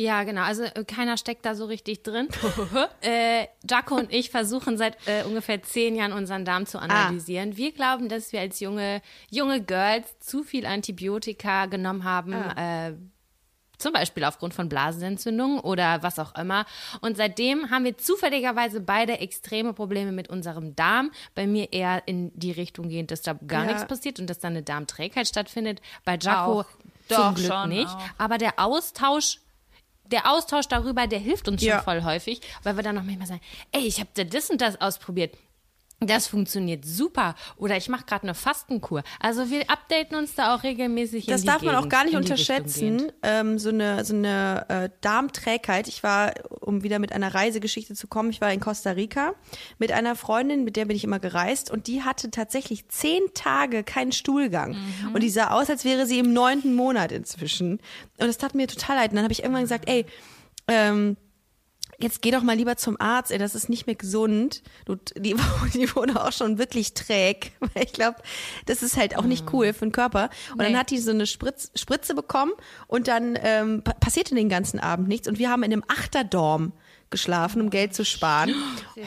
Ja, 0.00 0.22
genau. 0.22 0.42
Also 0.42 0.62
äh, 0.62 0.84
keiner 0.84 1.16
steckt 1.16 1.44
da 1.44 1.56
so 1.56 1.64
richtig 1.64 2.04
drin. 2.04 2.28
äh, 3.02 3.46
Jaco 3.68 3.96
und 3.96 4.12
ich 4.12 4.30
versuchen 4.30 4.78
seit 4.78 4.96
äh, 5.06 5.24
ungefähr 5.24 5.60
zehn 5.62 5.96
Jahren 5.96 6.12
unseren 6.12 6.44
Darm 6.44 6.66
zu 6.66 6.78
analysieren. 6.78 7.56
Wir 7.56 7.72
glauben, 7.72 8.08
dass 8.08 8.32
wir 8.32 8.40
als 8.40 8.60
junge, 8.60 9.02
junge 9.28 9.60
Girls 9.60 10.18
zu 10.20 10.44
viel 10.44 10.66
Antibiotika 10.66 11.66
genommen 11.66 12.04
haben. 12.04 12.32
Äh, 12.32 12.94
zum 13.78 13.92
Beispiel 13.92 14.24
aufgrund 14.24 14.54
von 14.54 14.68
Blasenentzündungen 14.68 15.60
oder 15.60 16.02
was 16.02 16.18
auch 16.18 16.34
immer. 16.34 16.66
Und 17.00 17.16
seitdem 17.16 17.70
haben 17.70 17.84
wir 17.84 17.96
zufälligerweise 17.96 18.80
beide 18.80 19.18
extreme 19.20 19.72
Probleme 19.72 20.12
mit 20.12 20.28
unserem 20.28 20.74
Darm. 20.76 21.10
Bei 21.34 21.46
mir 21.46 21.72
eher 21.72 22.02
in 22.06 22.30
die 22.38 22.50
Richtung 22.52 22.88
gehend, 22.88 23.10
dass 23.10 23.22
da 23.22 23.34
gar 23.34 23.62
Ja. 23.64 23.68
nichts 23.68 23.86
passiert 23.86 24.18
und 24.20 24.28
dass 24.28 24.38
da 24.40 24.48
eine 24.48 24.62
Darmträgheit 24.62 25.26
stattfindet. 25.28 25.80
Bei 26.04 26.18
Jaco 26.20 26.64
zum 27.08 27.16
Doch, 27.16 27.34
Glück 27.34 27.66
nicht. 27.68 27.88
auch. 27.88 27.98
Aber 28.18 28.38
der 28.38 28.58
Austausch 28.58 29.38
der 30.10 30.32
Austausch 30.32 30.66
darüber, 30.68 31.06
der 31.06 31.18
hilft 31.18 31.48
uns 31.48 31.60
schon 31.60 31.68
Ja. 31.68 31.82
voll 31.82 32.02
häufig, 32.02 32.40
weil 32.62 32.76
wir 32.76 32.82
dann 32.82 32.94
noch 32.94 33.02
manchmal 33.02 33.26
sagen, 33.26 33.42
ey, 33.72 33.82
ich 33.82 34.00
habe 34.00 34.08
da 34.14 34.24
das 34.24 34.48
und 34.48 34.62
das 34.62 34.80
ausprobiert. 34.80 35.36
Das 36.00 36.28
funktioniert 36.28 36.84
super. 36.84 37.34
Oder 37.56 37.76
ich 37.76 37.88
mache 37.88 38.04
gerade 38.04 38.22
eine 38.22 38.34
Fastenkur. 38.34 39.02
Also 39.18 39.50
wir 39.50 39.68
updaten 39.68 40.16
uns 40.16 40.36
da 40.36 40.54
auch 40.54 40.62
regelmäßig. 40.62 41.26
Das 41.26 41.42
darf 41.42 41.62
man 41.62 41.74
auch 41.74 41.88
gar 41.88 42.04
nicht 42.04 42.14
unterschätzen. 42.14 43.10
Ähm, 43.22 43.58
so 43.58 43.70
eine, 43.70 44.04
so 44.04 44.14
eine 44.14 44.64
äh, 44.68 44.90
Darmträgheit. 45.00 45.88
Ich 45.88 46.04
war, 46.04 46.34
um 46.60 46.84
wieder 46.84 47.00
mit 47.00 47.12
einer 47.12 47.34
Reisegeschichte 47.34 47.94
zu 47.94 48.06
kommen, 48.06 48.30
ich 48.30 48.40
war 48.40 48.52
in 48.52 48.60
Costa 48.60 48.92
Rica 48.92 49.34
mit 49.78 49.90
einer 49.90 50.14
Freundin, 50.14 50.62
mit 50.62 50.76
der 50.76 50.84
bin 50.84 50.96
ich 50.96 51.02
immer 51.02 51.18
gereist 51.18 51.68
und 51.68 51.88
die 51.88 52.02
hatte 52.04 52.30
tatsächlich 52.30 52.88
zehn 52.88 53.22
Tage 53.34 53.82
keinen 53.82 54.12
Stuhlgang. 54.12 54.76
Und 55.12 55.22
die 55.24 55.30
sah 55.30 55.50
aus, 55.50 55.68
als 55.68 55.84
wäre 55.84 56.06
sie 56.06 56.20
im 56.20 56.32
neunten 56.32 56.74
Monat 56.74 57.10
inzwischen. 57.10 57.72
Und 57.72 58.26
das 58.26 58.38
tat 58.38 58.54
mir 58.54 58.68
total 58.68 58.96
leid. 58.96 59.10
Und 59.10 59.16
dann 59.16 59.24
habe 59.24 59.32
ich 59.32 59.42
irgendwann 59.42 59.62
gesagt, 59.62 59.88
ey, 59.88 60.06
ähm, 60.68 61.16
jetzt 62.00 62.22
geh 62.22 62.30
doch 62.30 62.42
mal 62.42 62.56
lieber 62.56 62.76
zum 62.76 63.00
Arzt, 63.00 63.30
ey, 63.32 63.38
das 63.38 63.54
ist 63.54 63.68
nicht 63.68 63.86
mehr 63.86 63.96
gesund. 63.96 64.62
Du, 64.84 64.96
die, 65.16 65.34
die 65.74 65.94
wurde 65.96 66.22
auch 66.24 66.32
schon 66.32 66.58
wirklich 66.58 66.94
träg. 66.94 67.52
Weil 67.60 67.84
Ich 67.84 67.92
glaube, 67.92 68.18
das 68.66 68.82
ist 68.82 68.96
halt 68.96 69.16
auch 69.16 69.24
nicht 69.24 69.52
cool 69.52 69.72
für 69.72 69.86
den 69.86 69.92
Körper. 69.92 70.30
Und 70.52 70.60
dann 70.62 70.72
Nee. 70.72 70.78
hat 70.78 70.90
die 70.90 70.98
so 70.98 71.10
eine 71.10 71.26
Spritz, 71.26 71.70
Spritze 71.74 72.14
bekommen 72.14 72.52
und 72.86 73.08
dann 73.08 73.38
ähm, 73.42 73.82
pa- 73.82 73.94
passierte 73.94 74.34
den 74.34 74.48
ganzen 74.48 74.78
Abend 74.80 75.08
nichts. 75.08 75.28
Und 75.28 75.38
wir 75.38 75.50
haben 75.50 75.62
in 75.62 75.72
einem 75.72 75.84
Achterdorm 75.88 76.72
geschlafen, 77.10 77.62
um 77.62 77.70
Geld 77.70 77.94
zu 77.94 78.04
sparen. 78.04 78.54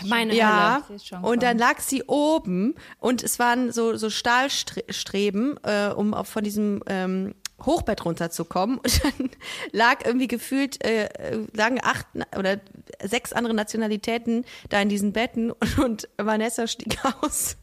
Meine 0.05 0.33
Ja, 0.35 0.81
Hölle. 0.89 0.99
Schon 0.99 1.23
und 1.23 1.43
dann 1.43 1.59
lag 1.59 1.79
sie 1.81 2.01
oben 2.03 2.73
und 2.99 3.21
es 3.23 3.37
waren 3.37 3.71
so, 3.71 3.95
so 3.95 4.09
Stahlstreben, 4.09 5.59
äh, 5.63 5.89
um 5.89 6.13
auch 6.13 6.25
von 6.25 6.43
diesem 6.43 6.81
ähm, 6.87 7.35
Hochbett 7.65 8.05
runterzukommen. 8.05 8.77
Und 8.77 9.03
dann 9.03 9.29
lag 9.71 10.05
irgendwie 10.05 10.27
gefühlt, 10.27 10.83
äh, 10.83 11.05
äh, 11.05 11.45
lagen 11.53 11.79
acht 11.81 12.05
oder 12.37 12.59
sechs 13.03 13.33
andere 13.33 13.53
Nationalitäten 13.53 14.45
da 14.69 14.81
in 14.81 14.89
diesen 14.89 15.13
Betten 15.13 15.51
und, 15.51 15.79
und 15.83 16.09
Vanessa 16.17 16.67
stieg 16.67 16.97
aus. 17.21 17.57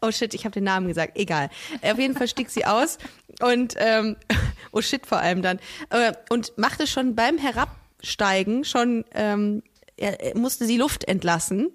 Oh 0.00 0.10
shit, 0.10 0.34
ich 0.34 0.44
habe 0.44 0.52
den 0.52 0.64
Namen 0.64 0.88
gesagt. 0.88 1.16
Egal. 1.16 1.48
Auf 1.82 1.98
jeden 1.98 2.16
Fall 2.16 2.28
stieg 2.28 2.50
sie 2.50 2.66
aus 2.66 2.98
und 3.40 3.74
ähm, 3.78 4.16
oh 4.72 4.80
shit 4.80 5.06
vor 5.06 5.18
allem 5.18 5.42
dann 5.42 5.60
äh, 5.90 6.12
und 6.28 6.56
machte 6.58 6.86
schon 6.86 7.14
beim 7.14 7.38
Herabsteigen 7.38 8.64
schon 8.64 9.04
ähm, 9.14 9.62
er, 9.96 10.20
er 10.20 10.36
musste 10.36 10.66
sie 10.66 10.76
Luft 10.76 11.04
entlassen. 11.04 11.70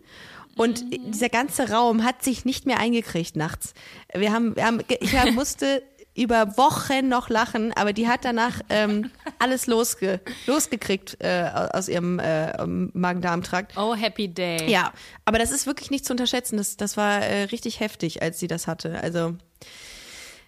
Und 0.56 0.86
dieser 0.92 1.30
ganze 1.30 1.70
Raum 1.70 2.04
hat 2.04 2.24
sich 2.24 2.44
nicht 2.44 2.66
mehr 2.66 2.80
eingekriegt 2.80 3.36
nachts. 3.36 3.76
Wir 4.14 4.34
haben, 4.34 4.56
wir 4.56 4.66
haben, 4.66 4.82
ich 4.88 5.14
musste 5.34 5.84
über 6.18 6.58
Wochen 6.58 7.08
noch 7.08 7.30
lachen, 7.30 7.72
aber 7.74 7.94
die 7.94 8.08
hat 8.08 8.26
danach 8.26 8.60
ähm, 8.70 9.12
alles 9.40 9.68
losge 9.68 10.20
losgekriegt 10.48 11.18
äh, 11.20 11.50
aus 11.54 11.88
ihrem 11.88 12.20
äh, 12.20 12.66
Magen-Darm-Trakt. 12.66 13.78
Oh, 13.78 13.96
happy 13.96 14.28
day. 14.28 14.70
Ja, 14.70 14.92
aber 15.26 15.38
das 15.38 15.52
ist 15.52 15.68
wirklich 15.68 15.92
nicht 15.92 16.06
zu 16.06 16.14
unterschätzen. 16.14 16.58
Das, 16.58 16.76
das 16.76 16.98
war 16.98 17.22
äh, 17.22 17.44
richtig 17.44 17.80
heftig, 17.80 18.22
als 18.24 18.40
sie 18.40 18.48
das 18.48 18.66
hatte. 18.66 19.00
Also, 19.02 19.36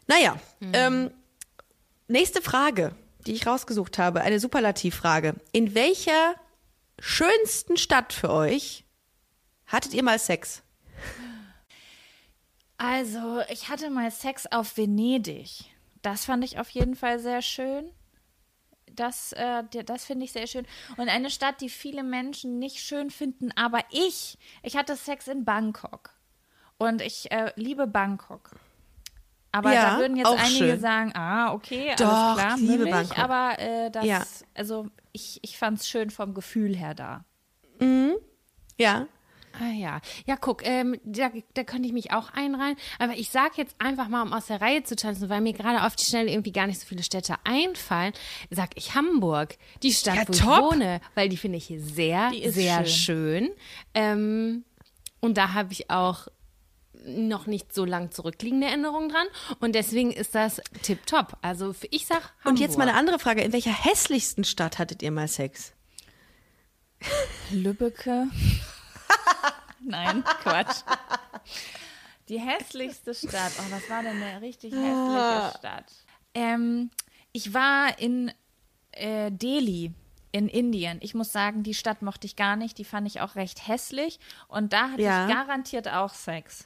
naja. 0.07 0.37
Ähm, 0.73 1.11
nächste 2.07 2.41
Frage, 2.41 2.93
die 3.27 3.33
ich 3.33 3.45
rausgesucht 3.45 3.99
habe, 3.99 4.21
eine 4.21 4.39
Superlativfrage. 4.39 5.35
In 5.51 5.75
welcher 5.75 6.33
schönsten 6.99 7.77
Stadt 7.77 8.11
für 8.11 8.31
euch 8.31 8.85
hattet 9.67 9.93
ihr 9.93 10.03
mal 10.03 10.17
Sex? 10.17 10.63
Also, 12.79 13.41
ich 13.51 13.67
hatte 13.69 13.89
mal 13.89 14.09
Sex 14.09 14.47
auf 14.47 14.77
Venedig. 14.77 15.65
Das 16.01 16.23
fand 16.25 16.43
ich 16.45 16.59
auf 16.59 16.69
jeden 16.69 16.95
Fall 16.95 17.19
sehr 17.19 17.41
schön. 17.41 17.91
Das, 18.91 19.33
äh, 19.33 19.63
das 19.85 20.05
finde 20.05 20.23
ich 20.25 20.31
sehr 20.31 20.47
schön. 20.47 20.65
Und 20.97 21.09
eine 21.09 21.29
Stadt, 21.29 21.59
die 21.61 21.69
viele 21.69 22.03
Menschen 22.03 22.57
nicht 22.57 22.79
schön 22.79 23.11
finden, 23.11 23.51
aber 23.55 23.79
ich, 23.91 24.37
ich 24.63 24.77
hatte 24.77 24.95
Sex 24.95 25.27
in 25.27 25.43
Bangkok. 25.43 26.11
Und 26.77 27.01
ich 27.01 27.29
äh, 27.31 27.51
liebe 27.55 27.85
Bangkok. 27.85 28.51
Aber 29.51 29.73
Ja, 29.73 29.91
da 29.95 29.97
würden 29.99 30.15
jetzt 30.15 30.27
einige 30.29 30.49
schön. 30.71 30.79
sagen, 30.79 31.11
ah, 31.15 31.51
okay, 31.53 31.93
Doch, 31.97 32.07
alles 32.07 32.37
klar, 32.41 32.55
ich 32.55 32.61
liebe 32.61 32.85
Bangkok. 32.85 33.19
aber 33.19 33.59
äh, 33.59 33.91
das, 33.91 34.05
Ja. 34.05 34.23
also 34.53 34.87
ich, 35.11 35.39
ich 35.43 35.57
fand 35.57 35.79
es 35.79 35.89
schön 35.89 36.09
vom 36.11 36.33
Gefühl 36.33 36.75
her 36.77 36.93
da. 36.95 37.25
Ja. 38.77 39.07
Ah 39.59 39.71
ja, 39.73 39.99
ja 40.25 40.37
guck, 40.37 40.65
ähm, 40.65 40.99
da, 41.03 41.31
da 41.53 41.63
könnte 41.63 41.87
ich 41.87 41.93
mich 41.93 42.11
auch 42.11 42.29
einreihen. 42.31 42.77
Aber 42.97 43.13
ich 43.13 43.29
sage 43.29 43.53
jetzt 43.57 43.75
einfach 43.79 44.07
mal, 44.07 44.21
um 44.21 44.31
aus 44.33 44.45
der 44.47 44.61
Reihe 44.61 44.83
zu 44.83 44.95
tanzen, 44.95 45.29
weil 45.29 45.41
mir 45.41 45.53
gerade 45.53 45.83
auf 45.85 45.95
die 45.95 46.05
Schnelle 46.05 46.31
irgendwie 46.31 46.51
gar 46.51 46.67
nicht 46.67 46.79
so 46.79 46.85
viele 46.85 47.03
Städte 47.03 47.35
einfallen, 47.43 48.13
sag 48.49 48.69
ich 48.75 48.95
Hamburg, 48.95 49.57
die 49.83 49.91
Stadt, 49.91 50.15
Ja, 50.15 50.27
wo 50.27 50.31
top. 50.33 50.41
ich 50.71 50.75
wohne, 50.77 51.01
weil 51.15 51.27
die 51.29 51.37
finde 51.37 51.57
ich 51.57 51.73
sehr, 51.77 52.31
sehr 52.47 52.85
schön. 52.85 53.49
Ähm, 53.93 54.63
und 55.19 55.37
da 55.37 55.53
habe 55.53 55.73
ich 55.73 55.89
auch 55.89 56.27
noch 57.05 57.45
nicht 57.47 57.73
so 57.73 57.85
lang 57.85 58.11
zurückliegende 58.11 58.67
Erinnerungen 58.67 59.09
dran. 59.09 59.27
Und 59.59 59.73
deswegen 59.75 60.11
ist 60.11 60.35
das 60.35 60.61
tipptopp. 60.83 61.37
Also 61.41 61.73
ich 61.91 62.05
sag 62.05 62.21
Hamburg. 62.21 62.45
Und 62.45 62.59
jetzt 62.59 62.77
mal 62.77 62.87
eine 62.87 62.97
andere 62.97 63.19
Frage. 63.19 63.41
In 63.41 63.53
welcher 63.53 63.71
hässlichsten 63.73 64.43
Stadt 64.43 64.79
hattet 64.79 65.01
ihr 65.01 65.11
mal 65.11 65.27
Sex? 65.27 65.73
Lübbecke. 67.51 68.27
Nein, 69.81 70.23
Quatsch. 70.43 70.83
Die 72.27 72.39
hässlichste 72.39 73.13
Stadt. 73.15 73.51
Oh, 73.59 73.71
was 73.71 73.89
war 73.89 74.03
denn 74.03 74.21
eine 74.21 74.41
richtig 74.41 74.71
hässliche 74.73 75.53
Stadt? 75.57 75.91
Ähm, 76.33 76.91
ich 77.31 77.53
war 77.53 77.97
in 77.99 78.31
äh, 78.91 79.31
Delhi 79.31 79.93
in 80.31 80.47
Indien. 80.47 80.99
Ich 81.01 81.15
muss 81.15 81.31
sagen, 81.31 81.63
die 81.63 81.73
Stadt 81.73 82.03
mochte 82.03 82.27
ich 82.27 82.35
gar 82.35 82.55
nicht. 82.55 82.77
Die 82.77 82.85
fand 82.85 83.07
ich 83.07 83.19
auch 83.21 83.35
recht 83.35 83.67
hässlich. 83.67 84.19
Und 84.47 84.73
da 84.73 84.91
hatte 84.91 85.01
Ja. 85.01 85.27
ich 85.27 85.33
garantiert 85.33 85.87
auch 85.87 86.13
Sex. 86.13 86.65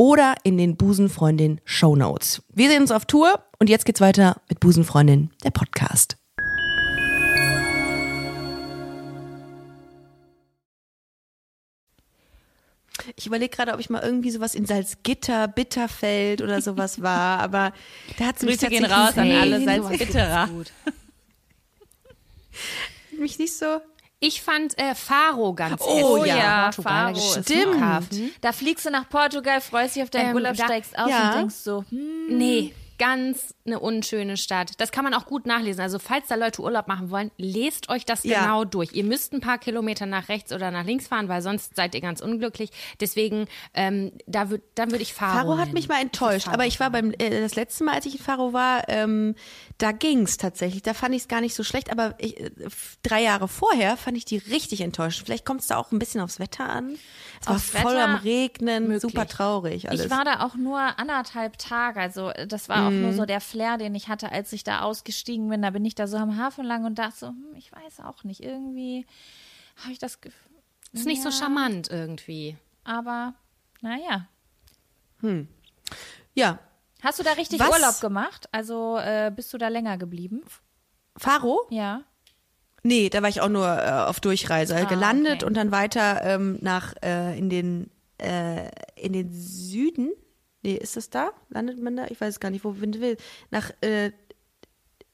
oder 0.01 0.33
in 0.41 0.57
den 0.57 0.77
Busenfreundin 0.77 1.61
Show 1.63 1.95
Notes. 1.95 2.41
Wir 2.51 2.69
sehen 2.69 2.81
uns 2.81 2.89
auf 2.89 3.05
Tour 3.05 3.45
und 3.59 3.69
jetzt 3.69 3.85
geht's 3.85 4.01
weiter 4.01 4.41
mit 4.49 4.59
Busenfreundin, 4.59 5.29
der 5.43 5.51
Podcast. 5.51 6.17
Ich 13.15 13.27
überlege 13.27 13.55
gerade, 13.55 13.73
ob 13.73 13.79
ich 13.79 13.91
mal 13.91 14.01
irgendwie 14.01 14.31
sowas 14.31 14.55
in 14.55 14.65
Salzgitter, 14.65 15.47
Bitterfeld 15.47 16.41
oder 16.41 16.63
sowas 16.63 17.03
war, 17.03 17.39
aber 17.41 17.71
da 18.17 18.25
hat 18.25 18.41
mich 18.41 18.57
Grüße 18.57 18.69
gehen 18.69 18.85
raus 18.85 19.15
an 19.19 19.31
alle 19.31 19.59
gut. 20.47 20.71
mich 23.19 23.37
nicht 23.37 23.55
so. 23.55 23.81
Ich 24.23 24.41
fand 24.43 24.77
äh, 24.77 24.93
Faro 24.93 25.53
ganz 25.55 25.81
Oh 25.83 26.17
ätzend. 26.23 26.27
ja, 26.37 26.63
Portugal, 26.65 27.13
da 27.13 27.19
Faro 27.19 27.41
Stimmt. 27.41 28.07
Da 28.41 28.51
fliegst 28.51 28.85
du 28.85 28.91
nach 28.91 29.09
Portugal, 29.09 29.59
freust 29.61 29.95
dich 29.95 30.03
auf 30.03 30.11
deinen 30.11 30.29
Ähm, 30.29 30.35
Urlaub, 30.35 30.55
da- 30.55 30.65
steigst 30.65 30.97
aus 30.97 31.09
ja. 31.09 31.29
und 31.31 31.37
denkst 31.39 31.55
so, 31.55 31.83
hm, 31.89 32.37
Nee, 32.37 32.73
ganz 33.01 33.55
eine 33.65 33.79
unschöne 33.79 34.37
Stadt. 34.37 34.73
Das 34.77 34.91
kann 34.91 35.03
man 35.03 35.15
auch 35.15 35.25
gut 35.25 35.47
nachlesen. 35.47 35.81
Also 35.81 35.97
falls 35.97 36.27
da 36.27 36.35
Leute 36.35 36.61
Urlaub 36.61 36.87
machen 36.87 37.09
wollen, 37.09 37.31
lest 37.37 37.89
euch 37.89 38.05
das 38.05 38.23
Ja. 38.23 38.41
genau 38.41 38.63
durch. 38.63 38.93
Ihr 38.93 39.03
müsst 39.03 39.33
ein 39.33 39.41
paar 39.41 39.57
Kilometer 39.57 40.05
nach 40.05 40.29
rechts 40.29 40.53
oder 40.53 40.69
nach 40.69 40.85
links 40.85 41.07
fahren, 41.07 41.27
weil 41.27 41.41
sonst 41.41 41.75
seid 41.75 41.95
ihr 41.95 42.01
ganz 42.01 42.21
unglücklich. 42.21 42.69
Deswegen, 42.99 43.47
ähm, 43.73 44.11
da 44.27 44.51
würd, 44.51 44.61
dann 44.75 44.91
würde 44.91 45.01
ich 45.01 45.15
Faro 45.15 45.33
Faro 45.35 45.51
hat 45.53 45.59
nennen. 45.65 45.73
mich 45.73 45.87
mal 45.89 45.99
enttäuscht, 45.99 46.47
aber 46.47 46.67
ich 46.67 46.79
war 46.79 46.91
beim 46.91 47.11
äh, 47.17 47.41
das 47.41 47.55
letzte 47.55 47.83
Mal, 47.85 47.95
als 47.95 48.05
ich 48.05 48.19
in 48.19 48.23
Faro 48.23 48.53
war, 48.53 48.87
ähm, 48.87 49.33
da 49.79 49.93
ging's 49.93 50.37
tatsächlich. 50.37 50.83
Da 50.83 50.93
fand 50.93 51.15
ich 51.15 51.23
es 51.23 51.27
gar 51.27 51.41
nicht 51.41 51.55
so 51.55 51.63
schlecht, 51.63 51.91
aber 51.91 52.13
ich, 52.19 52.39
äh, 52.39 52.51
drei 53.01 53.23
Jahre 53.23 53.47
vorher 53.47 53.97
fand 53.97 54.15
ich 54.15 54.25
die 54.25 54.37
richtig 54.37 54.81
enttäuscht. 54.81 55.23
Vielleicht 55.25 55.45
kommt 55.45 55.61
es 55.61 55.67
da 55.67 55.77
auch 55.77 55.91
ein 55.91 55.97
bisschen 55.97 56.21
aufs 56.21 56.39
Wetter 56.39 56.69
an. 56.69 56.99
Es 57.41 57.47
war 57.47 57.57
voll 57.57 57.93
Wetter 57.95 58.03
am 58.03 58.15
Regnen, 58.17 58.83
möglich. 58.83 59.01
super 59.01 59.27
traurig 59.27 59.89
alles. 59.89 60.05
Ich 60.05 60.11
war 60.11 60.23
da 60.23 60.45
auch 60.45 60.53
nur 60.53 60.77
anderthalb 60.99 61.57
Tage. 61.57 61.99
Also 61.99 62.31
das 62.47 62.69
war 62.69 62.90
auch 62.91 62.95
Mhm. 62.95 63.01
nur 63.01 63.13
so 63.13 63.25
der 63.25 63.41
Flair, 63.41 63.77
den 63.77 63.95
ich 63.95 64.07
hatte, 64.07 64.31
als 64.31 64.51
ich 64.53 64.63
da 64.63 64.81
ausgestiegen 64.81 65.49
bin. 65.49 65.61
Da 65.61 65.69
bin 65.71 65.83
ich 65.85 65.95
da 65.95 66.07
so 66.07 66.17
am 66.17 66.37
Hafen 66.37 66.65
lang 66.65 66.85
und 66.85 66.99
dachte 66.99 67.17
so, 67.17 67.27
hm, 67.27 67.55
ich 67.55 67.71
weiß 67.71 68.01
auch 68.01 68.23
nicht. 68.23 68.41
Irgendwie 68.43 69.05
habe 69.77 69.91
ich 69.93 69.99
das 69.99 70.21
Gefühl. 70.21 70.41
Ist 70.93 71.05
nicht 71.05 71.23
so 71.23 71.31
charmant 71.31 71.89
irgendwie. 71.89 72.57
Aber 72.83 73.33
naja. 73.81 74.27
ja, 76.33 76.59
Hast 77.03 77.17
du 77.19 77.23
da 77.23 77.31
richtig 77.33 77.59
Was? 77.59 77.69
Urlaub 77.71 77.99
gemacht? 77.99 78.47
Also 78.51 78.97
äh, 78.97 79.31
bist 79.35 79.51
du 79.53 79.57
da 79.57 79.69
länger 79.69 79.97
geblieben? 79.97 80.43
Faro? 81.17 81.65
Ja. 81.71 82.03
Nee, 82.83 83.09
da 83.09 83.21
war 83.23 83.29
ich 83.29 83.41
auch 83.41 83.49
nur 83.49 83.67
äh, 83.67 83.89
auf 84.07 84.19
Durchreise, 84.19 84.75
Ah, 84.75 84.83
gelandet 84.83 85.37
okay. 85.37 85.45
und 85.45 85.55
dann 85.55 85.71
weiter 85.71 86.21
ähm, 86.23 86.59
nach 86.61 86.93
äh, 87.03 87.37
in 87.39 87.49
den 87.49 87.89
äh, 88.19 88.69
in 88.95 89.13
den 89.13 89.31
Süden. 89.33 90.11
Nee, 90.63 90.75
ist 90.75 90.95
das 90.95 91.09
da? 91.09 91.31
Landet 91.49 91.81
man 91.81 91.95
da? 91.95 92.05
Ich 92.09 92.21
weiß 92.21 92.35
es 92.35 92.39
gar 92.39 92.49
nicht, 92.51 92.63
wo 92.63 92.71
man 92.73 92.93
will. 93.01 93.17
Nach 93.49 93.71
äh, 93.81 94.11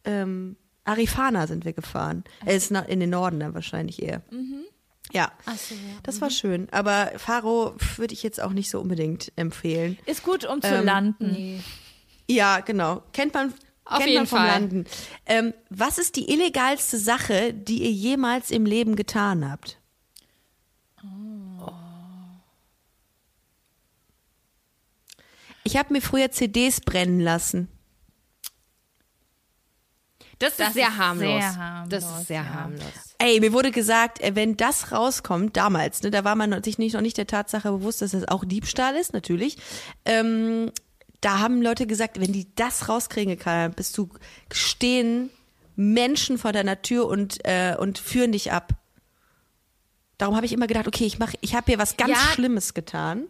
ähm, 0.03 0.57
Arifana 0.83 1.47
sind 1.47 1.65
wir 1.65 1.73
gefahren. 1.73 2.23
Er 2.45 2.55
ist 2.55 2.71
nach, 2.71 2.87
in 2.87 2.99
den 2.99 3.09
Norden 3.09 3.39
dann 3.39 3.53
wahrscheinlich 3.53 4.01
eher. 4.01 4.21
Ja, 5.13 5.31
das 6.03 6.19
war 6.21 6.29
schön. 6.29 6.67
Aber 6.71 7.11
Faro 7.17 7.75
würde 7.95 8.13
ich 8.13 8.23
jetzt 8.23 8.41
auch 8.41 8.51
nicht 8.51 8.69
so 8.69 8.79
unbedingt 8.81 9.31
empfehlen. 9.37 9.97
Ist 10.05 10.23
gut, 10.23 10.43
um 10.45 10.61
zu 10.61 10.67
Ähm, 10.67 10.85
landen. 10.85 11.63
Ja, 12.29 12.59
genau. 12.59 13.03
Kennt 13.13 13.33
man, 13.33 13.53
Auf 13.85 13.99
kennt 13.99 14.09
jeden 14.09 14.19
man 14.21 14.27
vom 14.27 14.37
Fall. 14.39 14.47
Landen. 14.47 14.85
Ähm, 15.25 15.53
was 15.69 15.97
ist 15.97 16.17
die 16.17 16.29
illegalste 16.29 16.97
Sache, 16.97 17.53
die 17.53 17.83
ihr 17.83 17.91
jemals 17.91 18.51
im 18.51 18.65
Leben 18.65 18.97
getan 18.97 19.49
habt? 19.49 19.79
Ich 25.67 25.75
habe 25.75 25.91
mir 25.91 26.01
früher 26.01 26.31
CDs 26.31 26.79
brennen 26.79 27.19
lassen. 27.19 27.67
Das, 30.39 30.55
Das 30.55 30.69
ist 30.69 30.73
sehr 30.75 30.87
ist 30.87 30.97
harmlos. 30.97 31.27
sehr 31.27 31.55
harmlos, 31.57 31.89
Das 31.89 32.03
ist 32.19 32.27
sehr 32.27 32.41
ja. 32.43 32.49
harmlos. 32.53 32.81
Ey, 33.17 33.39
mir 33.41 33.51
wurde 33.51 33.71
gesagt, 33.71 34.21
äh, 34.21 34.33
wenn 34.33 34.55
das 34.55 34.93
rauskommt, 34.93 35.57
damals, 35.57 36.03
ne, 36.03 36.09
da 36.11 36.23
war 36.23 36.35
man 36.35 36.63
sich 36.63 36.77
nicht, 36.77 36.93
noch 36.93 37.01
nicht 37.01 37.17
der 37.17 37.27
Tatsache 37.27 37.69
bewusst, 37.69 38.01
dass 38.01 38.11
das 38.11 38.27
auch 38.29 38.45
Diebstahl 38.45 38.95
ist, 38.95 39.11
natürlich. 39.11 39.57
Ähm, 40.05 40.71
da 41.19 41.39
haben 41.39 41.61
Leute 41.61 41.85
gesagt, 41.85 42.21
wenn 42.21 42.31
die 42.31 42.47
das 42.55 42.87
rauskriegen, 42.87 43.37
Karl, 43.37 43.69
bist 43.69 43.97
du 43.97 44.07
stehen 44.53 45.31
Menschen 45.75 46.37
vor 46.37 46.53
deiner 46.53 46.81
Tür 46.81 47.07
und, 47.07 47.39
äh, 47.43 47.75
und 47.77 47.97
führen 47.97 48.31
dich 48.31 48.53
ab. 48.53 48.73
Darum 50.17 50.35
habe 50.37 50.45
ich 50.45 50.53
immer 50.53 50.67
gedacht, 50.67 50.87
okay, 50.87 51.05
ich 51.05 51.19
mach, 51.19 51.33
ich 51.41 51.55
habe 51.55 51.65
hier 51.65 51.77
was 51.77 51.97
ganz 51.97 52.11
Ja. 52.11 52.17
Schlimmes 52.17 52.73
getan. 52.73 53.25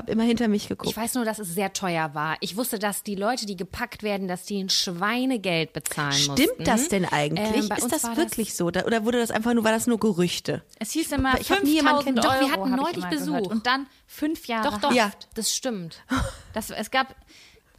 Hab 0.00 0.08
immer 0.08 0.22
hinter 0.22 0.48
mich 0.48 0.66
geguckt. 0.66 0.90
Ich 0.90 0.96
weiß 0.96 1.14
nur, 1.16 1.26
dass 1.26 1.38
es 1.38 1.52
sehr 1.52 1.74
teuer 1.74 2.14
war. 2.14 2.38
Ich 2.40 2.56
wusste, 2.56 2.78
dass 2.78 3.02
die 3.02 3.16
Leute, 3.16 3.44
die 3.44 3.54
gepackt 3.54 4.02
werden, 4.02 4.28
dass 4.28 4.44
die 4.44 4.58
ein 4.64 4.70
Schweinegeld 4.70 5.74
bezahlen 5.74 6.08
mussten. 6.26 6.36
Stimmt 6.42 6.66
das 6.66 6.88
denn 6.88 7.04
eigentlich? 7.04 7.68
Ähm, 7.70 7.76
ist 7.76 7.92
das 7.92 8.16
wirklich 8.16 8.54
so? 8.54 8.70
Da- 8.70 8.84
Oder 8.86 9.04
wurde 9.04 9.18
das 9.18 9.30
einfach 9.30 9.52
nur, 9.52 9.62
war 9.62 9.72
das 9.72 9.86
nur 9.86 9.98
Gerüchte? 10.00 10.62
Es 10.78 10.92
hieß 10.92 11.12
immer 11.12 11.38
ich 11.38 11.50
hab 11.50 11.62
nie 11.62 11.72
jemanden 11.74 12.02
5000 12.04 12.16
kenn- 12.24 12.24
Euro. 12.24 12.40
Doch, 12.40 12.40
wir 12.48 12.52
hatten 12.72 12.76
neulich 12.76 13.04
Besuch. 13.10 13.26
Gehört. 13.36 13.46
Und 13.48 13.66
dann 13.66 13.86
fünf 14.06 14.46
Jahre 14.46 14.70
Doch, 14.70 14.78
doch, 14.80 14.88
Haft. 14.88 14.96
Ja. 14.96 15.10
das 15.34 15.54
stimmt. 15.54 16.02
Das, 16.54 16.70
es 16.70 16.90
gab 16.90 17.14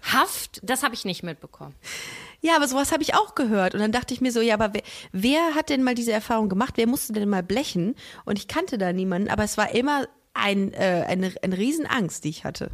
Haft, 0.04 0.60
das 0.64 0.82
habe 0.84 0.94
ich 0.96 1.06
nicht 1.06 1.24
mitbekommen. 1.24 1.76
Ja, 2.40 2.56
aber 2.56 2.68
sowas 2.68 2.92
habe 2.92 3.04
ich 3.04 3.14
auch 3.16 3.36
gehört. 3.36 3.74
Und 3.76 3.82
dann 3.82 3.92
dachte 3.92 4.14
ich 4.14 4.22
mir 4.22 4.32
so, 4.32 4.42
ja, 4.42 4.54
aber 4.56 4.74
wer, 4.74 4.82
wer 5.12 5.56
hat 5.56 5.70
denn 5.70 5.84
mal 5.84 5.94
diese 5.96 6.12
Erfahrung 6.12 6.50
gemacht? 6.50 6.74
Wer 6.78 6.88
musste 6.88 7.14
denn 7.14 7.30
mal 7.30 7.44
blechen? 7.44 7.96
Und 8.26 8.40
ich 8.40 8.48
kannte 8.48 8.78
da 8.78 8.94
niemanden, 8.94 9.30
aber 9.30 9.44
es 9.44 9.58
war 9.58 9.72
immer 9.76 10.08
ein, 10.34 10.74
äh, 10.74 11.06
eine, 11.08 11.34
eine 11.42 11.58
Riesenangst, 11.58 12.24
die 12.24 12.30
ich 12.30 12.44
hatte. 12.44 12.72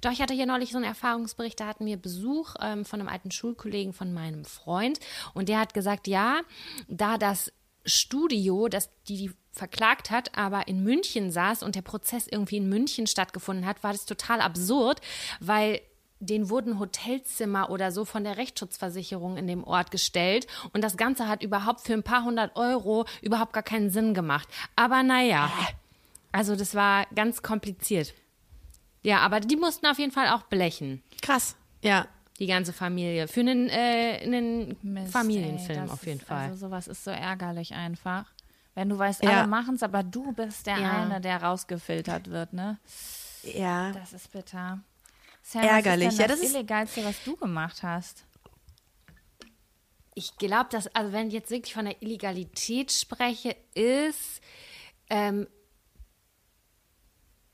Doch, 0.00 0.12
ich 0.12 0.20
hatte 0.20 0.34
hier 0.34 0.46
neulich 0.46 0.70
so 0.70 0.76
einen 0.76 0.84
Erfahrungsbericht, 0.84 1.58
da 1.58 1.66
hatten 1.66 1.86
wir 1.86 1.96
Besuch 1.96 2.54
ähm, 2.60 2.84
von 2.84 3.00
einem 3.00 3.08
alten 3.08 3.30
Schulkollegen 3.30 3.92
von 3.92 4.12
meinem 4.12 4.44
Freund 4.44 5.00
und 5.34 5.48
der 5.48 5.58
hat 5.58 5.74
gesagt, 5.74 6.06
ja, 6.06 6.40
da 6.86 7.18
das 7.18 7.52
Studio, 7.84 8.68
das 8.68 8.90
die, 9.08 9.16
die 9.16 9.30
verklagt 9.52 10.10
hat, 10.10 10.36
aber 10.38 10.68
in 10.68 10.84
München 10.84 11.32
saß 11.32 11.62
und 11.62 11.74
der 11.74 11.82
Prozess 11.82 12.28
irgendwie 12.30 12.58
in 12.58 12.68
München 12.68 13.06
stattgefunden 13.06 13.66
hat, 13.66 13.82
war 13.82 13.92
das 13.92 14.06
total 14.06 14.40
absurd, 14.40 15.00
weil 15.40 15.80
denen 16.20 16.50
wurden 16.50 16.78
Hotelzimmer 16.78 17.70
oder 17.70 17.92
so 17.92 18.04
von 18.04 18.24
der 18.24 18.36
Rechtsschutzversicherung 18.36 19.36
in 19.36 19.46
dem 19.46 19.62
Ort 19.64 19.90
gestellt 19.90 20.46
und 20.72 20.82
das 20.82 20.96
Ganze 20.96 21.28
hat 21.28 21.42
überhaupt 21.42 21.80
für 21.82 21.92
ein 21.94 22.02
paar 22.02 22.24
hundert 22.24 22.56
Euro 22.56 23.04
überhaupt 23.22 23.52
gar 23.52 23.62
keinen 23.62 23.90
Sinn 23.90 24.14
gemacht. 24.14 24.48
Aber 24.76 25.02
naja, 25.02 25.50
also 26.32 26.56
das 26.56 26.74
war 26.74 27.06
ganz 27.14 27.42
kompliziert. 27.42 28.14
Ja, 29.02 29.20
aber 29.20 29.40
die 29.40 29.56
mussten 29.56 29.86
auf 29.86 29.98
jeden 29.98 30.12
Fall 30.12 30.28
auch 30.28 30.42
blechen, 30.42 31.02
Krass. 31.22 31.54
Ja. 31.82 32.06
die 32.40 32.46
ganze 32.46 32.72
Familie. 32.72 33.28
Für 33.28 33.40
einen, 33.40 33.68
äh, 33.68 34.20
einen 34.24 34.76
Mist, 34.82 35.12
Familienfilm 35.12 35.84
ey, 35.84 35.88
auf 35.90 36.04
jeden 36.04 36.18
ist, 36.18 36.26
Fall. 36.26 36.48
Also 36.48 36.66
sowas 36.66 36.88
ist 36.88 37.04
so 37.04 37.10
ärgerlich 37.12 37.74
einfach. 37.74 38.24
Wenn 38.74 38.88
du 38.88 38.98
weißt, 38.98 39.22
Ja. 39.24 39.40
alle 39.40 39.48
machen 39.48 39.76
es, 39.76 39.82
aber 39.84 40.02
du 40.02 40.32
bist 40.32 40.66
der 40.66 40.78
Ja. 40.78 41.02
eine, 41.02 41.20
der 41.20 41.42
rausgefiltert 41.42 42.30
wird, 42.30 42.52
ne? 42.52 42.78
Ja. 43.42 43.92
Das 43.92 44.12
ist 44.12 44.32
bitter. 44.32 44.80
Sam, 45.50 45.62
Ärgerlich. 45.62 46.08
Was 46.08 46.12
ist 46.14 46.20
Ja, 46.20 46.26
denn 46.26 46.28
das, 46.36 46.40
das 46.40 46.48
ist- 46.50 46.54
Illegalste, 46.56 47.04
was 47.06 47.24
du 47.24 47.34
gemacht 47.36 47.82
hast? 47.82 48.24
Ich 50.14 50.36
glaube, 50.36 50.68
dass, 50.70 50.88
also 50.88 51.12
wenn 51.12 51.28
ich 51.28 51.32
jetzt 51.32 51.50
wirklich 51.50 51.72
von 51.72 51.86
der 51.86 52.02
Illegalität 52.02 52.92
spreche, 52.92 53.56
ist, 53.74 54.42
ähm, 55.08 55.46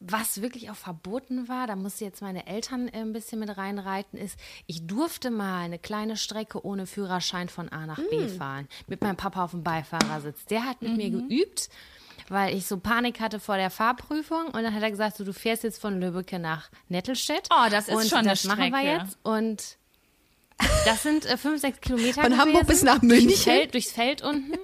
was 0.00 0.42
wirklich 0.42 0.70
auch 0.70 0.74
verboten 0.76 1.46
war, 1.48 1.66
da 1.68 1.76
musste 1.76 2.04
jetzt 2.04 2.20
meine 2.20 2.46
Eltern 2.46 2.88
äh, 2.88 2.98
ein 3.00 3.12
bisschen 3.12 3.38
mit 3.38 3.56
reinreiten, 3.56 4.18
ist, 4.18 4.38
ich 4.66 4.86
durfte 4.88 5.30
mal 5.30 5.62
eine 5.62 5.78
kleine 5.78 6.16
Strecke 6.16 6.64
ohne 6.66 6.86
Führerschein 6.86 7.48
von 7.48 7.68
A 7.68 7.86
nach 7.86 8.00
B 8.10 8.26
fahren. 8.28 8.66
Mit 8.88 9.02
meinem 9.02 9.16
Papa 9.16 9.44
auf 9.44 9.52
dem 9.52 9.62
Beifahrersitz. 9.62 10.44
Der 10.46 10.64
hat 10.64 10.82
mit 10.82 10.96
mir 10.96 11.10
geübt, 11.10 11.68
weil 12.28 12.56
ich 12.56 12.66
so 12.66 12.78
Panik 12.78 13.20
hatte 13.20 13.40
vor 13.40 13.56
der 13.56 13.70
Fahrprüfung. 13.70 14.46
Und 14.46 14.62
dann 14.62 14.74
hat 14.74 14.82
er 14.82 14.90
gesagt, 14.90 15.16
so, 15.16 15.24
du 15.24 15.32
fährst 15.32 15.62
jetzt 15.64 15.80
von 15.80 16.00
Lübbecke 16.00 16.38
nach 16.38 16.70
Nettelstedt. 16.88 17.48
Oh, 17.50 17.68
das 17.70 17.88
ist 17.88 17.94
und 17.94 18.08
schon 18.08 18.18
eine 18.18 18.30
das 18.30 18.44
machen 18.44 18.60
wir 18.72 18.78
Strecke. 18.78 19.04
jetzt. 19.04 19.18
Und 19.22 19.76
das 20.84 21.02
sind 21.02 21.26
äh, 21.26 21.36
fünf, 21.36 21.60
sechs 21.60 21.80
Kilometer 21.80 22.22
Von 22.22 22.38
Hamburg 22.38 22.62
gewesen. 22.62 22.66
bis 22.66 22.82
nach 22.82 23.00
Durchs 23.00 23.24
München? 23.24 23.36
Feld, 23.52 23.74
durchs 23.74 23.92
Feld 23.92 24.22
unten. 24.22 24.56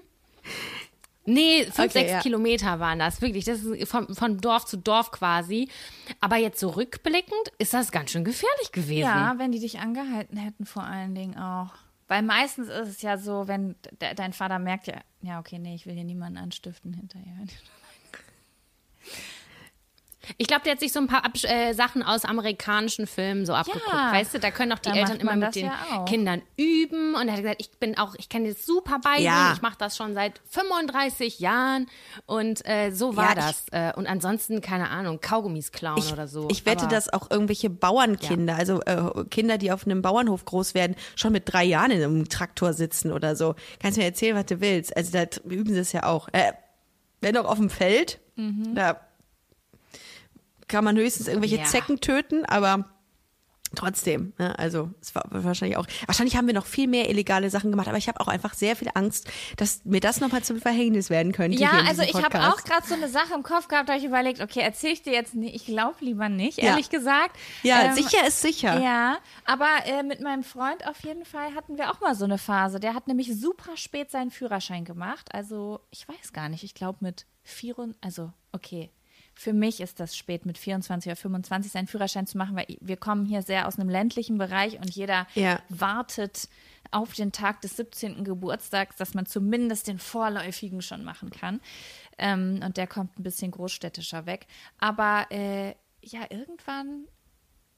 Nee, 1.27 1.65
fünf, 1.65 1.79
Okay, 1.79 1.91
sechs 1.91 2.11
ja. 2.13 2.21
Kilometer 2.21 2.81
waren 2.81 2.99
das, 2.99 3.21
wirklich. 3.21 3.45
Das 3.45 3.61
ist 3.61 3.89
von, 3.91 4.15
von 4.15 4.39
Dorf 4.39 4.65
zu 4.65 4.79
Dorf 4.79 5.11
quasi. 5.13 5.69
Aber 6.21 6.37
jetzt 6.37 6.59
so 6.59 6.71
rückblickend 6.71 7.53
ist 7.59 7.75
das 7.75 7.93
ganz 7.93 8.11
schön 8.11 8.25
gefährlich 8.25 8.73
gewesen. 8.73 9.01
Ja, 9.01 9.35
wenn 9.37 9.53
die 9.53 9.61
dich 9.61 9.79
angehalten 9.81 10.37
hätten, 10.37 10.65
vor 10.67 10.83
allen 10.85 11.15
Dingen 11.15 11.37
auch. 11.37 11.75
Weil 12.11 12.23
meistens 12.23 12.67
ist 12.69 12.89
es 12.89 13.03
ja 13.03 13.17
so, 13.19 13.47
wenn 13.47 13.77
de 14.01 14.15
dein 14.17 14.33
Vater 14.33 14.59
merkt 14.59 14.89
ja, 14.89 14.97
ja, 15.23 15.39
okay, 15.39 15.61
nee, 15.61 15.77
ich 15.77 15.87
will 15.87 15.95
hier 15.95 16.03
niemanden 16.03 16.39
anstiften 16.39 16.93
hinterher. 16.93 17.37
Ich 20.37 20.47
glaube, 20.47 20.62
der 20.64 20.73
hat 20.73 20.81
sich 20.81 20.93
so 20.93 21.01
ein 21.01 21.07
paar 21.07 21.25
Abs 21.25 21.45
äh, 21.45 21.73
Sachen 21.73 22.03
aus 22.03 22.25
amerikanischen 22.27 23.07
Filmen 23.07 23.47
so 23.47 23.55
abgeguckt. 23.55 23.87
Weißt 23.91 24.35
du, 24.35 24.39
da 24.39 24.51
können 24.51 24.73
auch 24.73 24.79
die 24.79 24.91
Eltern 24.91 25.16
immer 25.18 25.35
mit 25.35 25.49
das 25.49 25.55
den 25.55 25.66
ja. 25.66 26.05
Kindern 26.05 26.43
üben. 26.59 27.14
Und 27.14 27.27
er 27.29 27.33
hat 27.35 27.41
gesagt, 27.43 27.61
ich 27.61 27.71
bin 27.79 27.97
auch, 27.97 28.14
ich 28.18 28.29
kann 28.29 28.45
jetzt 28.45 28.66
super 28.66 28.99
beibringen. 29.03 29.25
Ja. 29.33 29.53
Ich 29.55 29.62
mache 29.62 29.77
das 29.79 29.97
schon 29.97 30.12
seit 30.14 30.41
35 30.51 31.41
Jahren. 31.41 31.87
Und 32.27 32.66
äh, 32.68 32.91
so 32.91 33.16
war 33.16 33.25
Ja, 33.25 33.31
ich- 33.31 33.37
das. 33.47 33.64
Äh, 33.73 33.97
und 33.97 34.07
ansonsten, 34.07 34.61
keine 34.61 34.91
Ahnung, 34.91 35.21
Kaugummis 35.21 35.73
klauen 35.73 35.99
Ich, 35.99 36.12
oder 36.12 36.29
so. 36.29 36.49
ich 36.51 36.66
wette, 36.66 36.83
Aber- 36.85 36.91
dass 36.95 37.11
auch 37.12 37.31
irgendwelche 37.31 37.71
Bauernkinder, 37.71 38.57
also 38.57 38.83
äh, 38.83 39.25
Kinder, 39.31 39.57
die 39.57 39.73
auf 39.73 39.87
einem 39.87 40.03
Bauernhof 40.03 40.45
groß 40.45 40.75
werden, 40.75 40.97
schon 41.16 41.33
mit 41.33 41.45
drei 41.53 41.64
Jahren 41.64 41.91
in 41.93 42.03
einem 42.03 42.29
Traktor 42.29 42.75
sitzen 42.75 43.11
oder 43.11 43.37
so. 43.37 43.55
Kannst 43.81 43.97
mir 43.99 44.05
erzählen, 44.05 44.37
was 44.37 44.47
du 44.47 44.61
willst. 44.61 44.95
Also 44.97 45.12
da 45.12 45.25
üben 45.49 45.73
sie 45.73 45.81
es 45.81 45.93
ja 45.93 46.05
auch. 46.05 46.29
Äh, 46.33 46.53
wenn 47.23 47.37
auch 47.39 47.47
auf 47.47 47.59
dem 47.59 47.71
Feld, 47.71 48.21
Mhm. 48.37 48.75
da 48.75 49.01
kann 50.71 50.85
man 50.85 50.97
höchstens 50.97 51.29
irgendwelche 51.29 51.57
Ja. 51.59 51.64
Zecken 51.64 52.01
töten, 52.01 52.45
aber 52.47 52.87
trotzdem, 53.77 54.33
ne? 54.37 54.59
also 54.59 54.91
es 55.01 55.14
war 55.14 55.23
wahrscheinlich 55.31 55.77
auch, 55.77 55.87
wahrscheinlich 56.07 56.35
haben 56.37 56.49
wir 56.49 56.55
noch 56.55 56.66
viel 56.66 56.89
mehr 56.89 57.09
illegale 57.09 57.51
Sachen 57.51 57.71
gemacht, 57.71 57.87
aber 57.87 57.99
ich 57.99 58.09
habe 58.09 58.18
auch 58.21 58.27
einfach 58.27 58.53
sehr 58.55 58.75
viel 58.75 58.89
Angst, 58.95 59.31
dass 59.59 59.85
mir 59.85 60.01
das 60.01 60.21
nochmal 60.21 60.43
zum 60.43 60.61
Verhängnis 60.61 61.09
werden 61.09 61.31
könnte. 61.31 61.57
Ja, 61.57 61.71
also 61.87 62.03
ich 62.03 62.14
habe 62.14 62.41
auch 62.49 62.64
gerade 62.64 62.85
so 62.85 62.95
eine 62.95 63.09
Sache 63.09 63.33
im 63.33 63.45
Kopf 63.45 63.68
gehabt, 63.68 63.89
da 63.89 63.93
habe 63.93 64.01
ich 64.03 64.09
überlegt, 64.09 64.41
okay, 64.41 64.59
erzähle 64.59 64.95
ich 64.95 65.03
dir 65.03 65.12
jetzt 65.12 65.37
nicht, 65.37 65.55
ich 65.55 65.66
glaube 65.66 65.95
lieber 66.01 66.29
nicht, 66.29 66.59
Ja. 66.59 66.71
ehrlich 66.71 66.91
gesagt. 66.91 67.37
Ja, 67.62 67.83
Ähm, 67.85 67.95
sicher 67.95 68.27
ist 68.27 68.43
sicher. 68.43 68.81
Ja, 68.81 69.18
aber 69.45 69.68
äh, 69.87 70.03
mit 70.03 70.21
meinem 70.21 70.43
Freund 70.43 70.85
auf 70.89 71.05
jeden 71.05 71.25
Fall 71.25 71.55
hatten 71.55 71.79
wir 71.79 71.93
auch 71.93 72.01
mal 72.01 72.16
so 72.16 72.25
eine 72.25 72.39
Phase. 72.39 72.81
Der 72.81 72.95
hat 72.95 73.07
nämlich 73.07 73.39
super 73.39 73.77
spät 73.77 74.11
seinen 74.11 74.33
Führerschein 74.33 74.85
gemacht. 74.85 75.33
Also 75.33 75.79
ich 75.91 76.09
weiß 76.09 76.33
gar 76.33 76.49
nicht, 76.49 76.64
ich 76.64 76.75
glaube 76.75 76.99
mit 77.03 77.25
24, 77.45 77.97
also 78.03 78.33
okay. 78.51 78.91
Für 79.41 79.55
mich 79.55 79.80
ist 79.80 80.01
das 80.01 80.14
spät, 80.14 80.45
mit 80.45 80.59
24 80.59 81.11
oder 81.11 81.16
25 81.16 81.72
seinen 81.72 81.86
Führerschein 81.86 82.26
zu 82.26 82.36
machen, 82.36 82.57
weil 82.57 82.66
wir 82.82 82.99
kommen 82.99 83.24
hier 83.24 83.41
sehr 83.41 83.66
aus 83.66 83.78
einem 83.78 83.88
ländlichen 83.88 84.36
Bereich 84.36 84.78
und 84.78 84.91
jeder 84.95 85.26
Ja. 85.34 85.62
wartet 85.70 86.47
auf 86.91 87.14
den 87.14 87.32
Tag 87.32 87.62
des 87.62 87.74
17. 87.78 88.22
Geburtstags, 88.24 88.97
dass 88.97 89.14
man 89.14 89.24
zumindest 89.24 89.88
den 89.88 89.99
vorläufigen 89.99 90.82
schon 90.82 91.05
machen 91.05 91.30
kann. 91.30 91.62
Ähm, 92.18 92.61
und 92.62 92.76
der 92.76 92.86
kommt 92.86 93.18
ein 93.18 93.22
bisschen 93.22 93.51
großstädtischer 93.51 94.26
weg. 94.26 94.47
Aber 94.78 95.24
äh, 95.30 95.70
ja, 96.03 96.20
irgendwann 96.28 97.07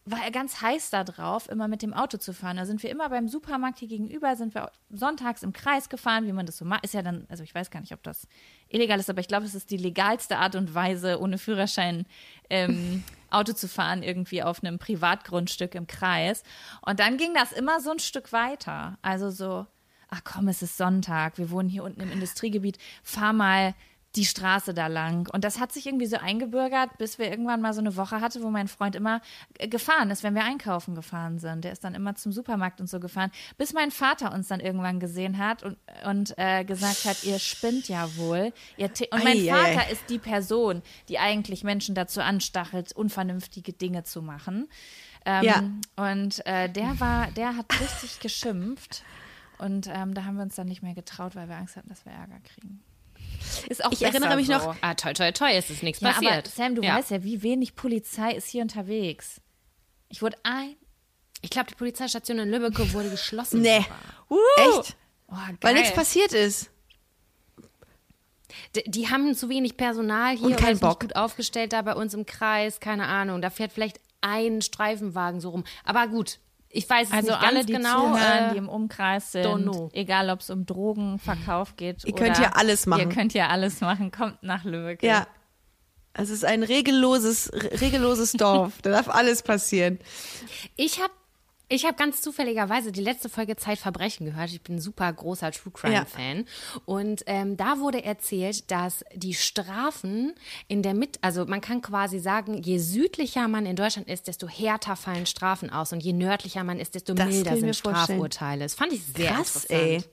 war 0.05 0.25
er 0.25 0.33
ganz 0.33 0.61
heiß 0.61 0.91
da 0.91 1.05
drauf, 1.05 1.49
immer 1.49 1.69
mit 1.69 1.83
dem 1.83 1.95
Auto 1.95 2.19
zu 2.19 2.35
fahren. 2.35 2.57
Da 2.57 2.67
sind 2.67 2.83
wir 2.83 2.91
immer 2.91 3.09
beim 3.09 3.29
Supermarkt 3.29 3.79
hier 3.79 3.87
gegenüber, 3.87 4.35
sind 4.35 4.53
wir 4.53 4.73
sonntags 4.91 5.45
im 5.45 5.53
Kreis 5.53 5.89
gefahren, 5.89 6.27
wie 6.27 6.33
man 6.33 6.45
das 6.45 6.57
so 6.59 6.65
macht. 6.65 6.85
Ist 6.85 6.95
ja 6.95 7.03
dann, 7.03 7.25
also 7.29 7.45
ich 7.45 7.55
weiß 7.55 7.71
gar 7.71 7.79
nicht, 7.81 7.93
ob 7.93 8.03
das 8.03 8.27
illegal 8.73 8.99
ist, 8.99 9.11
aber 9.11 9.21
ich 9.21 9.29
glaube, 9.29 9.47
es 9.47 9.55
ist 9.55 9.71
die 9.71 9.77
legalste 9.77 10.39
Art 10.39 10.55
und 10.55 10.75
Weise, 10.75 11.21
ohne 11.21 11.39
Führerschein 11.39 12.07
ähm, 12.51 13.05
Auto 13.31 13.53
zu 13.53 13.69
fahren, 13.69 14.03
irgendwie 14.03 14.43
auf 14.43 14.63
einem 14.63 14.79
Privatgrundstück 14.79 15.75
im 15.75 15.87
Kreis. 15.87 16.43
Und 16.83 17.01
dann 17.01 17.17
ging 17.17 17.35
das 17.35 17.53
immer 17.53 17.81
so 17.81 17.91
ein 17.91 17.99
Stück 17.99 18.33
weiter. 18.33 18.99
Also 19.03 19.31
so, 19.31 19.67
ach 20.09 20.21
komm, 20.25 20.49
es 20.49 20.63
ist 20.63 20.77
Sonntag, 20.77 21.39
wir 21.39 21.51
wohnen 21.51 21.69
hier 21.69 21.85
unten 21.85 22.01
im 22.01 22.13
Industriegebiet, 22.13 22.79
fahr 23.03 23.33
mal 23.33 23.75
die 24.17 24.25
Straße 24.25 24.75
da 24.75 24.89
lang. 24.89 25.29
Und 25.33 25.43
das 25.45 25.59
hat 25.59 25.73
sich 25.73 25.87
irgendwie 25.87 26.07
so 26.07 26.17
eingebürgert, 26.17 26.99
bis 26.99 27.19
wir 27.19 27.31
irgendwann 27.31 27.63
mal 27.63 27.73
so 27.73 27.81
eine 27.81 27.97
Woche 27.97 28.21
hatte, 28.21 28.43
wo 28.43 28.51
mein 28.51 28.69
Freund 28.69 28.95
immer 28.95 29.21
gefahren 29.59 30.11
ist, 30.11 30.23
wenn 30.23 30.35
wir 30.35 30.45
einkaufen 30.45 30.95
gefahren 30.95 31.39
sind. 31.39 31.65
Der 31.65 31.73
ist 31.73 31.83
dann 31.83 31.95
immer 31.95 32.15
zum 32.15 32.31
Supermarkt 32.33 32.81
und 32.81 32.89
so 32.89 33.01
gefahren, 33.01 33.31
bis 33.57 33.73
mein 33.73 33.91
Vater 33.91 34.33
uns 34.35 34.49
dann 34.49 34.61
irgendwann 34.61 35.01
gesehen 35.01 35.39
hat 35.39 35.63
und, 35.63 35.79
und 36.05 36.35
äh, 36.37 36.65
gesagt 36.65 37.05
hat, 37.07 37.25
ihr 37.25 37.39
spinnt 37.39 37.89
ja 37.89 38.15
wohl. 38.17 38.53
Und 39.13 39.25
mein 39.25 39.39
Ei, 39.39 39.51
ei, 39.51 39.55
ei. 39.55 39.75
Vater 39.77 39.91
ist 39.91 40.11
die 40.11 40.19
Person, 40.19 40.83
die 41.09 41.19
eigentlich 41.19 41.65
Menschen 41.65 41.95
dazu 41.95 42.21
anstachelt, 42.21 42.93
unvernünftige 42.93 43.73
Dinge 43.73 44.05
zu 44.05 44.21
machen. 44.23 44.69
Ähm, 45.25 45.45
Ja. 45.45 45.63
Und 45.97 46.45
äh, 46.47 46.69
der 46.69 47.01
war, 47.01 47.31
der 47.31 47.57
hat 47.57 47.81
richtig 47.81 48.21
geschimpft. 48.21 49.05
Und 49.59 49.89
ähm, 49.93 50.13
da 50.13 50.25
haben 50.25 50.37
wir 50.37 50.43
uns 50.43 50.57
dann 50.57 50.67
nicht 50.67 50.83
mehr 50.83 50.95
getraut, 50.95 51.37
weil 51.37 51.49
wir 51.49 51.57
Angst 51.57 51.77
hatten, 51.77 51.89
dass 51.89 52.05
wir 52.05 52.13
Ärger 52.13 52.41
kriegen. 52.41 52.83
Ist 53.69 53.85
auch 53.85 53.93
ich 53.93 54.03
erinnere 54.03 54.37
mich 54.37 54.47
so. 54.47 54.53
noch, 54.55 54.77
Ah, 54.81 54.95
toi, 54.95 55.13
toi, 55.13 55.33
toi, 55.33 55.51
es 55.53 55.71
ist 55.71 55.83
nichts 55.83 56.01
Ja, 56.01 56.13
passiert. 56.13 56.33
aber 56.33 56.49
Sam, 56.49 56.75
du 56.75 56.83
ja. 56.83 56.97
weißt 56.97 57.11
ja, 57.11 57.23
wie 57.25 57.43
wenig 57.43 57.75
Polizei 57.75 58.33
ist 58.33 58.49
hier 58.49 58.63
unterwegs. 58.63 59.41
Ich 60.09 60.23
wurde 60.23 60.37
ein. 60.43 60.77
Ich 61.41 61.51
glaube, 61.51 61.69
die 61.71 61.75
Polizeistation 61.75 62.39
in 62.39 62.51
Lübeck 62.51 62.79
wurde 62.93 63.11
geschlossen. 63.11 63.63
nee, 63.63 63.85
Uh, 64.31 64.37
echt? 64.79 64.97
Oh. 65.29 65.35
Weil 65.61 65.75
nichts 65.75 65.93
passiert 65.95 66.33
ist. 66.33 66.71
D 68.77 68.83
die 68.87 69.09
haben 69.09 69.35
zu 69.35 69.49
wenig 69.49 69.77
Personal 69.77 70.37
hier 70.37 70.45
Und 70.47 70.61
ist 70.61 70.81
Bock. 70.81 71.03
nicht 71.03 71.13
gut 71.13 71.17
aufgestellt 71.17 71.73
da 71.73 71.83
bei 71.83 71.95
uns 71.95 72.15
im 72.15 72.27
Kreis, 72.27 72.81
keine 72.81 73.07
Ahnung. 73.07 73.41
Da 73.43 73.51
fährt 73.51 73.73
vielleicht 73.73 74.01
ein 74.21 74.63
Streifenwagen 74.63 75.41
so 75.41 75.51
rum. 75.51 75.65
Aber 75.85 76.07
gut, 76.09 76.39
ich 76.73 76.89
weiß 76.89 77.09
es 77.09 77.13
Also 77.15 77.29
nicht 77.33 77.41
alle, 77.43 77.55
ganz 77.57 77.67
die 77.67 77.73
genau. 77.75 78.01
zuhören, 78.01 78.49
äh, 78.49 78.53
die 78.53 78.57
im 78.59 78.69
Umkreis 78.69 79.35
don't 79.35 79.57
sind, 79.59 79.63
know. 79.63 79.91
egal 79.93 80.31
ob 80.31 80.41
es 80.41 80.51
um 80.51 80.65
Drogenverkauf 80.67 81.77
geht 81.77 82.05
Ihr 82.05 82.15
oder 82.15 82.25
könnt 82.25 82.39
hier 82.39 82.57
alles 82.57 82.87
machen. 82.87 83.01
Ihr 83.03 83.09
könnt 83.15 83.35
ja 83.35 83.49
alles 83.49 83.81
machen. 83.81 84.11
Kommt 84.11 84.43
nach 84.43 84.65
Lübeck. 84.65 85.03
Ja. 85.03 85.27
Es 86.15 86.29
ist 86.29 86.45
ein 86.45 86.63
regelloses, 86.63 87.51
re- 87.55 87.81
regelloses 87.81 88.33
Dorf. 88.33 88.75
da 88.83 88.91
darf 88.91 89.09
alles 89.09 89.43
passieren. 89.43 89.99
Ich 90.77 91.01
habe 91.01 91.13
ich 91.75 91.87
hab 91.87 91.97
ganz 91.97 92.21
zufälligerweise 92.21 92.93
die 92.93 93.01
letzte 93.01 93.29
Folge 93.29 93.57
Zeitverbrechen 93.57 94.27
gehört. 94.27 94.51
Ich 94.51 94.61
bin 94.63 94.77
ein 94.77 94.81
super 94.81 95.11
großer 95.13 95.51
True 95.53 95.73
Crime-Fan. 95.73 96.45
Und 96.85 97.23
ähm, 97.27 97.57
da 97.57 97.79
wurde 97.79 98.05
erzählt, 98.05 98.71
dass 98.71 99.05
die 99.15 99.35
Strafen 99.35 100.35
in 100.69 100.83
der 100.83 100.95
Mitte, 100.95 101.19
also 101.23 101.47
man 101.47 101.61
kann 101.61 101.81
quasi 101.81 102.19
sagen, 102.19 102.63
je 102.63 102.79
südlicher 102.79 103.49
man 103.49 103.65
in 103.65 103.77
Deutschland 103.77 104.09
ist, 104.09 104.29
desto 104.29 104.49
härter 104.49 104.97
fallen 104.97 105.27
Strafen 105.27 105.71
aus. 105.71 105.93
Und 105.93 106.03
je 106.03 106.13
nördlicher 106.13 106.63
man 106.63 106.79
ist, 106.79 106.95
desto 106.95 107.15
Das 107.15 107.29
milder 107.29 107.57
sind. 107.57 107.75
Strafurteile. 107.75 108.65
Das 108.65 108.75
fand 108.75 108.93
ich 108.93 109.03
sehr 109.05 109.33
Krass, 109.33 109.65
interessant. 109.65 109.71
ey. 109.71 110.05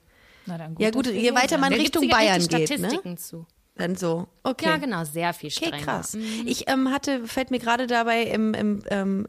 Na 0.46 0.58
dann 0.58 0.76
Ja 0.78 0.90
gut, 0.90 1.06
dass 1.06 1.12
wir 1.12 1.20
je 1.20 1.34
weiter 1.34 1.58
man 1.58 1.72
Richtung 1.74 2.08
Bayern 2.08 2.40
geht, 2.40 2.50
ne? 2.50 2.66
Statistiken 2.66 3.18
zu. 3.18 3.46
Dann 3.76 3.96
so. 3.96 4.28
Okay. 4.42 4.66
Ja, 4.66 4.76
genau, 4.76 5.04
sehr 5.04 5.32
viel 5.32 5.50
Okay, 5.54 5.68
strenger. 5.68 5.84
krass. 5.84 6.14
Mhm. 6.14 6.42
Ich 6.46 6.68
ähm, 6.68 6.90
hatte, 6.90 7.26
fällt 7.26 7.50
mir 7.50 7.58
gerade 7.58 7.86
dabei 7.86 8.24
im, 8.24 8.52
im, 8.52 8.82
ähm, 8.88 9.26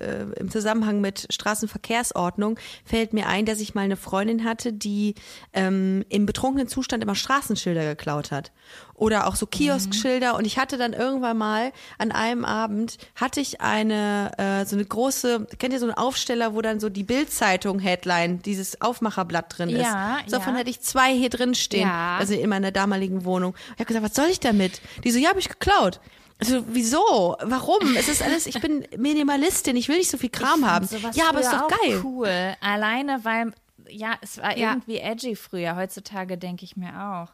äh, 0.00 0.22
im 0.40 0.50
Zusammenhang 0.50 1.00
mit 1.00 1.26
Straßenverkehrsordnung, 1.30 2.58
fällt 2.84 3.12
mir 3.12 3.28
ein, 3.28 3.44
dass 3.46 3.60
ich 3.60 3.74
mal 3.74 3.82
eine 3.82 3.96
Freundin 3.96 4.44
hatte, 4.44 4.72
die 4.72 5.14
ähm, 5.52 6.04
im 6.08 6.26
betrunkenen 6.26 6.68
Zustand 6.68 7.02
immer 7.02 7.14
Straßenschilder 7.14 7.84
geklaut 7.84 8.30
hat. 8.32 8.50
Oder 8.94 9.26
auch 9.26 9.34
so 9.34 9.46
Kioskschilder. 9.46 10.36
Und 10.36 10.46
ich 10.46 10.58
hatte 10.58 10.76
dann 10.78 10.92
irgendwann 10.92 11.36
mal 11.38 11.72
an 11.98 12.12
einem 12.12 12.44
Abend, 12.44 12.98
hatte 13.16 13.40
ich 13.40 13.60
eine, 13.60 14.32
äh, 14.38 14.64
so 14.64 14.76
eine 14.76 14.84
große, 14.84 15.46
kennt 15.58 15.72
ihr 15.72 15.80
so 15.80 15.86
einen 15.86 15.94
Aufsteller, 15.94 16.54
wo 16.54 16.60
dann 16.60 16.78
so 16.78 16.88
die 16.88 17.02
Bildzeitung-Headline, 17.02 18.42
dieses 18.42 18.80
Aufmacherblatt 18.80 19.58
drin 19.58 19.70
ist. 19.70 19.82
Ja, 19.82 20.18
So 20.26 20.36
davon 20.36 20.54
ja. 20.54 20.60
hatte 20.60 20.70
ich 20.70 20.80
zwei 20.80 21.12
hier 21.14 21.30
drin 21.30 21.54
stehen. 21.54 21.88
Ja. 21.88 22.16
Also 22.18 22.34
in 22.34 22.48
meiner 22.48 22.70
damaligen 22.70 23.24
Wohnung. 23.24 23.54
Ich 23.74 23.80
habe 23.80 23.86
gesagt, 23.86 24.04
was 24.04 24.14
soll 24.14 24.28
ich 24.28 24.40
damit? 24.40 24.80
Die 25.04 25.10
so, 25.10 25.18
ja, 25.18 25.30
habe 25.30 25.40
ich 25.40 25.48
geklaut. 25.48 26.00
Also, 26.38 26.64
wieso? 26.68 27.36
Warum? 27.42 27.96
Es 27.96 28.08
ist 28.08 28.20
alles, 28.20 28.46
ich 28.46 28.60
bin 28.60 28.84
Minimalistin, 28.96 29.76
ich 29.76 29.88
will 29.88 29.98
nicht 29.98 30.10
so 30.10 30.18
viel 30.18 30.30
Kram 30.30 30.68
haben. 30.68 30.88
Ja, 31.12 31.28
aber 31.28 31.40
ist 31.40 31.52
doch 31.52 31.68
geil. 31.68 32.00
cool. 32.02 32.56
Alleine, 32.60 33.20
weil, 33.22 33.52
ja, 33.88 34.16
es 34.20 34.38
war 34.38 34.56
Ja. 34.56 34.72
irgendwie 34.72 34.98
edgy 34.98 35.36
früher. 35.36 35.76
Heutzutage 35.76 36.38
denke 36.38 36.64
ich 36.64 36.76
mir 36.76 36.92
auch. 37.00 37.32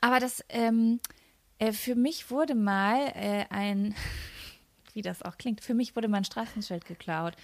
Aber 0.00 0.20
das, 0.20 0.44
ähm, 0.48 1.00
äh, 1.58 1.72
für 1.72 1.94
mich 1.94 2.30
wurde 2.30 2.54
mal 2.54 3.08
äh, 3.14 3.44
ein, 3.50 3.94
wie 4.96 5.02
das 5.02 5.22
auch 5.22 5.38
klingt, 5.38 5.60
für 5.60 5.74
mich 5.74 5.94
wurde 5.94 6.08
mal 6.08 6.18
ein 6.18 6.24
Straßenschild 6.24 6.84
geklaut. 6.86 7.34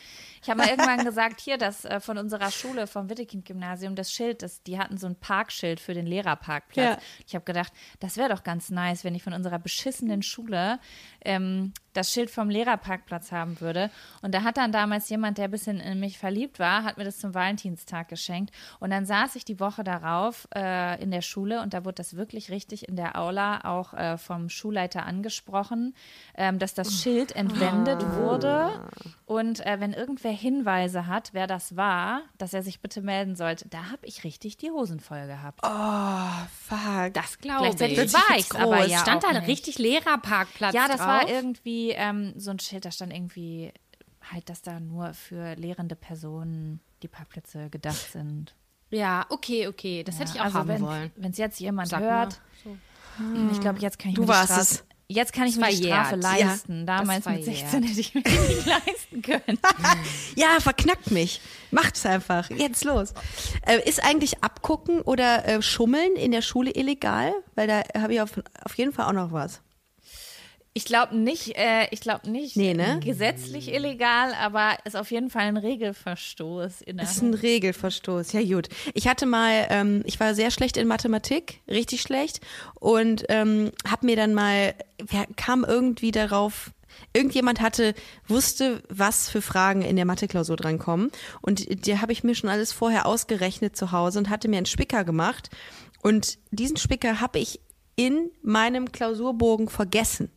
Ich 0.42 0.50
habe 0.50 0.59
mal 0.59 0.68
irgendwann 0.68 1.05
gesagt, 1.05 1.40
hier, 1.40 1.59
das 1.59 1.84
äh, 1.84 2.00
von 2.00 2.18
unserer 2.18 2.50
Schule, 2.50 2.86
vom 2.86 3.09
Wittekind-Gymnasium, 3.09 3.94
das 3.94 4.12
Schild, 4.12 4.42
das, 4.42 4.62
die 4.62 4.78
hatten 4.78 4.96
so 4.96 5.07
ein 5.07 5.14
Parkschild 5.14 5.78
für 5.78 5.94
den 5.94 6.07
Lehrerparkplatz. 6.07 6.96
Ja. 6.96 6.98
Ich 7.26 7.34
habe 7.34 7.44
gedacht, 7.44 7.72
das 8.00 8.16
wäre 8.16 8.30
doch 8.30 8.42
ganz 8.42 8.70
nice, 8.70 9.05
wenn 9.05 9.14
ich 9.14 9.22
von 9.22 9.34
unserer 9.34 9.59
beschissenen 9.59 10.22
Schule 10.22 10.80
ähm, 11.24 11.72
das 11.92 12.12
Schild 12.12 12.30
vom 12.30 12.48
Lehrerparkplatz 12.48 13.32
haben 13.32 13.61
würde. 13.61 13.90
Und 14.22 14.34
da 14.34 14.42
hat 14.42 14.57
dann 14.57 14.72
damals 14.72 15.09
jemand, 15.09 15.38
der 15.38 15.46
ein 15.46 15.50
bisschen 15.50 15.80
in 15.80 16.00
mich 16.00 16.18
verliebt 16.18 16.59
war, 16.59 16.84
hat 16.84 16.96
mir 16.96 17.05
das 17.05 17.18
zum 17.18 17.34
Valentinstag 17.34 18.09
geschenkt. 18.09 18.55
Und 18.80 18.90
dann 18.90 19.05
saß 19.05 19.36
ich 19.36 19.44
die 19.44 19.61
Woche 19.61 19.84
darauf 19.84 20.48
äh, 20.55 21.03
in 21.03 21.11
der 21.11 21.22
Schule 21.22 21.61
und 21.62 21.74
da 21.74 21.84
wurde 21.84 21.96
das 21.96 22.16
wirklich 22.16 22.50
richtig 22.50 22.88
in 22.88 22.96
der 22.96 23.18
Aula 23.18 23.64
auch 23.64 23.94
äh, 23.94 24.16
vom 24.16 24.48
Schulleiter 24.48 25.05
angesprochen, 25.05 25.94
ähm, 26.34 26.59
dass 26.59 26.74
das 26.74 27.03
Schild 27.03 27.32
entwendet 27.43 28.05
wurde. 28.16 28.70
Und 29.26 29.64
äh, 29.66 29.80
wenn 29.80 29.93
irgendwer 29.93 30.30
Hinweise 30.32 31.07
hat, 31.07 31.30
wer 31.32 31.47
das 31.47 31.76
war, 31.76 32.22
dass 32.38 32.55
er 32.55 32.62
sich 32.62 32.80
bitte 32.80 33.03
melden 33.03 33.34
sollte. 33.36 33.68
Da 33.68 33.90
habe 33.90 34.07
ich 34.07 34.24
richtig 34.24 34.57
die 34.57 34.70
Hosen 34.70 35.01
voll 35.01 35.26
gehabt. 35.26 35.64
Fuck. 35.64 37.14
Das 37.14 37.38
glaube 37.38 37.68
ich. 37.68 37.76
Gleichzeitig 37.76 38.12
war 38.14 38.36
ich 38.36 38.55
aber 38.55 38.86
ja 38.86 38.99
Stand 38.99 39.24
auch 39.24 39.30
da 39.32 39.38
nicht. 39.40 39.49
richtig 39.49 39.78
Lehrerparkplatz 39.78 40.74
Ja, 40.74 40.86
das 40.88 40.99
drauf? 40.99 41.07
war 41.07 41.28
irgendwie 41.28 41.90
ähm, 41.90 42.34
so 42.36 42.51
ein 42.51 42.59
Schild, 42.59 42.84
da 42.84 42.90
stand 42.90 43.12
irgendwie 43.12 43.72
halt, 44.32 44.49
dass 44.49 44.62
da 44.62 44.78
nur 44.80 45.14
für 45.14 45.55
lehrende 45.57 45.97
Personen 45.97 46.80
die 47.03 47.09
Parkplätze 47.09 47.70
gedacht 47.70 48.12
sind. 48.12 48.55
Ja, 48.90 49.26
okay, 49.30 49.66
okay. 49.68 50.05
Das 50.05 50.18
hätte 50.20 50.32
ich 50.34 50.40
auch 50.40 50.45
also 50.47 50.59
haben 50.61 50.68
wenn, 50.68 50.82
wollen. 50.82 51.11
Wenn 51.16 51.30
es 51.32 51.38
jetzt 51.38 51.59
jemand 51.59 51.88
Sag 51.88 52.01
hört, 52.01 52.40
ich 53.53 53.61
glaube, 53.61 53.78
jetzt 53.80 53.99
kann 53.99 54.11
ich 54.11 54.14
Du 54.14 54.20
mir 54.22 54.26
die 54.26 54.32
warst 54.32 54.45
Strafe, 54.53 54.61
es. 54.61 54.84
Jetzt 55.13 55.33
kann 55.33 55.47
ich 55.47 55.57
mir 55.57 55.69
die. 55.69 55.85
Strafe 55.85 56.17
Ja, 56.17 56.37
leisten. 56.37 56.87
Damals 56.87 57.25
das 57.25 57.35
mit 57.35 57.45
verjährt. 57.45 57.71
16 57.71 57.83
hätte 57.83 58.01
ich 58.01 58.15
mir 58.15 58.23
die 58.23 58.31
nicht 58.31 58.67
leisten 58.87 59.23
können. 59.23 59.59
Ja, 60.37 60.59
verknackt 60.61 61.11
mich. 61.11 61.41
Macht's 61.71 62.05
einfach. 62.07 62.49
Jetzt 62.51 62.85
los. 62.85 63.13
Äh, 63.67 63.87
ist 63.89 64.03
eigentlich 64.05 64.43
Abgucken 64.43 65.03
oder 65.03 65.47
äh, 65.47 65.63
Schummeln 65.63 66.17
in 66.17 66.33
der 66.33 66.43
Schule 66.43 66.71
illegal? 66.75 67.33
Weil 67.55 67.67
da 67.67 67.83
habe 68.01 68.15
ich 68.15 68.21
auf, 68.21 68.31
auf 68.65 68.75
jeden 68.77 68.93
Fall 68.93 69.07
auch 69.07 69.13
noch 69.13 69.33
was. 69.33 69.61
Ich 70.75 70.87
glaube 70.87 71.14
nicht, 71.16 71.57
äh, 71.57 71.87
ich 71.91 72.01
glaube 72.01 72.31
nicht 72.31 72.57
Nee, 72.57 72.73
ne? 72.73 72.99
gesetzlich 73.05 73.73
illegal, 73.73 74.33
aber 74.33 74.79
ist 74.85 74.97
auf 74.97 75.11
jeden 75.11 75.29
Fall 75.29 75.43
ein 75.43 75.59
Regelverstoß. 75.59 76.83
Ist 76.83 77.23
ein 77.23 77.35
Regelverstoß. 77.35 78.33
Ja, 78.33 78.43
gut. 78.43 78.68
Ich 78.95 79.07
hatte 79.07 79.27
mal, 79.27 79.66
ähm, 79.68 80.03
ich 80.07 80.18
war 80.18 80.35
sehr 80.35 80.51
schlecht 80.51 80.79
in 80.79 80.89
Mathematik, 80.89 81.61
richtig 81.68 82.01
schlecht. 82.01 82.41
Und 82.81 83.27
ähm, 83.29 83.70
hab 83.87 84.03
mir 84.03 84.16
dann 84.16 84.33
mal, 84.33 84.75
kam 85.37 85.64
irgendwie 85.64 86.11
darauf, 86.11 86.70
irgendjemand 87.12 87.61
hatte, 87.61 87.95
wusste, 88.27 88.83
was 88.89 89.29
für 89.29 89.43
Fragen 89.43 89.83
in 89.83 89.97
der 89.97 90.07
Mathe-Klausur 90.07 90.57
drankommen. 90.57 91.11
Und 91.43 91.87
die 91.87 91.99
habe 91.99 92.12
ich 92.12 92.25
mir 92.25 92.35
schon 92.35 92.49
alles 92.49 92.73
vorher 92.73 93.05
ausgerechnet 93.05 93.77
zu 93.77 93.93
Hause 93.93 94.20
und 94.20 94.31
hatte 94.31 94.49
mir 94.49 94.57
einen 94.57 94.66
Spicker 94.66 95.05
gemacht. 95.05 95.51
Und 96.03 96.39
diesen 96.51 96.79
Spicker 96.79 97.20
habe 97.20 97.39
ich 97.41 97.61
in 97.95 98.31
meinem 98.43 98.91
Klausurbogen 98.91 99.68
vergessen. 99.68 100.31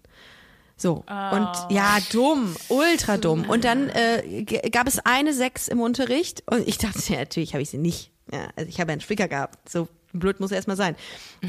So, 0.77 1.05
und 1.07 1.49
ja, 1.69 1.97
dumm, 2.11 2.53
ultra 2.67 3.17
dumm. 3.17 3.49
Und 3.49 3.63
dann 3.63 3.89
äh, 3.89 4.43
gab 4.43 4.87
es 4.87 4.99
eine 4.99 5.33
Sechs 5.33 5.69
im 5.69 5.79
Unterricht 5.79 6.43
und 6.47 6.67
ich 6.67 6.77
dachte, 6.77 6.99
ja, 7.13 7.19
natürlich 7.19 7.53
habe 7.53 7.61
ich 7.61 7.69
sie 7.69 7.77
nicht. 7.77 8.11
Ja, 8.31 8.49
also 8.55 8.69
ich 8.69 8.79
habe 8.81 8.91
einen 8.91 9.01
Spicker 9.01 9.27
gehabt. 9.27 9.69
So 9.69 9.87
blöd 10.11 10.39
muss 10.39 10.51
er 10.51 10.57
erstmal 10.57 10.77
sein. 10.77 10.95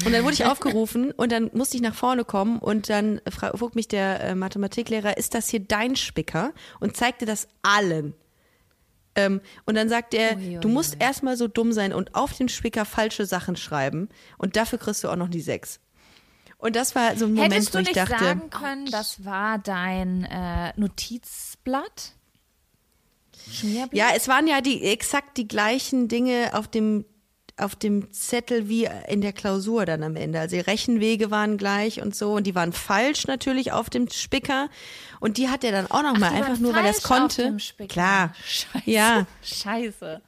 Und 0.05 0.13
dann 0.13 0.23
wurde 0.23 0.33
ich 0.33 0.45
aufgerufen 0.51 1.11
und 1.11 1.31
dann 1.31 1.49
musste 1.53 1.75
ich 1.77 1.83
nach 1.83 1.95
vorne 1.95 2.23
kommen 2.23 2.59
und 2.59 2.89
dann 2.89 3.21
frug 3.29 3.75
mich 3.75 3.87
der 3.87 4.21
äh, 4.21 4.35
Mathematiklehrer, 4.35 5.17
ist 5.17 5.33
das 5.33 5.49
hier 5.49 5.59
dein 5.59 5.95
Spicker? 5.95 6.53
Und 6.79 6.95
zeigte 6.95 7.25
das 7.25 7.47
allen. 7.61 8.13
Ähm, 9.15 9.41
und 9.65 9.75
dann 9.75 9.89
sagt 9.89 10.13
er, 10.13 10.35
du 10.35 10.69
musst 10.69 10.97
erstmal 10.99 11.35
so 11.37 11.47
dumm 11.47 11.73
sein 11.73 11.91
und 11.91 12.15
auf 12.15 12.33
den 12.33 12.49
Spicker 12.49 12.85
falsche 12.85 13.25
Sachen 13.25 13.55
schreiben 13.55 14.09
und 14.37 14.55
dafür 14.55 14.79
kriegst 14.79 15.03
du 15.03 15.09
auch 15.09 15.15
noch 15.15 15.29
die 15.29 15.41
Sechs. 15.41 15.79
Und 16.57 16.75
das 16.75 16.95
war 16.95 17.15
so 17.15 17.25
ein 17.25 17.33
Moment, 17.35 17.53
Hättest 17.53 17.73
wo 17.73 17.77
du 17.77 17.81
ich 17.83 17.87
nicht 17.95 17.97
dachte, 17.97 18.23
sagen 18.23 18.49
können, 18.49 18.85
das 18.89 19.23
war 19.25 19.59
dein 19.59 20.23
äh, 20.25 20.73
Notizblatt? 20.75 22.13
Schmierblatt? 23.51 23.93
Ja, 23.93 24.07
es 24.15 24.27
waren 24.27 24.47
ja 24.47 24.61
die 24.61 24.83
exakt 24.83 25.37
die 25.37 25.47
gleichen 25.47 26.07
Dinge 26.07 26.51
auf 26.53 26.67
dem 26.67 27.05
auf 27.59 27.75
dem 27.75 28.11
Zettel 28.13 28.69
wie 28.69 28.87
in 29.07 29.21
der 29.21 29.33
Klausur 29.33 29.87
dann 29.87 30.03
am 30.03 30.15
Ende. 30.15 30.39
Also 30.39 30.55
die 30.55 30.61
Rechenwege 30.61 31.31
waren 31.31 31.57
gleich 31.57 32.01
und 32.03 32.15
so 32.15 32.33
und 32.33 32.45
die 32.45 32.53
waren 32.53 32.71
falsch 32.71 33.25
natürlich 33.25 33.71
auf 33.71 33.89
dem 33.89 34.09
Spicker 34.11 34.69
und 35.19 35.37
die 35.37 35.49
hat 35.49 35.63
er 35.63 35.71
dann 35.71 35.89
auch 35.89 36.03
noch 36.03 36.19
mal 36.19 36.29
Die 36.29 36.35
einfach 36.35 36.59
nur 36.59 36.75
weil 36.75 36.85
er 36.85 36.91
es 36.91 36.99
falsch 36.99 37.05
auf 37.05 37.17
konnte. 37.19 37.43
dem 37.45 37.59
Spicker. 37.59 37.87
Klar. 37.91 38.35
Scheiße. 38.45 38.81
Ja. 38.91 39.25
Scheiße. 39.41 40.21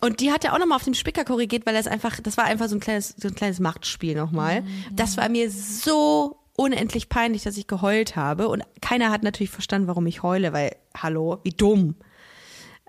Und 0.00 0.20
die 0.20 0.32
hat 0.32 0.44
er 0.44 0.54
auch 0.54 0.58
noch 0.58 0.66
mal 0.66 0.76
auf 0.76 0.84
dem 0.84 0.94
Spicker 0.94 1.24
korrigiert, 1.24 1.66
weil 1.66 1.74
er 1.74 1.80
es 1.80 1.86
einfach 1.86 2.20
das 2.20 2.36
war 2.36 2.44
einfach 2.44 2.68
so 2.68 2.76
ein 2.76 2.80
kleines 2.80 3.14
so 3.18 3.28
ein 3.28 3.34
kleines 3.34 3.60
Machtspiel 3.60 4.14
noch 4.16 4.30
mal. 4.30 4.64
Das 4.92 5.16
war 5.16 5.28
mir 5.28 5.50
so 5.50 6.38
unendlich 6.56 7.08
peinlich, 7.08 7.42
dass 7.42 7.56
ich 7.56 7.66
geheult 7.66 8.16
habe 8.16 8.48
und 8.48 8.62
keiner 8.80 9.10
hat 9.10 9.22
natürlich 9.22 9.50
verstanden, 9.50 9.88
warum 9.88 10.06
ich 10.06 10.22
heule, 10.22 10.52
weil 10.52 10.76
hallo, 10.96 11.38
wie 11.42 11.50
dumm. 11.50 11.96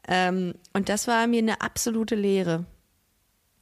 Ähm, 0.07 0.55
und 0.73 0.89
das 0.89 1.07
war 1.07 1.27
mir 1.27 1.39
eine 1.39 1.61
absolute 1.61 2.15
Lehre. 2.15 2.65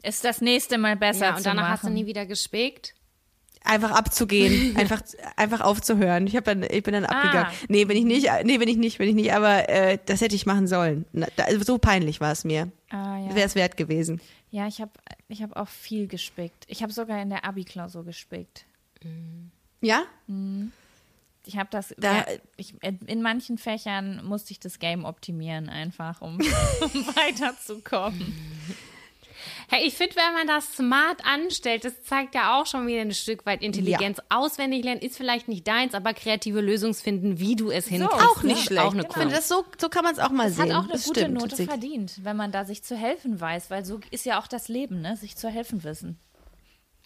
Ist 0.01 0.23
das 0.23 0.41
nächste 0.41 0.77
Mal 0.77 0.95
besser 0.95 1.27
Ja, 1.27 1.35
und 1.35 1.45
danach 1.45 1.63
machen. 1.63 1.71
hast 1.73 1.83
du 1.85 1.89
nie 1.89 2.05
wieder 2.05 2.25
gespickt. 2.25 2.95
Einfach 3.69 3.91
abzugehen, 3.91 4.75
einfach 4.77 5.01
einfach 5.35 5.61
aufzuhören. 5.61 6.27
Ich 6.27 6.35
habe 6.35 6.43
dann 6.43 6.63
ich 6.63 6.83
bin 6.83 6.93
dann 6.93 7.05
abgegangen. 7.05 7.47
Ah. 7.51 7.65
Nee, 7.67 7.85
bin 7.85 7.97
ich 7.97 8.03
nicht, 8.05 8.27
nee, 8.43 8.57
bin 8.57 8.67
ich 8.67 8.77
nicht, 8.77 8.97
bin 8.97 9.07
ich 9.09 9.15
nicht, 9.15 9.33
aber 9.33 9.69
äh, 9.69 9.97
das 10.05 10.21
hätte 10.21 10.35
ich 10.35 10.45
machen 10.45 10.67
sollen. 10.67 11.05
Na, 11.13 11.27
da, 11.35 11.43
also 11.45 11.63
so 11.63 11.77
peinlich 11.77 12.19
war 12.21 12.31
es 12.31 12.43
mir. 12.43 12.71
Ah, 12.89 13.17
ja. 13.17 13.35
Wäre 13.35 13.45
es 13.47 13.55
wert 13.55 13.77
gewesen. 13.77 14.19
Ja, 14.51 14.67
ich 14.67 14.81
habe 14.81 14.91
ich 15.27 15.43
hab 15.43 15.55
auch 15.55 15.67
viel 15.67 16.07
gespickt. 16.07 16.65
Ich 16.67 16.81
habe 16.81 16.91
sogar 16.91 17.21
in 17.21 17.29
der 17.29 17.45
Abi-Klausur 17.45 18.03
gespickt. 18.03 18.65
Ja? 19.81 20.03
Ich 21.45 21.57
habe 21.57 21.69
das, 21.71 21.93
Da- 21.97 22.25
ich, 22.57 22.73
in 22.81 23.21
manchen 23.21 23.57
Fächern 23.57 24.25
musste 24.25 24.51
ich 24.51 24.59
das 24.59 24.79
Game 24.79 25.05
optimieren 25.05 25.69
einfach, 25.69 26.21
um, 26.21 26.37
um 26.81 27.07
weiterzukommen. 27.15 28.33
Hey, 29.69 29.85
ich 29.87 29.95
finde, 29.95 30.15
wenn 30.15 30.33
man 30.33 30.47
das 30.47 30.73
smart 30.75 31.25
anstellt, 31.25 31.85
das 31.85 32.01
zeigt 32.03 32.35
ja 32.35 32.59
auch 32.59 32.65
schon 32.65 32.87
wieder 32.87 33.01
ein 33.01 33.13
Stück 33.13 33.45
weit 33.45 33.61
Intelligenz. 33.61 34.19
Auswendig 34.29 34.83
lernen 34.83 35.01
ist 35.01 35.17
vielleicht 35.17 35.47
nicht 35.47 35.67
deins, 35.67 35.93
aber 35.93 36.13
kreative 36.13 36.61
Lösungsfinden, 36.61 37.39
wie 37.39 37.55
du 37.55 37.69
es 37.71 37.87
hinkriegst, 37.87 38.25
Auch 38.25 38.43
nicht 38.43 38.57
ist 38.57 38.63
schlecht. 38.65 38.81
Auch 38.85 38.93
eine 38.93 39.01
ich 39.03 39.13
finde, 39.13 39.27
Kunst. 39.29 39.37
das 39.37 39.47
so, 39.47 39.65
so 39.79 39.89
kann 39.89 40.03
man 40.03 40.13
es 40.13 40.19
auch 40.19 40.29
mal 40.31 40.47
Es 40.47 40.55
sehen. 40.55 40.73
hat 40.73 40.79
auch 40.79 40.83
eine 40.85 40.93
das 40.93 41.05
gute 41.05 41.19
stimmt, 41.21 41.35
Note 41.39 41.55
verdient, 41.65 42.23
wenn 42.23 42.35
man 42.37 42.51
da 42.51 42.65
sich 42.65 42.83
zu 42.83 42.95
helfen 42.95 43.39
weiß, 43.39 43.69
weil 43.69 43.85
so 43.85 43.99
ist 44.11 44.25
ja 44.25 44.39
auch 44.39 44.47
das 44.47 44.67
Leben, 44.67 45.01
ne? 45.01 45.15
Sich 45.17 45.35
zu 45.37 45.49
helfen 45.49 45.83
wissen. 45.83 46.19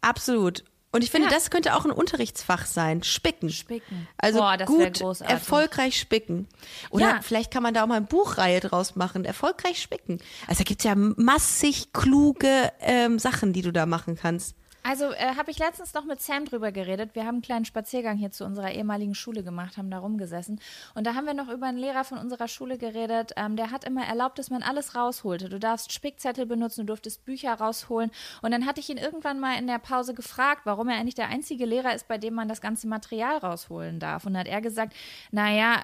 Absolut. 0.01 0.63
Und 0.93 1.03
ich 1.03 1.09
finde, 1.11 1.27
Ja. 1.27 1.33
das 1.33 1.49
könnte 1.49 1.75
auch 1.75 1.85
ein 1.85 1.91
Unterrichtsfach 1.91 2.67
sein. 2.67 3.01
Spicken. 3.01 3.49
Spicken. 3.49 4.07
Also 4.17 4.39
Boah, 4.39 4.57
gut, 4.59 5.01
erfolgreich 5.21 5.99
spicken. 5.99 6.47
Oder 6.91 7.05
Ja. 7.15 7.19
vielleicht 7.23 7.49
kann 7.51 7.63
man 7.63 7.73
da 7.73 7.83
auch 7.83 7.87
mal 7.87 7.95
eine 7.97 8.05
Buchreihe 8.05 8.59
draus 8.59 8.95
machen. 8.95 9.25
Erfolgreich 9.25 9.81
spicken. 9.81 10.19
Also 10.47 10.59
da 10.59 10.67
gibt's 10.67 10.83
ja 10.83 10.93
massig 10.95 11.93
kluge 11.93 12.71
ähm, 12.79 13.17
Sachen, 13.17 13.53
die 13.53 13.63
du 13.63 13.73
da 13.73 13.87
machen 13.87 14.15
kannst. 14.21 14.55
Also 14.85 15.11
äh, 15.13 15.35
habe 15.37 15.49
ich 15.49 15.59
letztens 15.59 15.93
noch 15.93 16.03
mit 16.03 16.21
Sam 16.21 16.43
drüber 16.43 16.73
geredet. 16.73 17.15
Wir 17.15 17.23
haben 17.23 17.35
einen 17.35 17.41
kleinen 17.41 17.63
Spaziergang 17.63 18.17
hier 18.17 18.31
zu 18.31 18.43
unserer 18.43 18.73
ehemaligen 18.73 19.15
Schule 19.15 19.41
gemacht, 19.41 19.77
haben 19.77 19.89
da 19.89 19.99
rumgesessen. 19.99 20.59
Und 20.93 21.07
da 21.07 21.15
haben 21.15 21.25
wir 21.25 21.33
noch 21.33 21.47
über 21.47 21.67
einen 21.67 21.77
Lehrer 21.77 22.03
von 22.03 22.17
unserer 22.17 22.49
Schule 22.49 22.77
geredet. 22.77 23.31
Ähm, 23.37 23.55
der 23.55 23.71
hat 23.71 23.85
immer 23.85 24.05
erlaubt, 24.05 24.39
dass 24.39 24.49
man 24.49 24.61
alles 24.61 24.93
rausholte. 24.93 25.47
Du 25.47 25.57
darfst 25.57 25.93
Spickzettel 25.93 26.45
benutzen, 26.45 26.81
du 26.81 26.87
durftest 26.87 27.23
Bücher 27.23 27.53
rausholen. 27.53 28.11
Und 28.41 28.51
dann 28.51 28.65
hatte 28.65 28.81
ich 28.81 28.89
ihn 28.89 28.97
irgendwann 28.97 29.39
mal 29.39 29.57
in 29.57 29.67
der 29.67 29.79
Pause 29.79 30.13
gefragt, 30.13 30.63
warum 30.65 30.89
er 30.89 30.97
eigentlich 30.97 31.15
der 31.15 31.29
einzige 31.29 31.65
Lehrer 31.65 31.95
ist, 31.95 32.09
bei 32.09 32.17
dem 32.17 32.33
man 32.33 32.49
das 32.49 32.59
ganze 32.59 32.87
Material 32.87 33.37
rausholen 33.37 34.01
darf. 34.01 34.25
Und 34.25 34.33
dann 34.33 34.41
hat 34.41 34.47
er 34.49 34.59
gesagt, 34.59 34.93
naja, 35.31 35.81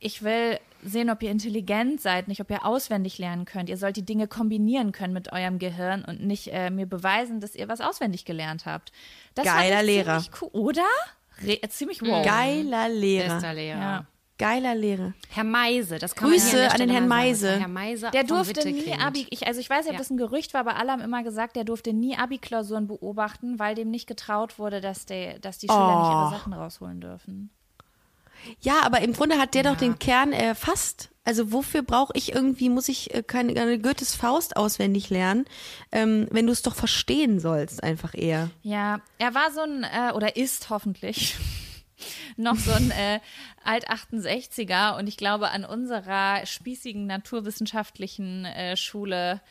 ich 0.00 0.22
will 0.22 0.58
sehen, 0.82 1.10
ob 1.10 1.22
ihr 1.22 1.30
intelligent 1.30 2.00
seid, 2.00 2.28
nicht 2.28 2.40
ob 2.40 2.50
ihr 2.50 2.64
auswendig 2.64 3.18
lernen 3.18 3.44
könnt. 3.44 3.68
Ihr 3.68 3.76
sollt 3.76 3.96
die 3.96 4.04
Dinge 4.04 4.28
kombinieren 4.28 4.92
können 4.92 5.12
mit 5.12 5.32
eurem 5.32 5.58
Gehirn 5.58 6.04
und 6.04 6.24
nicht 6.24 6.48
äh, 6.52 6.70
mir 6.70 6.86
beweisen, 6.86 7.40
dass 7.40 7.54
ihr 7.54 7.68
was 7.68 7.80
auswendig 7.80 8.24
gelernt 8.24 8.66
habt. 8.66 8.92
Das 9.34 9.44
Geiler 9.44 9.82
Lehrer. 9.82 10.20
ziemlich 10.20 10.42
Cool, 10.42 10.48
oder? 10.52 10.86
Re 11.42 11.62
äh, 11.62 11.68
ziemlich 11.68 12.02
wow. 12.02 12.24
Geiler 12.24 12.88
Lehrer. 12.88 13.34
Bester 13.34 13.54
Lehrer. 13.54 13.80
Ja. 13.80 14.06
Geiler 14.40 14.76
Lehrer. 14.76 15.14
Herr 15.30 15.42
Meise, 15.42 15.98
das 15.98 16.14
kann 16.14 16.30
Grüße 16.30 16.56
man 16.56 16.66
an 16.70 16.78
den 16.78 16.88
der 16.90 16.96
Herrn. 16.98 17.08
Meise. 17.08 17.58
Herr 17.58 17.66
Meise 17.66 18.10
Der 18.12 18.22
durfte 18.22 18.70
nie. 18.70 18.92
Abi, 18.92 19.26
ich, 19.30 19.48
also 19.48 19.58
ich 19.58 19.68
weiß 19.68 19.78
nicht, 19.80 19.88
ob 19.88 19.94
Ja. 19.94 19.98
das 19.98 20.10
ein 20.10 20.16
Gerücht 20.16 20.54
war, 20.54 20.60
aber 20.60 20.76
alle 20.76 20.92
haben 20.92 21.00
immer 21.00 21.24
gesagt, 21.24 21.56
der 21.56 21.64
durfte 21.64 21.92
nie 21.92 22.16
Abi-Klausuren 22.16 22.86
beobachten, 22.86 23.58
weil 23.58 23.74
dem 23.74 23.90
nicht 23.90 24.06
getraut 24.06 24.60
wurde, 24.60 24.80
dass, 24.80 25.06
der, 25.06 25.40
dass 25.40 25.58
die 25.58 25.66
Schüler 25.66 26.00
nicht 26.02 26.10
ihre 26.12 26.30
Sachen 26.30 26.52
rausholen 26.52 27.00
dürfen. 27.00 27.50
Ja, 28.60 28.82
aber 28.82 29.00
im 29.00 29.12
Grunde 29.12 29.38
hat 29.38 29.54
der 29.54 29.62
doch 29.62 29.76
den 29.76 29.98
Kern 29.98 30.32
erfasst. 30.32 31.10
Also 31.24 31.52
wofür 31.52 31.82
brauche 31.82 32.12
ich 32.16 32.34
irgendwie, 32.34 32.70
muss 32.70 32.88
ich 32.88 33.14
äh, 33.14 33.22
keine, 33.22 33.52
keine 33.52 33.78
Goethes 33.78 34.14
Faust 34.14 34.56
auswendig 34.56 35.10
lernen, 35.10 35.44
ähm, 35.92 36.26
wenn 36.30 36.46
du 36.46 36.52
es 36.52 36.62
doch 36.62 36.74
verstehen 36.74 37.38
sollst, 37.38 37.82
einfach 37.82 38.14
eher. 38.14 38.50
Ja, 38.62 39.00
er 39.18 39.34
war 39.34 39.52
so 39.52 39.60
ein, 39.60 39.84
äh, 39.84 40.12
oder 40.14 40.36
ist 40.36 40.70
hoffentlich 40.70 41.36
noch 42.38 42.56
so 42.56 42.72
ein 42.72 42.90
äh, 42.92 43.20
Alt-68er 43.62 44.96
und 44.96 45.06
ich 45.06 45.18
glaube, 45.18 45.50
an 45.50 45.66
unserer 45.66 46.46
spießigen 46.46 47.06
naturwissenschaftlichen 47.06 48.46
äh, 48.46 48.76
Schule 48.78 49.42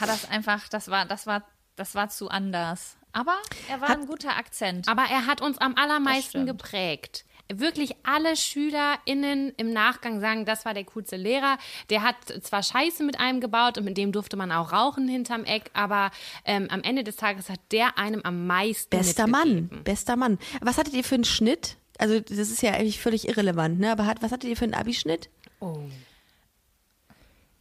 hat 0.00 0.08
das 0.08 0.30
einfach, 0.30 0.68
das 0.68 0.88
war, 0.88 1.04
das 1.04 1.26
war, 1.26 1.44
das 1.76 1.94
war 1.94 2.08
zu 2.08 2.30
anders. 2.30 2.96
Aber 3.12 3.36
er 3.68 3.80
war 3.80 3.90
ein 3.90 4.06
guter 4.06 4.36
Akzent. 4.36 4.88
Aber 4.88 5.02
er 5.02 5.26
hat 5.26 5.40
uns 5.40 5.58
am 5.58 5.76
allermeisten 5.76 6.46
geprägt. 6.46 7.24
Wirklich 7.52 7.94
alle 8.04 8.36
SchülerInnen 8.36 9.52
im 9.58 9.72
Nachgang 9.72 10.20
sagen, 10.20 10.46
das 10.46 10.64
war 10.64 10.72
der 10.72 10.84
coolste 10.84 11.16
Lehrer. 11.16 11.58
Der 11.90 12.02
hat 12.02 12.16
zwar 12.42 12.62
Scheiße 12.62 13.04
mit 13.04 13.20
einem 13.20 13.40
gebaut 13.40 13.76
und 13.76 13.84
mit 13.84 13.98
dem 13.98 14.12
durfte 14.12 14.36
man 14.36 14.50
auch 14.50 14.72
rauchen 14.72 15.08
hinterm 15.08 15.44
Eck, 15.44 15.70
aber 15.74 16.10
ähm, 16.46 16.68
am 16.70 16.82
Ende 16.82 17.04
des 17.04 17.16
Tages 17.16 17.50
hat 17.50 17.60
der 17.70 17.98
einem 17.98 18.22
am 18.24 18.46
meisten 18.46 18.90
Bester 18.90 19.26
Mann, 19.26 19.68
bester 19.84 20.16
Mann. 20.16 20.38
Was 20.62 20.78
hattet 20.78 20.94
ihr 20.94 21.04
für 21.04 21.16
einen 21.16 21.24
Schnitt? 21.24 21.76
Also 21.98 22.18
das 22.18 22.38
ist 22.38 22.62
ja 22.62 22.72
eigentlich 22.72 23.00
völlig 23.00 23.28
irrelevant, 23.28 23.78
ne? 23.78 23.92
Aber 23.92 24.06
hat, 24.06 24.22
was 24.22 24.32
hattet 24.32 24.48
ihr 24.48 24.56
für 24.56 24.64
einen 24.64 24.74
Abischnitt? 24.74 25.28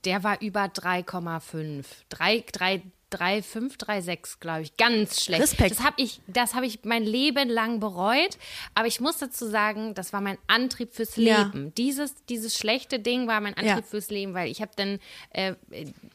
Der 0.06 0.24
war 0.24 0.42
über 0.42 0.66
3,5. 0.66 1.86
3, 2.10 2.46
3, 2.52 2.82
3,5, 3.14 3.78
3,6, 3.80 4.40
glaube 4.40 4.62
ich. 4.64 4.78
Ganz 4.78 5.24
schlecht. 5.24 5.44
Respekt. 5.44 5.72
Das 5.72 5.84
habe 5.84 5.96
ich, 6.02 6.22
das 6.28 6.56
habe 6.56 6.66
ich 6.66 6.80
mein 6.84 7.04
Leben 7.04 7.50
lang 7.50 7.80
bereut. 7.80 8.38
Aber 8.76 8.88
ich 8.88 9.00
muss 9.00 9.18
dazu 9.18 9.48
sagen, 9.48 9.94
das 9.94 10.14
war 10.14 10.22
mein 10.22 10.38
Antrieb 10.48 10.94
fürs 10.94 11.16
Ja. 11.16 11.44
Leben. 11.44 11.74
Dieses, 11.76 12.16
dieses 12.26 12.58
schlechte 12.58 13.00
Ding 13.00 13.28
war 13.28 13.40
mein 13.42 13.54
Antrieb 13.54 13.76
Ja. 13.78 13.82
fürs 13.82 14.10
Leben, 14.10 14.34
weil 14.34 14.50
ich 14.50 14.62
habe 14.62 14.72
dann 14.76 15.00
äh, 15.32 15.54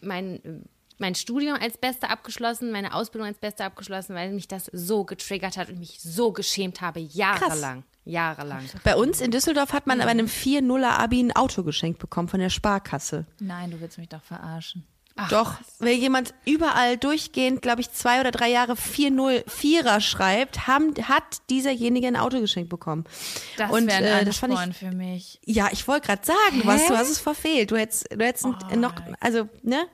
mein 0.00 0.64
mein 1.00 1.14
Studium 1.14 1.56
als 1.56 1.78
Beste 1.78 2.10
abgeschlossen, 2.10 2.72
meine 2.72 2.92
Ausbildung 2.92 3.28
als 3.28 3.38
Beste 3.38 3.64
abgeschlossen, 3.64 4.16
weil 4.16 4.32
mich 4.32 4.48
das 4.48 4.68
so 4.72 5.04
getriggert 5.04 5.56
hat 5.56 5.68
und 5.68 5.78
mich 5.78 6.00
so 6.02 6.32
geschämt 6.32 6.80
habe, 6.80 6.98
jahrelang. 6.98 7.84
Jahrelang. 8.04 8.64
Bei 8.82 8.96
uns 8.96 9.20
in 9.20 9.30
Düsseldorf 9.30 9.72
hat 9.72 9.86
man 9.86 10.00
aber 10.00 10.10
einem 10.10 10.26
4-0er 10.26 10.98
Abi 10.98 11.20
ein 11.22 11.30
Auto 11.36 11.62
geschenkt 11.62 12.00
bekommen 12.00 12.26
von 12.26 12.40
der 12.40 12.50
Sparkasse. 12.50 13.26
Nein, 13.38 13.70
du 13.70 13.80
willst 13.80 13.96
mich 13.98 14.08
doch 14.08 14.24
verarschen. 14.24 14.84
Doch, 15.30 15.54
wenn 15.78 15.98
jemand 16.00 16.32
überall 16.44 16.96
durchgehend, 16.96 17.60
glaube 17.62 17.80
ich, 17.80 17.90
zwei 17.92 18.20
oder 18.20 18.30
drei 18.30 18.48
Jahre 18.48 18.74
4-0 18.76 19.42
Vierer 19.48 20.00
schreibt, 20.00 20.66
haben, 20.66 20.94
hat 21.08 21.22
dieserjenige 21.50 22.06
ein 22.06 22.16
Auto 22.16 22.40
geschenkt 22.40 22.70
bekommen. 22.70 23.04
Das 23.56 23.70
Und, 23.70 23.86
wäre 23.88 23.98
ein 24.14 24.22
äh, 24.22 24.24
das 24.24 24.38
fand 24.38 24.54
ich- 24.70 24.76
für 24.76 24.92
mich. 24.92 25.40
Ja, 25.44 25.68
ich 25.72 25.86
wollte 25.88 26.06
gerade 26.06 26.24
sagen, 26.24 26.62
was, 26.64 26.86
du 26.86 26.96
hast 26.96 27.10
es 27.10 27.18
verfehlt. 27.18 27.70
Du 27.70 27.76
hättest, 27.76 28.08
du 28.12 28.24
hättest 28.24 28.46
ein- 28.46 28.80
noch, 28.80 28.94
also, 29.20 29.48
ne? 29.62 29.84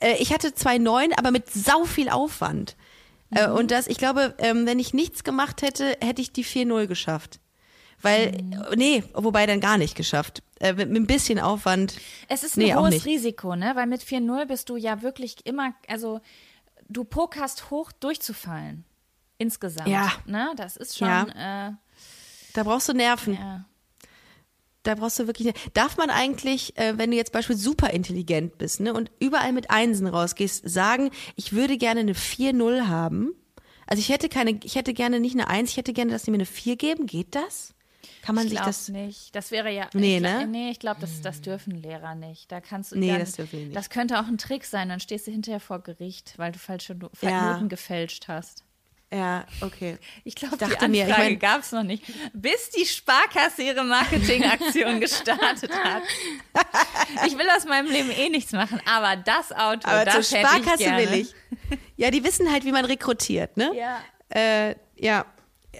Äh, 0.00 0.16
Ich 0.18 0.32
hatte 0.32 0.54
zwei 0.54 0.78
neun, 0.78 1.12
aber 1.16 1.30
mit 1.30 1.52
sau 1.52 1.84
viel 1.84 2.08
Aufwand. 2.08 2.76
Äh, 3.34 3.48
Und 3.48 3.70
das, 3.70 3.86
ich 3.86 3.96
glaube, 3.98 4.34
ähm, 4.38 4.66
wenn 4.66 4.78
ich 4.78 4.92
nichts 4.92 5.24
gemacht 5.24 5.62
hätte, 5.62 5.96
hätte 6.02 6.20
ich 6.20 6.32
die 6.32 6.44
4-0 6.44 6.86
geschafft. 6.86 7.40
Weil, 8.02 8.34
äh, 8.70 8.76
nee, 8.76 9.04
wobei 9.14 9.46
dann 9.46 9.60
gar 9.60 9.78
nicht 9.78 9.94
geschafft. 9.96 10.42
Äh, 10.60 10.74
mit, 10.74 10.90
mit 10.90 11.02
ein 11.02 11.06
bisschen 11.06 11.38
Aufwand. 11.38 11.94
Es 12.28 12.42
ist 12.42 12.56
ein 12.56 12.60
Nee, 12.64 12.74
hohes. 12.74 13.04
Risiko, 13.06 13.56
ne? 13.56 13.72
Weil 13.74 13.86
mit 13.86 14.02
4-0 14.02 14.46
bist 14.46 14.68
du 14.68 14.76
ja 14.76 15.02
wirklich 15.02 15.36
immer, 15.46 15.74
also 15.88 16.20
du 16.88 17.04
pokerst 17.04 17.70
hoch 17.70 17.92
durchzufallen. 17.92 18.84
Insgesamt. 19.38 19.88
Ja. 19.88 20.12
Ne? 20.26 20.52
Das 20.56 20.76
ist 20.76 20.96
schon, 20.98 21.08
äh, 21.30 21.72
Da 22.52 22.62
brauchst 22.62 22.88
du 22.88 22.92
Nerven. 22.92 23.34
ja. 23.34 23.64
Da 24.84 24.96
brauchst 24.96 25.18
du 25.20 25.28
wirklich. 25.28 25.52
Darf 25.74 25.96
man 25.96 26.10
eigentlich, 26.10 26.76
äh, 26.76 26.98
wenn 26.98 27.12
du 27.12 27.16
jetzt 27.16 27.30
beispielsweise 27.30 27.64
super 27.64 27.90
intelligent 27.90 28.58
bist 28.58 28.80
ne, 28.80 28.92
und 28.92 29.12
überall 29.20 29.52
mit 29.52 29.70
Einsen 29.70 30.08
rausgehst, 30.08 30.68
sagen, 30.68 31.10
ich 31.36 31.52
würde 31.52 31.78
gerne 31.78 32.00
eine 32.00 32.14
4-0 32.14 32.88
haben? 32.88 33.32
Also 33.86 34.00
ich 34.00 34.08
hätte 34.08 34.28
keine, 34.28 34.58
ich 34.64 34.74
hätte 34.74 34.92
gerne 34.92 35.20
nicht 35.20 35.34
eine 35.34 35.46
1, 35.46 35.70
ich 35.70 35.76
hätte 35.76 35.92
gerne, 35.92 36.10
dass 36.10 36.24
die 36.24 36.32
mir 36.32 36.38
eine 36.38 36.46
4 36.46 36.74
geben. 36.76 37.06
Geht 37.06 37.36
das? 37.36 37.74
Kann 38.22 38.34
man 38.34 38.44
Ich 38.46 38.50
sich 38.50 38.60
das. 38.60 38.88
nicht. 38.88 39.34
Das 39.34 39.50
wäre 39.50 39.70
ja. 39.70 39.88
Nee, 39.94 40.16
ich, 40.16 40.22
ne? 40.22 40.46
Nee, 40.46 40.70
ich 40.70 40.78
glaube, 40.80 41.00
das, 41.00 41.20
das 41.20 41.40
dürfen 41.40 41.72
Lehrer 41.80 42.14
nicht. 42.14 42.50
Da 42.50 42.60
kannst 42.60 42.92
du. 42.92 42.98
Nee, 42.98 43.08
dann, 43.10 43.20
das 43.20 43.32
dürfen 43.32 43.58
die 43.58 43.64
nicht. 43.66 43.76
Das 43.76 43.90
könnte 43.90 44.18
auch 44.18 44.26
ein 44.26 44.38
Trick 44.38 44.64
sein. 44.64 44.88
Dann 44.88 45.00
stehst 45.00 45.26
du 45.26 45.30
hinterher 45.30 45.60
vor 45.60 45.80
Gericht, 45.80 46.34
weil 46.36 46.52
du 46.52 46.58
falsche 46.58 46.96
Ja. 47.20 47.52
Noten 47.54 47.68
gefälscht 47.68 48.26
hast. 48.28 48.64
Ja, 49.14 49.44
okay. 49.60 49.98
Ich 50.24 50.34
glaube, 50.34 50.56
die 50.56 50.64
Anfrage 50.64 50.88
mir, 50.88 51.06
ich 51.06 51.16
mein- 51.18 51.38
gab 51.38 51.60
es 51.60 51.70
noch 51.72 51.82
nicht, 51.82 52.02
bis 52.32 52.70
die 52.70 52.86
Sparkasse 52.86 53.62
ihre 53.62 53.84
Marketingaktion 53.84 55.00
gestartet 55.00 55.70
hat. 55.70 56.02
Ich 57.26 57.36
will 57.36 57.46
aus 57.54 57.66
meinem 57.66 57.90
Leben 57.90 58.10
eh 58.10 58.30
nichts 58.30 58.52
machen, 58.52 58.80
aber 58.90 59.16
das 59.16 59.52
Auto, 59.52 59.86
Aber 59.86 60.06
das 60.06 60.28
zur 60.30 60.38
Sparkasse 60.38 60.82
ich 60.84 60.90
will 61.10 61.12
ich. 61.20 61.34
Ja, 61.96 62.10
die 62.10 62.24
wissen 62.24 62.50
halt, 62.50 62.64
wie 62.64 62.72
man 62.72 62.86
rekrutiert, 62.86 63.56
ne? 63.58 63.72
Ja. 63.76 64.00
Äh, 64.34 64.76
ja. 64.96 65.26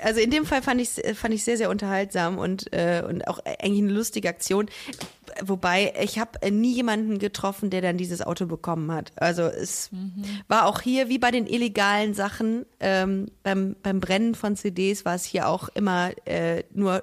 Also 0.03 0.21
in 0.21 0.31
dem 0.31 0.47
Fall 0.47 0.63
fand 0.63 0.81
ich 0.81 0.91
fand 1.17 1.35
ich 1.35 1.45
sehr 1.45 1.57
sehr 1.57 1.71
unterhaltsam 1.71 2.39
und 2.39 2.73
äh, 2.73 3.03
und 3.07 3.27
auch 3.29 3.41
eigentlich 3.45 3.83
eine 3.83 3.93
lustige 3.93 4.29
Aktion. 4.29 4.69
Wobei 5.43 5.95
ich 6.01 6.19
habe 6.19 6.51
nie 6.51 6.75
jemanden 6.75 7.19
getroffen, 7.19 7.71
der 7.71 7.81
dann 7.81 7.97
dieses 7.97 8.23
Auto 8.23 8.47
bekommen 8.47 8.93
hat. 8.93 9.13
Also 9.17 9.43
es 9.43 9.91
war 10.49 10.67
auch 10.67 10.81
hier 10.81 11.09
wie 11.09 11.19
bei 11.19 11.31
den 11.31 11.47
illegalen 11.47 12.15
Sachen 12.15 12.67
ähm, 12.81 13.27
beim 13.43 13.77
beim 13.83 14.01
Brennen 14.01 14.35
von 14.35 14.57
CDs 14.57 15.05
war 15.05 15.15
es 15.15 15.25
hier 15.25 15.49
auch 15.49 15.69
immer 15.71 16.11
äh, 16.27 16.65
nur 16.75 17.03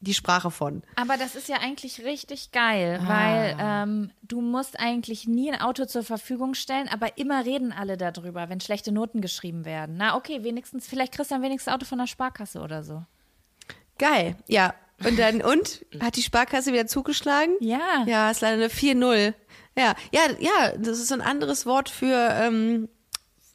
die 0.00 0.14
Sprache 0.14 0.50
von. 0.50 0.82
Aber 0.94 1.16
das 1.16 1.34
ist 1.34 1.48
ja 1.48 1.56
eigentlich 1.56 2.04
richtig 2.04 2.52
geil, 2.52 3.00
weil 3.04 3.56
ähm, 3.60 4.10
du 4.22 4.40
musst 4.40 4.78
eigentlich 4.78 5.26
nie 5.26 5.50
ein 5.50 5.60
Auto 5.60 5.86
zur 5.86 6.04
Verfügung 6.04 6.54
stellen, 6.54 6.88
aber 6.88 7.18
immer 7.18 7.44
reden 7.44 7.72
alle 7.72 7.96
darüber, 7.96 8.48
wenn 8.48 8.60
schlechte 8.60 8.92
Noten 8.92 9.20
geschrieben 9.20 9.64
werden. 9.64 9.96
Na 9.98 10.16
okay, 10.16 10.44
wenigstens, 10.44 10.86
vielleicht 10.86 11.12
kriegst 11.12 11.30
du 11.30 11.34
dann 11.34 11.42
wenigstens 11.42 11.72
Auto 11.72 11.84
von 11.84 11.98
der 11.98 12.06
Sparkasse 12.06 12.60
oder 12.60 12.84
so. 12.84 13.04
Geil, 13.98 14.36
ja. 14.46 14.74
Und 15.04 15.18
dann, 15.18 15.42
und? 15.42 15.84
Hat 16.00 16.16
die 16.16 16.22
Sparkasse 16.22 16.72
wieder 16.72 16.86
zugeschlagen? 16.86 17.54
Ja. 17.60 18.04
Ja, 18.06 18.30
ist 18.30 18.40
leider 18.40 18.56
eine 18.56 18.68
4-0. 18.68 19.34
Ja, 19.76 19.94
ja, 20.12 20.20
ja, 20.38 20.76
das 20.76 20.98
ist 20.98 21.12
ein 21.12 21.20
anderes 21.20 21.66
Wort 21.66 21.88
für, 21.88 22.30
ähm, 22.32 22.88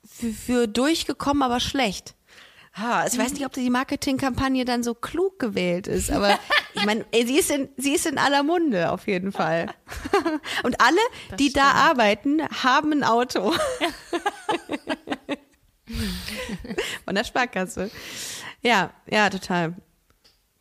für, 0.06 0.32
für 0.32 0.68
durchgekommen, 0.68 1.44
aber 1.44 1.60
schlecht. 1.60 2.16
Ha, 2.76 3.06
ich 3.06 3.18
weiß 3.18 3.34
nicht, 3.34 3.46
ob 3.46 3.54
die 3.54 3.70
Marketingkampagne 3.70 4.66
dann 4.66 4.82
so 4.82 4.96
klug 4.96 5.38
gewählt 5.38 5.86
ist, 5.88 6.10
aber 6.10 6.40
ich 6.74 6.84
meine, 6.86 7.06
sie 7.14 7.38
ist 7.38 7.52
in, 7.52 7.70
sie 7.78 7.94
ist 7.94 8.08
in 8.08 8.18
aller 8.18 8.42
Munde 8.42 8.92
auf 8.92 9.06
jeden 9.08 9.32
Fall. 9.32 9.68
Und 10.64 10.82
alle, 10.82 10.98
die 11.38 11.54
da 11.54 11.72
arbeiten, 11.72 12.42
haben 12.64 12.92
ein 12.92 13.04
Auto. 13.04 13.54
Von 17.06 17.14
der 17.14 17.24
Sparkasse. 17.24 17.92
Ja, 18.62 18.92
ja, 19.10 19.30
total. 19.30 19.76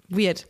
Weird. 0.09 0.47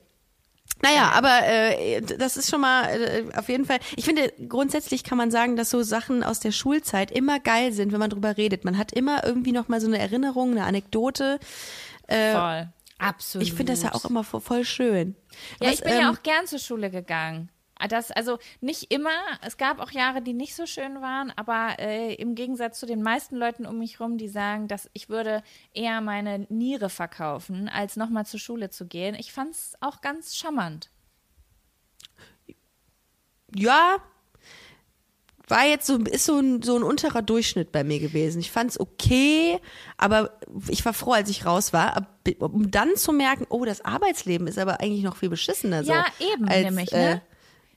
Naja, 0.80 1.10
aber 1.12 1.46
äh, 1.46 2.00
das 2.00 2.36
ist 2.36 2.50
schon 2.50 2.60
mal 2.60 2.84
äh, 2.88 3.24
auf 3.36 3.48
jeden 3.48 3.64
Fall. 3.66 3.78
Ich 3.96 4.04
finde, 4.04 4.32
grundsätzlich 4.48 5.04
kann 5.04 5.18
man 5.18 5.30
sagen, 5.30 5.54
dass 5.56 5.70
so 5.70 5.82
Sachen 5.82 6.22
aus 6.24 6.40
der 6.40 6.50
Schulzeit 6.52 7.10
immer 7.10 7.38
geil 7.38 7.72
sind, 7.72 7.92
wenn 7.92 8.00
man 8.00 8.10
drüber 8.10 8.36
redet. 8.36 8.64
Man 8.64 8.78
hat 8.78 8.92
immer 8.92 9.24
irgendwie 9.24 9.52
noch 9.52 9.68
mal 9.68 9.80
so 9.80 9.86
eine 9.86 9.98
Erinnerung, 9.98 10.52
eine 10.52 10.64
Anekdote. 10.64 11.38
Voll. 12.08 12.68
Absolut. 12.98 13.46
Ich 13.46 13.52
finde 13.54 13.72
das 13.72 13.82
ja 13.82 13.94
auch 13.94 14.04
immer 14.04 14.22
vo- 14.22 14.40
voll 14.40 14.64
schön. 14.64 15.14
Ja, 15.60 15.68
Was, 15.68 15.74
ich 15.74 15.82
bin 15.84 15.92
ja 15.92 16.08
ähm, 16.08 16.16
auch 16.16 16.22
gern 16.22 16.46
zur 16.46 16.58
Schule 16.58 16.90
gegangen. 16.90 17.48
Das, 17.88 18.10
also 18.10 18.38
nicht 18.60 18.92
immer, 18.92 19.10
es 19.44 19.56
gab 19.56 19.80
auch 19.80 19.90
Jahre, 19.90 20.22
die 20.22 20.34
nicht 20.34 20.54
so 20.54 20.66
schön 20.66 21.00
waren, 21.00 21.32
aber 21.36 21.78
äh, 21.78 22.14
im 22.14 22.34
Gegensatz 22.34 22.78
zu 22.78 22.86
den 22.86 23.02
meisten 23.02 23.36
Leuten 23.36 23.66
um 23.66 23.78
mich 23.78 24.00
rum, 24.00 24.18
die 24.18 24.28
sagen, 24.28 24.68
dass 24.68 24.88
ich 24.92 25.08
würde 25.08 25.42
eher 25.72 26.00
meine 26.00 26.46
Niere 26.48 26.88
verkaufen, 26.88 27.68
als 27.68 27.96
nochmal 27.96 28.26
zur 28.26 28.40
Schule 28.40 28.70
zu 28.70 28.86
gehen. 28.86 29.14
Ich 29.14 29.32
fand 29.32 29.52
es 29.52 29.74
auch 29.80 30.00
ganz 30.00 30.36
charmant. 30.36 30.90
Ja, 33.54 33.98
war 35.48 35.66
jetzt 35.66 35.86
so, 35.86 35.98
ist 35.98 36.24
so 36.24 36.38
ein, 36.38 36.62
so 36.62 36.76
ein 36.76 36.82
unterer 36.82 37.20
Durchschnitt 37.20 37.72
bei 37.72 37.84
mir 37.84 38.00
gewesen. 38.00 38.40
Ich 38.40 38.50
fand's 38.50 38.80
okay, 38.80 39.60
aber 39.98 40.38
ich 40.68 40.84
war 40.84 40.94
froh, 40.94 41.12
als 41.12 41.28
ich 41.28 41.44
raus 41.44 41.72
war, 41.72 42.08
um 42.38 42.70
dann 42.70 42.96
zu 42.96 43.12
merken, 43.12 43.46
oh, 43.50 43.64
das 43.64 43.84
Arbeitsleben 43.84 44.46
ist 44.46 44.58
aber 44.58 44.80
eigentlich 44.80 45.02
noch 45.02 45.16
viel 45.16 45.28
beschissener. 45.28 45.84
So, 45.84 45.92
ja, 45.92 46.06
eben, 46.20 46.48
als, 46.48 46.64
nämlich, 46.64 46.92
äh, 46.92 47.14
ne? 47.14 47.22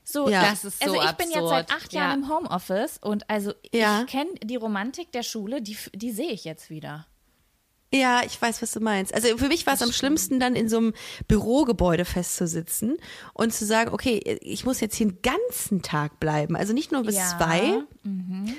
So, 0.08 0.28
ja. 0.28 0.48
Das 0.50 0.64
ist 0.64 0.78
so 0.82 0.92
also 0.92 1.02
ich 1.02 1.12
bin 1.16 1.30
jetzt 1.30 1.48
seit 1.48 1.64
absurd. 1.70 1.82
acht 1.82 1.92
Jahren 1.92 2.20
Ja. 2.22 2.26
im 2.26 2.32
Homeoffice 2.32 2.98
und 3.02 3.28
also 3.28 3.52
Ja. 3.72 4.02
ich 4.02 4.06
kenne 4.06 4.30
die 4.42 4.54
Romantik 4.56 5.10
der 5.10 5.24
Schule, 5.24 5.60
die, 5.60 5.76
die 5.94 6.12
sehe 6.12 6.30
ich 6.30 6.44
jetzt 6.44 6.70
wieder. 6.70 7.06
Ja, 7.92 8.22
ich 8.24 8.40
weiß, 8.40 8.62
was 8.62 8.72
du 8.72 8.80
meinst. 8.80 9.14
Also 9.14 9.36
für 9.38 9.46
mich 9.48 9.64
war 9.66 9.74
es 9.74 9.82
am 9.82 9.92
schlimmsten, 9.92 10.38
dann 10.40 10.54
in 10.56 10.68
so 10.68 10.76
einem 10.78 10.92
Bürogebäude 11.28 12.04
festzusitzen 12.04 12.98
und 13.32 13.52
zu 13.54 13.64
sagen, 13.64 13.92
okay, 13.92 14.18
ich 14.42 14.64
muss 14.64 14.80
jetzt 14.80 14.96
hier 14.96 15.06
den 15.06 15.22
ganzen 15.22 15.82
Tag 15.82 16.18
bleiben. 16.20 16.56
Also 16.56 16.72
nicht 16.72 16.90
nur 16.92 17.02
bis 17.04 17.16
Ja. 17.16 17.36
zwei, 17.38 17.82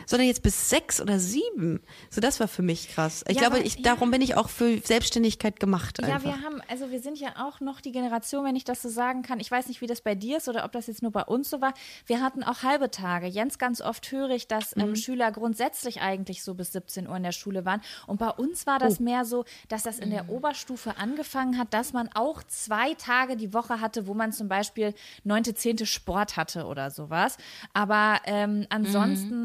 sondern 0.06 0.28
jetzt 0.28 0.44
bis 0.44 0.70
sechs 0.70 1.00
oder 1.02 1.20
sieben. 1.20 1.82
So, 2.10 2.22
das 2.22 2.40
war 2.40 2.48
für 2.48 2.62
mich 2.62 2.90
krass. 2.90 3.24
Ich 3.28 3.36
Ja, 3.36 3.42
glaube, 3.44 3.58
aber- 3.58 3.66
ich, 3.66 3.76
ja. 3.76 3.82
darum 3.84 4.12
bin 4.12 4.22
ich 4.22 4.36
auch 4.36 4.50
für 4.50 4.78
Selbstständigkeit 4.80 5.60
gemacht. 5.60 6.00
Ja, 6.02 6.16
Einfach. 6.16 6.24
wir 6.26 6.42
haben, 6.44 6.62
also 6.70 6.92
wir 6.92 7.00
sind 7.00 7.18
ja 7.20 7.30
auch 7.48 7.60
noch 7.62 7.82
die 7.82 7.92
Generation, 7.92 8.44
wenn 8.46 8.56
ich 8.56 8.64
das 8.66 8.82
so 8.82 8.90
sagen 8.90 9.22
kann. 9.22 9.40
Ich 9.40 9.50
weiß 9.50 9.68
nicht, 9.68 9.82
wie 9.82 9.88
das 9.88 10.02
bei 10.02 10.16
dir 10.16 10.38
ist 10.38 10.48
oder 10.50 10.66
ob 10.66 10.72
das 10.72 10.88
jetzt 10.88 11.02
nur 11.02 11.12
bei 11.12 11.24
uns 11.24 11.50
so 11.50 11.62
war. 11.62 11.74
Wir 12.06 12.22
hatten 12.22 12.44
auch 12.44 12.64
halbe 12.64 12.92
Tage. 12.92 13.28
Jens, 13.28 13.58
ganz 13.58 13.82
oft 13.82 14.12
höre 14.12 14.32
ich, 14.32 14.48
dass 14.48 14.76
Mhm. 14.76 14.82
ähm, 14.82 14.96
Schüler 14.96 15.32
grundsätzlich 15.32 16.02
eigentlich 16.02 16.44
so 16.44 16.54
bis 16.54 16.72
17 16.74 17.08
Uhr 17.08 17.16
in 17.16 17.24
der 17.24 17.32
Schule 17.32 17.66
waren. 17.66 17.82
Und 18.06 18.20
bei 18.20 18.30
uns 18.30 18.66
war 18.68 18.80
das 18.80 19.00
mehr 19.00 19.26
so, 19.26 19.46
dass 19.70 19.84
das 19.84 20.00
in 20.00 20.10
Mhm. 20.10 20.14
der 20.14 20.30
Oberstufe 20.30 20.98
angefangen 20.98 21.58
hat, 21.58 21.74
dass 21.74 21.94
man 21.94 22.10
auch 22.14 22.44
zwei 22.44 22.94
Tage 22.96 23.36
die 23.38 23.54
Woche 23.54 23.80
hatte, 23.82 24.08
wo 24.08 24.14
man 24.14 24.32
zum 24.32 24.48
Beispiel 24.48 24.94
neunte, 25.24 25.54
zehnte 25.56 25.86
Sport 25.86 26.38
hatte 26.38 26.66
oder 26.66 26.92
sowas. 26.92 27.38
Aber 27.74 28.20
ähm, 28.26 28.66
ansonsten 28.70 29.28
Mhm. 29.30 29.37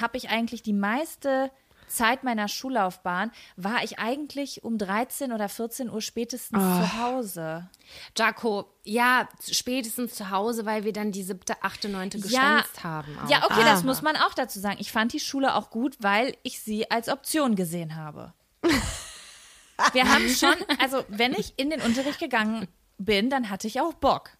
Habe 0.00 0.16
ich 0.16 0.28
eigentlich 0.30 0.62
die 0.62 0.72
meiste 0.72 1.50
Zeit 1.88 2.24
meiner 2.24 2.48
Schullaufbahn 2.48 3.30
war 3.56 3.84
ich 3.84 4.00
eigentlich 4.00 4.64
um 4.64 4.76
13 4.76 5.30
oder 5.32 5.48
14 5.48 5.88
Uhr 5.88 6.02
spätestens 6.02 6.60
Ah. 6.60 6.80
zu 6.82 6.98
Hause. 7.00 7.70
Jaco, 8.18 8.68
ja, 8.82 9.28
spätestens 9.48 10.16
zu 10.16 10.30
Hause, 10.30 10.66
weil 10.66 10.82
wir 10.82 10.92
dann 10.92 11.12
die 11.12 11.22
siebte, 11.22 11.54
achte, 11.62 11.88
neunte 11.88 12.18
geschwänzt 12.18 12.82
haben. 12.82 13.16
Auch. 13.24 13.30
ja, 13.30 13.44
okay, 13.44 13.62
das 13.64 13.82
Ah. 13.82 13.86
muss 13.86 14.02
man 14.02 14.16
auch 14.16 14.34
dazu 14.34 14.58
sagen. 14.58 14.78
Ich 14.80 14.90
fand 14.90 15.12
die 15.12 15.20
Schule 15.20 15.54
auch 15.54 15.70
gut, 15.70 15.96
weil 16.00 16.36
ich 16.42 16.60
sie 16.60 16.90
als 16.90 17.08
Option 17.08 17.54
gesehen 17.54 17.94
habe. 17.94 18.32
Wir 19.92 20.08
haben 20.12 20.28
schon, 20.30 20.54
also 20.80 21.04
wenn 21.08 21.34
ich 21.34 21.54
in 21.56 21.70
den 21.70 21.82
Unterricht 21.82 22.18
gegangen 22.18 22.66
bin, 22.98 23.30
dann 23.30 23.50
hatte 23.50 23.66
ich 23.68 23.80
auch 23.80 23.94
Bock. 23.94 24.30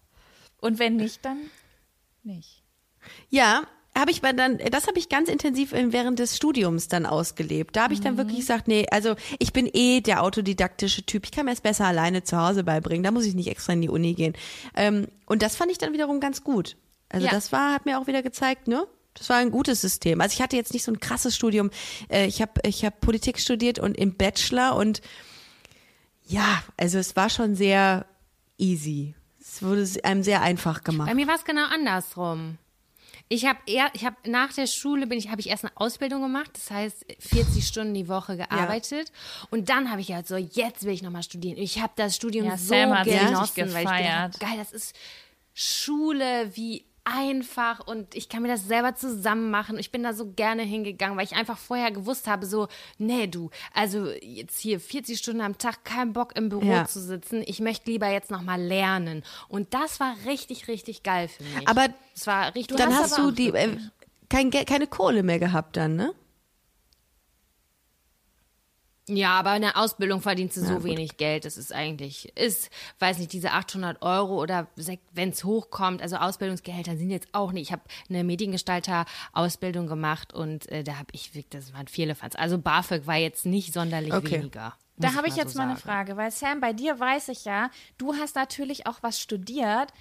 Und 0.59 0.79
wenn 0.79 0.95
nicht, 0.97 1.23
dann 1.23 1.39
nicht. 2.23 2.63
Ja, 3.29 3.61
habe 3.99 4.11
ich 4.11 4.21
dann, 4.21 4.57
das 4.71 4.87
habe 4.87 4.99
ich 4.99 5.09
ganz 5.09 5.29
intensiv 5.29 5.71
während 5.73 6.19
des 6.19 6.35
Studiums 6.37 6.87
dann 6.87 7.05
ausgelebt. 7.05 7.75
Da 7.75 7.83
habe 7.83 7.93
ich 7.93 8.01
dann 8.01 8.13
Mhm. 8.13 8.17
wirklich 8.17 8.37
gesagt, 8.39 8.67
nee, 8.67 8.85
also 8.91 9.15
ich 9.39 9.53
bin 9.53 9.69
eh 9.71 10.01
der 10.01 10.23
autodidaktische 10.23 11.03
Typ. 11.05 11.25
Ich 11.25 11.31
kann 11.31 11.45
mir 11.45 11.51
es 11.53 11.61
besser 11.61 11.85
alleine 11.85 12.23
zu 12.23 12.37
Hause 12.37 12.63
beibringen. 12.63 13.03
Da 13.03 13.11
muss 13.11 13.25
ich 13.25 13.33
nicht 13.35 13.47
extra 13.47 13.73
in 13.73 13.81
die 13.81 13.89
Uni 13.89 14.13
gehen. 14.13 14.33
Ähm, 14.75 15.07
und 15.25 15.41
das 15.41 15.55
fand 15.55 15.71
ich 15.71 15.77
dann 15.77 15.93
wiederum 15.93 16.19
ganz 16.19 16.43
gut. 16.43 16.77
Also 17.09 17.25
Ja. 17.25 17.31
das 17.31 17.51
war, 17.51 17.73
hat 17.73 17.85
mir 17.85 17.99
auch 17.99 18.07
wieder 18.07 18.21
gezeigt, 18.23 18.67
ne? 18.67 18.85
Das 19.13 19.29
war 19.29 19.37
ein 19.37 19.49
gutes 19.49 19.81
System. 19.81 20.21
Also 20.21 20.33
ich 20.33 20.41
hatte 20.41 20.55
jetzt 20.55 20.73
nicht 20.73 20.83
so 20.83 20.91
ein 20.91 20.99
krasses 20.99 21.35
Studium. 21.35 21.71
Äh, 22.09 22.27
ich 22.27 22.41
habe 22.41 22.51
ich 22.63 22.85
hab 22.85 23.01
Politik 23.01 23.39
studiert 23.39 23.79
und 23.79 23.97
im 23.97 24.13
Bachelor 24.15 24.75
und 24.75 25.01
ja, 26.27 26.61
also 26.75 26.97
es 26.99 27.15
war 27.15 27.29
schon 27.29 27.55
sehr 27.55 28.05
easy. 28.57 29.15
Es 29.39 29.63
wurde 29.63 29.87
einem 30.03 30.23
sehr 30.23 30.41
einfach 30.41 30.83
gemacht. 30.83 31.07
Bei 31.07 31.15
mir 31.15 31.25
war 31.27 31.35
es 31.35 31.45
genau 31.45 31.65
andersrum. 31.65 32.57
Ich 33.29 33.45
habe 33.45 33.59
eher, 33.65 33.89
ich 33.93 34.05
habe 34.05 34.15
nach 34.25 34.53
der 34.53 34.67
Schule 34.67 35.05
bin 35.05 35.17
ich, 35.17 35.29
habe 35.29 35.41
ich 35.41 35.49
erst 35.49 35.65
eine 35.65 35.75
Ausbildung 35.75 36.21
gemacht, 36.21 36.51
das 36.53 36.71
heißt 36.71 37.05
40 37.19 37.67
Stunden 37.67 37.93
die 37.93 38.07
Woche 38.07 38.37
gearbeitet. 38.37 39.11
Und 39.49 39.69
dann 39.69 39.91
habe 39.91 40.01
ich 40.01 40.13
halt 40.13 40.27
so, 40.27 40.37
jetzt 40.37 40.85
will 40.85 40.93
ich 40.93 41.01
nochmal 41.01 41.23
studieren. 41.23 41.57
Ich 41.57 41.81
habe 41.81 41.91
das 41.95 42.15
Studium 42.15 42.45
Ja, 42.45 42.57
so 42.57 42.67
Sam 42.67 42.97
hat 42.97 43.05
genossen, 43.05 43.73
weil 43.73 43.85
ich 43.85 43.97
gedacht 44.05 44.39
geil, 44.39 44.55
das 44.57 44.71
ist 44.71 44.95
Schule, 45.53 46.51
wie 46.55 46.85
einfach 47.07 47.85
und 47.85 48.15
ich 48.15 48.29
kann 48.29 48.41
mir 48.41 48.49
das 48.49 48.67
selber 48.67 48.95
zusammen 48.95 49.49
machen. 49.49 49.79
Ich 49.79 49.91
bin 49.91 50.03
da 50.03 50.13
so 50.13 50.31
gerne 50.31 50.63
hingegangen, 50.63 51.17
weil 51.17 51.25
ich 51.25 51.35
einfach 51.35 51.57
vorher 51.57 51.91
gewusst 51.91 52.27
habe, 52.27 52.45
so, 52.45 52.67
nee, 52.97 53.27
du, 53.27 53.49
also 53.73 54.09
jetzt 54.21 54.59
hier 54.59 54.79
40 54.79 55.17
Stunden 55.17 55.41
am 55.41 55.57
Tag, 55.57 55.83
kein 55.85 56.13
Bock 56.13 56.35
im 56.35 56.49
Büro 56.49 56.65
Ja. 56.65 56.85
zu 56.85 56.99
sitzen. 57.01 57.43
Ich 57.45 57.59
möchte 57.59 57.89
lieber 57.89 58.09
jetzt 58.09 58.29
nochmal 58.31 58.61
lernen. 58.61 59.23
Und 59.47 59.73
das 59.73 59.99
war 59.99 60.15
richtig, 60.25 60.67
richtig 60.67 61.03
geil 61.03 61.27
für 61.29 61.43
mich. 61.43 61.67
Aber 61.67 61.87
es 62.15 62.27
war 62.27 62.53
richtig 62.55 62.77
dann 62.77 62.93
hast 62.93 63.11
hast 63.11 63.17
du 63.17 63.31
die 63.31 63.49
äh, 63.49 63.77
kein, 64.29 64.51
keine 64.51 64.87
Kohle 64.87 65.23
mehr 65.23 65.39
gehabt 65.39 65.77
dann, 65.77 65.95
ne? 65.95 66.13
Ja, 69.09 69.39
aber 69.39 69.55
in 69.55 69.61
der 69.61 69.77
Ausbildung 69.77 70.19
verdienst 70.21 70.57
du 70.57 70.61
so 70.65 70.83
wenig 70.83 71.15
Geld. 71.15 71.45
Das 71.45 71.55
ist 71.57 71.73
eigentlich, 71.73 72.35
ist, 72.37 72.69
weiß 72.99 73.19
nicht, 73.19 73.31
diese 73.31 73.51
800 73.51 74.01
Euro 74.01 74.41
oder 74.41 74.67
wenn 75.13 75.29
es 75.29 75.45
hochkommt, 75.45 76.01
also 76.01 76.17
Ausbildungsgehälter 76.17 76.97
sind 76.97 77.09
jetzt 77.09 77.29
auch 77.31 77.53
nicht. 77.53 77.67
Ich 77.67 77.71
habe 77.71 77.83
eine 78.09 78.25
Mediengestalter-Ausbildung 78.25 79.87
gemacht 79.87 80.33
und 80.33 80.69
äh, 80.71 80.83
da 80.83 80.97
habe 80.97 81.07
ich, 81.13 81.33
wirklich- 81.35 81.49
das 81.49 81.73
waren 81.73 81.87
viele 81.87 82.15
Fans. 82.15 82.35
Also 82.35 82.57
BAföG 82.57 83.07
war 83.07 83.15
jetzt 83.15 83.45
nicht 83.45 83.73
sonderlich 83.73 84.13
Okay. 84.13 84.39
weniger. 84.39 84.75
Da 84.99 85.13
habe 85.13 85.27
ich 85.27 85.35
jetzt 85.35 85.53
so 85.53 85.59
mal 85.59 85.69
eine. 85.69 85.77
Frage, 85.77 86.17
weil 86.17 86.31
Sam, 86.31 86.59
bei 86.59 86.73
dir 86.73 86.99
weiß 86.99 87.29
ich 87.29 87.45
ja, 87.45 87.69
du 87.99 88.15
hast 88.15 88.35
natürlich 88.35 88.87
auch 88.87 88.97
was 89.03 89.21
studiert, 89.21 89.93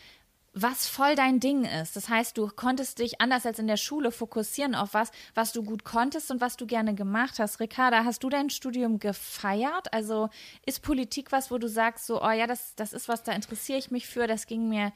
was 0.59 0.89
voll 0.89 1.15
dein 1.17 1.39
Ding 1.39 1.67
ist. 1.67 1.97
Das 1.97 2.09
heißt, 2.09 2.39
du 2.39 2.49
konntest 2.49 2.99
dich 2.99 3.21
anders 3.21 3.45
als 3.45 3.59
in 3.59 3.67
der 3.67 3.77
Schule 3.77 4.11
fokussieren 4.11 4.75
auf 4.75 4.95
was, 4.95 5.11
was 5.35 5.53
du 5.53 5.63
gut 5.63 5.85
konntest 5.85 6.31
und 6.31 6.41
was 6.41 6.57
du 6.57 6.67
gerne 6.67 6.95
gemacht 6.95 7.39
hast. 7.39 7.61
Ricarda, 7.61 8.05
hast 8.07 8.25
du 8.25 8.31
dein 8.31 8.49
Studium 8.49 8.99
gefeiert? 8.99 9.93
Also 9.93 10.31
ist 10.65 10.81
Politik 10.81 11.31
was, 11.31 11.51
wo 11.51 11.59
du 11.59 11.69
sagst, 11.69 12.07
so, 12.07 12.23
oh 12.23 12.31
ja, 12.31 12.47
das, 12.47 12.75
das 12.75 12.95
ist 12.95 13.07
was, 13.07 13.23
da 13.23 13.33
interessiere 13.33 13.79
ich 13.79 13.91
mich 13.91 14.07
für, 14.07 14.27
das 14.27 14.47
ging 14.47 14.71
mir. 14.71 14.93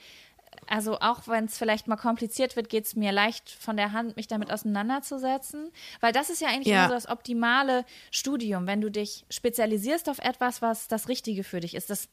Also 0.66 0.98
auch 0.98 1.28
wenn 1.28 1.44
es 1.44 1.58
vielleicht 1.58 1.88
mal 1.88 1.96
kompliziert 1.96 2.56
wird, 2.56 2.70
geht 2.70 2.86
es 2.86 2.96
mir 2.96 3.12
leicht 3.12 3.50
von 3.50 3.76
der 3.76 3.92
Hand, 3.92 4.16
mich 4.16 4.28
damit 4.28 4.50
auseinanderzusetzen. 4.50 5.70
Weil 6.00 6.12
das 6.12 6.30
ist 6.30 6.40
ja 6.40 6.48
eigentlich 6.48 6.68
Ja. 6.68 6.88
so 6.88 6.94
das 6.94 7.06
optimale 7.06 7.84
Studium, 8.10 8.66
wenn 8.66 8.80
du 8.80 8.90
dich 8.90 9.26
spezialisierst 9.28 10.08
auf 10.08 10.20
etwas, 10.20 10.62
was 10.62 10.88
das 10.88 11.08
Richtige 11.08 11.44
für 11.44 11.60
dich 11.60 11.74
ist. 11.74 11.90
Das 11.90 12.08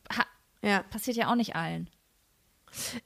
Ja. 0.62 0.84
passiert 0.84 1.16
ja 1.16 1.32
auch 1.32 1.36
nicht 1.36 1.56
allen. 1.56 1.90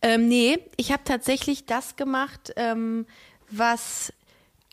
Ähm, 0.01 0.27
nee, 0.27 0.59
ich 0.77 0.91
habe 0.91 1.03
tatsächlich 1.03 1.65
das 1.65 1.95
gemacht, 1.95 2.53
ähm, 2.55 3.05
was 3.49 4.13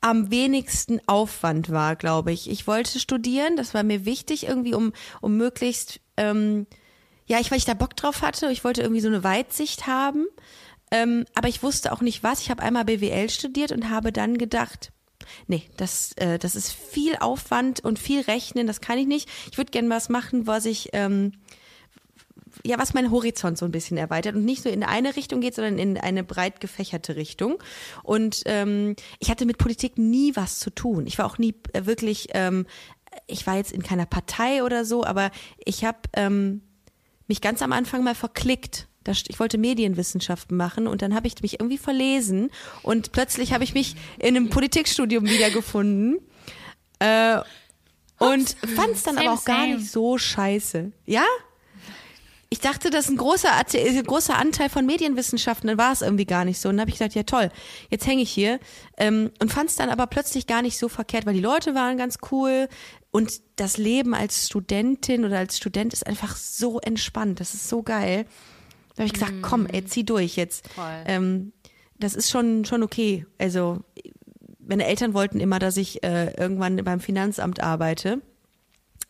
am 0.01 0.30
wenigsten 0.30 1.01
Aufwand 1.07 1.70
war, 1.70 1.97
glaube 1.97 2.32
ich. 2.32 2.49
Ich 2.49 2.66
wollte 2.66 2.99
studieren, 3.01 3.57
das 3.57 3.74
war 3.74 3.82
mir 3.82 4.05
wichtig, 4.05 4.47
irgendwie, 4.47 4.74
um, 4.74 4.93
um 5.20 5.36
möglichst 5.36 6.01
ähm, 6.16 6.66
Ja, 7.26 7.41
ich, 7.41 7.51
weil 7.51 7.59
ich 7.59 7.64
da 7.64 7.74
Bock 7.74 7.97
drauf 7.97 8.22
hatte. 8.22 8.51
Ich 8.51 8.64
wollte 8.64 8.82
irgendwie 8.82 9.01
so 9.01 9.09
eine 9.09 9.24
Weitsicht 9.24 9.86
haben. 9.86 10.26
Ähm, 10.91 11.26
aber 11.34 11.49
ich 11.49 11.62
wusste 11.62 11.93
auch 11.93 12.01
nicht 12.01 12.22
was. 12.22 12.41
Ich 12.41 12.51
habe 12.51 12.62
einmal 12.62 12.84
BWL 12.84 13.28
studiert 13.28 13.72
und 13.72 13.91
habe 13.91 14.12
dann 14.12 14.39
gedacht, 14.39 14.93
nee, 15.47 15.64
das, 15.76 16.12
äh, 16.14 16.39
das 16.39 16.55
ist 16.55 16.72
viel 16.72 17.16
Aufwand 17.16 17.80
und 17.80 17.99
viel 17.99 18.20
Rechnen, 18.22 18.66
das 18.66 18.80
kann 18.80 18.99
ich 18.99 19.07
nicht. 19.07 19.28
Ich 19.51 19.59
würde 19.59 19.70
gerne 19.70 19.91
was 19.91 20.09
machen, 20.09 20.47
was 20.47 20.64
ich, 20.64 20.91
ähm, 20.93 21.32
ja, 22.64 22.78
was 22.78 22.94
meinen 22.94 23.11
Horizont 23.11 23.59
so 23.59 23.64
ein 23.64 23.72
bisschen 23.72 23.96
erweitert 23.96 24.34
und 24.34 24.44
nicht 24.44 24.62
so 24.62 24.68
in 24.68 24.82
eine 24.82 25.16
Richtung 25.16 25.40
geht, 25.40 25.54
sondern 25.54 25.78
in 25.78 25.98
eine 25.98 26.24
breit 26.24 26.61
gefächerte 26.61 27.16
Richtung. 27.16 27.62
Und 28.02 28.42
ähm, 28.46 28.96
ich 29.18 29.30
hatte 29.30 29.46
mit 29.46 29.59
Politik 29.59 29.98
nie 29.98 30.34
was 30.36 30.59
zu 30.59 30.70
tun. 30.70 31.06
Ich 31.06 31.18
war 31.18 31.26
auch 31.26 31.38
nie 31.38 31.54
äh, 31.72 31.86
wirklich, 31.86 32.28
ähm, 32.34 32.66
ich 33.26 33.46
war 33.46 33.56
jetzt 33.56 33.72
in 33.72 33.82
keiner 33.82 34.06
Partei 34.06 34.62
oder 34.62 34.84
so, 34.84 35.04
aber 35.04 35.30
ich 35.64 35.84
habe 35.84 35.98
ähm, 36.14 36.62
mich 37.26 37.40
ganz 37.40 37.62
am 37.62 37.72
Anfang 37.72 38.02
mal 38.04 38.14
verklickt. 38.14 38.88
Ich 39.28 39.40
wollte 39.40 39.56
Medienwissenschaften 39.56 40.54
machen 40.54 40.86
und 40.86 41.00
dann 41.00 41.14
habe 41.14 41.26
ich 41.28 41.40
mich 41.40 41.61
irgendwie 41.61 41.78
verlesen 41.78 42.50
und 42.82 43.12
plötzlich 43.12 43.54
habe 43.54 43.64
ich 43.64 43.72
mich 43.72 43.96
in 44.18 44.36
einem 44.36 44.50
Politikstudium 44.50 45.24
wiedergefunden 45.24 46.18
äh, 46.98 47.38
und 48.18 48.56
fand 48.76 48.90
es 48.92 49.04
dann 49.04 49.14
Same, 49.14 49.28
aber 49.28 49.38
auch 49.38 49.44
gar 49.44 49.62
same. 49.62 49.76
nicht 49.76 49.90
so 49.90 50.18
scheiße. 50.18 50.92
Ja? 51.06 51.24
Ich 52.51 52.61
dachte, 52.61 52.88
das 52.88 53.07
ist 53.07 53.11
ein 53.11 53.18
großer, 53.18 53.51
ein 53.55 54.03
großer 54.05 54.36
Anteil 54.36 54.70
von 54.70 54.86
Medienwissenschaften, 54.86 55.68
dann 55.68 55.76
war 55.76 55.92
es 55.92 56.01
irgendwie 56.01 56.24
gar 56.24 56.46
nicht 56.46 56.59
so. 56.59 56.70
Und 56.70 56.76
dann 56.76 56.82
habe 56.82 56.90
ich 56.90 56.99
gedacht, 56.99 57.14
ja 57.14 57.24
toll, 57.24 57.51
jetzt 57.90 58.07
hänge 58.07 58.22
ich 58.22 58.30
hier. 58.30 58.59
Ähm, 58.96 59.30
und 59.38 59.53
fand 59.53 59.68
es 59.68 59.76
dann 59.76 59.90
aber 59.90 60.07
plötzlich 60.07 60.46
gar 60.46 60.62
nicht 60.62 60.78
so 60.78 60.88
verkehrt, 60.88 61.26
weil 61.26 61.34
die 61.34 61.40
Leute 61.40 61.74
waren 61.74 61.99
ganz 61.99 62.18
cool. 62.32 62.68
Und 63.11 63.40
das 63.57 63.76
Leben 63.76 64.14
als 64.14 64.46
Studentin 64.46 65.26
oder 65.26 65.38
als 65.38 65.59
Student 65.59 65.92
ist 65.92 66.07
einfach 66.07 66.36
so 66.36 66.80
entspannt. 66.80 67.40
Das 67.40 67.53
ist 67.53 67.68
so 67.68 67.82
geil. 67.82 68.24
Da 68.94 69.03
habe 69.03 69.07
ich 69.07 69.12
gesagt, 69.12 69.34
komm, 69.42 69.66
ey, 69.66 69.84
zieh 69.84 70.05
durch 70.05 70.36
jetzt. 70.36 70.68
Ähm, 71.07 71.53
das 71.99 72.14
ist 72.14 72.30
schon, 72.30 72.64
schon 72.64 72.82
okay. 72.82 73.26
Also, 73.38 73.80
meine 74.59 74.86
Eltern 74.86 75.14
wollten 75.14 75.38
immer, 75.40 75.59
dass 75.59 75.76
ich 75.76 76.03
äh, 76.03 76.32
irgendwann 76.36 76.76
beim 76.84 77.01
Finanzamt 77.01 77.62
arbeite. 77.62 78.22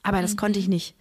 Aber 0.02 0.22
das 0.22 0.36
konnte 0.36 0.58
ich 0.58 0.68
nicht. 0.68 0.94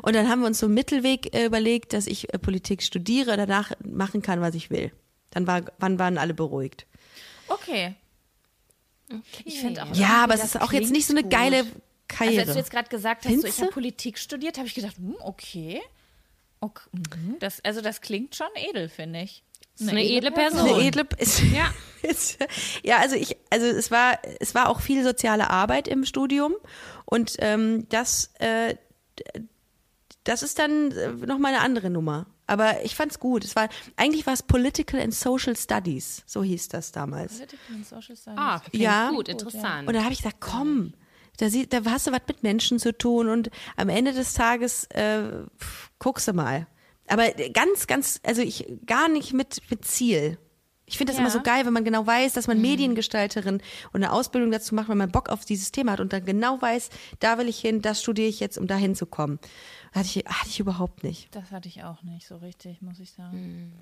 Und 0.00 0.16
dann 0.16 0.28
haben 0.28 0.40
wir 0.40 0.46
uns 0.46 0.58
so 0.58 0.66
einen 0.66 0.74
Mittelweg 0.74 1.34
äh, 1.34 1.44
überlegt, 1.44 1.92
dass 1.92 2.06
ich 2.06 2.32
äh, 2.32 2.38
Politik 2.38 2.82
studiere, 2.82 3.36
danach 3.36 3.72
machen 3.84 4.22
kann, 4.22 4.40
was 4.40 4.54
ich 4.54 4.70
will. 4.70 4.92
Dann 5.30 5.46
war, 5.46 5.62
wann 5.78 5.98
waren 5.98 6.18
alle 6.18 6.34
beruhigt. 6.34 6.86
Okay. 7.48 7.94
Ich 9.44 9.60
finde 9.60 9.82
auch. 9.84 9.94
Ja, 9.94 10.24
aber 10.24 10.34
es 10.34 10.44
ist 10.44 10.60
auch 10.60 10.72
jetzt 10.72 10.90
nicht 10.90 11.06
so 11.06 11.12
eine 11.12 11.20
klingt 11.20 11.32
geile 11.32 11.64
gut. 11.64 11.72
Karriere. 12.08 12.40
Also 12.40 12.50
als 12.50 12.54
du 12.54 12.58
jetzt 12.60 12.70
gerade 12.70 12.88
gesagt 12.88 13.24
hast, 13.24 13.40
so, 13.40 13.46
ich 13.46 13.60
habe? 13.60 13.70
Politik 13.70 14.18
studiert, 14.18 14.58
habe 14.58 14.66
ich 14.66 14.74
gedacht, 14.74 14.96
hm, 14.96 15.16
okay. 15.20 15.80
okay. 16.60 16.88
mhm, 16.92 17.36
Das, 17.38 17.64
also 17.64 17.80
das 17.80 18.00
klingt 18.00 18.34
schon 18.34 18.48
edel, 18.54 18.88
finde 18.88 19.22
ich. 19.22 19.42
ist 19.78 19.88
eine 19.88 20.04
edle 20.04 20.30
Person. 20.30 20.60
Eine 20.60 20.84
edle 20.84 21.06
ist, 21.18 21.40
Ja. 21.42 21.72
ist, 22.02 22.38
ja, 22.82 22.98
also 22.98 23.16
ich, 23.16 23.36
also 23.50 23.66
es 23.66 23.90
war, 23.90 24.18
es 24.40 24.54
war 24.54 24.68
auch 24.68 24.80
viel 24.80 25.04
soziale 25.04 25.50
Arbeit 25.50 25.88
im 25.88 26.04
Studium 26.04 26.54
und 27.04 27.36
ähm, 27.38 27.86
das, 27.88 28.30
äh, 28.38 28.76
das 30.24 30.42
ist 30.42 30.58
dann 30.58 30.92
äh, 30.92 31.08
noch 31.12 31.38
mal 31.38 31.48
eine 31.48 31.60
andere 31.60 31.90
Nummer. 31.90 32.26
Aber 32.46 32.84
ich 32.84 32.94
fand's 32.96 33.18
gut. 33.18 33.44
Es 33.44 33.56
war 33.56 33.68
eigentlich 33.96 34.26
war 34.26 34.34
es 34.34 34.42
Political 34.42 35.00
and 35.00 35.14
Social 35.14 35.56
Studies, 35.56 36.22
so 36.26 36.42
hieß 36.42 36.68
das 36.68 36.92
damals. 36.92 37.38
Ah, 38.38 38.60
klingt 38.60 38.82
Ja. 38.82 39.10
gut, 39.10 39.28
interessant. 39.28 39.88
Und 39.88 39.94
dann 39.94 40.04
habe 40.04 40.12
ich 40.12 40.18
gesagt, 40.22 40.40
komm, 40.40 40.94
da, 41.38 41.48
sie, 41.48 41.66
da 41.68 41.80
hast 41.86 42.06
du 42.06 42.12
was 42.12 42.20
mit 42.28 42.42
Menschen 42.42 42.78
zu 42.78 42.96
tun 42.96 43.28
und 43.28 43.50
am 43.76 43.88
Ende 43.88 44.12
des 44.12 44.34
Tages 44.34 44.84
äh, 44.90 45.44
guckst 45.98 46.28
du 46.28 46.32
mal. 46.32 46.66
Aber 47.08 47.30
ganz, 47.52 47.86
ganz, 47.86 48.20
also 48.22 48.42
ich 48.42 48.66
gar 48.86 49.08
nicht 49.08 49.32
mit, 49.32 49.60
mit 49.70 49.84
Ziel. 49.84 50.38
Ich 50.92 50.98
finde 50.98 51.12
das 51.12 51.16
Ja. 51.18 51.22
immer 51.24 51.30
so 51.32 51.40
geil, 51.40 51.64
wenn 51.64 51.72
man 51.72 51.84
genau 51.84 52.06
weiß, 52.06 52.34
dass 52.34 52.46
man 52.46 52.60
Mediengestalterin 52.60 53.62
und 53.92 54.04
eine 54.04 54.12
Ausbildung 54.12 54.50
dazu 54.50 54.74
macht, 54.74 54.90
wenn 54.90 54.98
man 54.98 55.10
Bock 55.10 55.30
auf 55.30 55.46
dieses 55.46 55.72
Thema 55.72 55.92
hat 55.92 56.00
und 56.00 56.12
dann 56.12 56.24
genau 56.26 56.60
weiß, 56.60 56.90
da 57.18 57.38
will 57.38 57.48
ich 57.48 57.58
hin, 57.58 57.80
das 57.80 58.02
studiere 58.02 58.28
ich 58.28 58.40
jetzt, 58.40 58.58
um 58.58 58.66
da 58.66 58.76
hinzukommen. 58.76 59.38
Hatte 59.94 60.06
ich, 60.06 60.16
hatte 60.26 60.48
ich 60.48 60.60
überhaupt 60.60 61.02
nicht. 61.02 61.34
Das 61.34 61.50
hatte 61.50 61.66
ich 61.68 61.82
auch 61.82 62.02
nicht 62.02 62.26
so 62.26 62.36
richtig, 62.36 62.82
muss 62.82 63.00
ich 63.00 63.10
sagen. 63.12 63.32
Hm. 63.32 63.72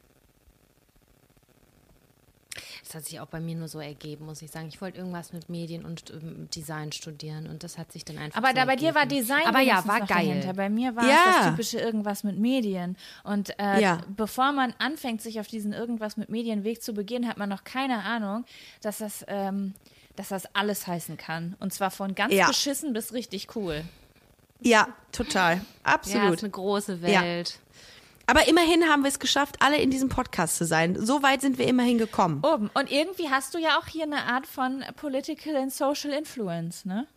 Das 2.91 2.97
hat 2.97 3.05
sich 3.07 3.21
auch 3.21 3.27
bei 3.27 3.39
mir 3.39 3.55
nur 3.55 3.69
so 3.69 3.79
ergeben, 3.79 4.27
muss 4.27 4.43
ich 4.43 4.51
sagen. 4.51 4.67
Ich 4.67 4.81
wollte 4.81 4.99
irgendwas 4.99 5.33
mit 5.33 5.49
Medien 5.49 5.85
und 5.85 6.11
ähm, 6.11 6.49
Design 6.51 6.91
studieren 6.91 7.47
und 7.47 7.63
das 7.63 7.79
hat 7.79 7.93
sich 7.93 8.05
dann 8.05 8.19
einfach 8.19 8.37
Aber 8.37 8.49
so 8.49 8.55
da 8.57 8.65
bei 8.65 8.75
dir 8.75 8.97
war. 8.97 9.07
Design 9.07 9.47
Aber 9.47 9.61
ja, 9.61 9.87
war 9.87 10.01
geil. 10.01 10.09
Dahinter. 10.09 10.55
Bei 10.55 10.69
mir 10.69 10.97
war 10.97 11.07
Ja. 11.09 11.15
es 11.31 11.37
das 11.37 11.47
typische 11.51 11.79
irgendwas 11.79 12.25
mit 12.25 12.37
Medien. 12.37 12.97
Und 13.23 13.57
äh, 13.61 13.81
Ja. 13.81 14.01
bevor 14.17 14.51
man 14.51 14.75
anfängt, 14.79 15.23
sich 15.23 15.39
auf 15.39 15.47
diesen 15.47 15.73
irgendwas 15.73 16.17
mit 16.17 16.31
Medienweg 16.31 16.83
zu 16.83 16.93
begehen, 16.93 17.29
hat 17.29 17.37
man 17.39 17.49
noch 17.49 17.63
keine 17.63 18.03
Ahnung, 18.03 18.45
dass 18.83 18.99
das, 18.99 19.25
ähm, 19.29 19.75
dass 20.17 20.31
das 20.31 20.53
alles 20.57 20.89
heißen 20.89 21.17
kann. 21.17 21.55
Und 21.61 21.73
zwar 21.73 21.93
von 21.93 22.17
ganz 22.17 22.35
Ja. 22.35 22.49
beschissen 22.49 22.93
bis 22.93 23.13
richtig 23.13 23.55
cool. 23.55 23.85
Ja, 24.63 24.89
total. 25.13 25.59
Ja, 25.59 25.63
Absolut. 25.85 26.35
ist 26.35 26.43
eine 26.43 26.51
große 26.51 26.99
Ja. 27.07 27.21
Aber 28.31 28.47
immerhin 28.47 28.89
haben 28.89 29.03
wir 29.03 29.09
es 29.09 29.19
geschafft, 29.19 29.57
alle 29.59 29.79
in 29.79 29.91
diesem 29.91 30.09
Podcast 30.09 30.57
zu 30.57 30.65
sein. 30.65 30.97
So 31.05 31.25
weit 31.25 31.41
sind 31.41 31.59
wir 31.59 31.67
immerhin 31.67 31.99
gekommen. 31.99 32.45
Oben. 32.45 32.71
Und 32.75 32.89
irgendwie 32.89 33.29
hast 33.29 33.55
du 33.55 33.59
ja 33.59 33.77
auch 33.77 33.89
hier 33.89 34.05
eine 34.05 34.23
Art 34.23 34.47
von 34.47 34.85
Political 34.95 35.57
and 35.57 35.73
Social 35.73 36.13
Influence, 36.13 36.85
ne? 36.85 37.09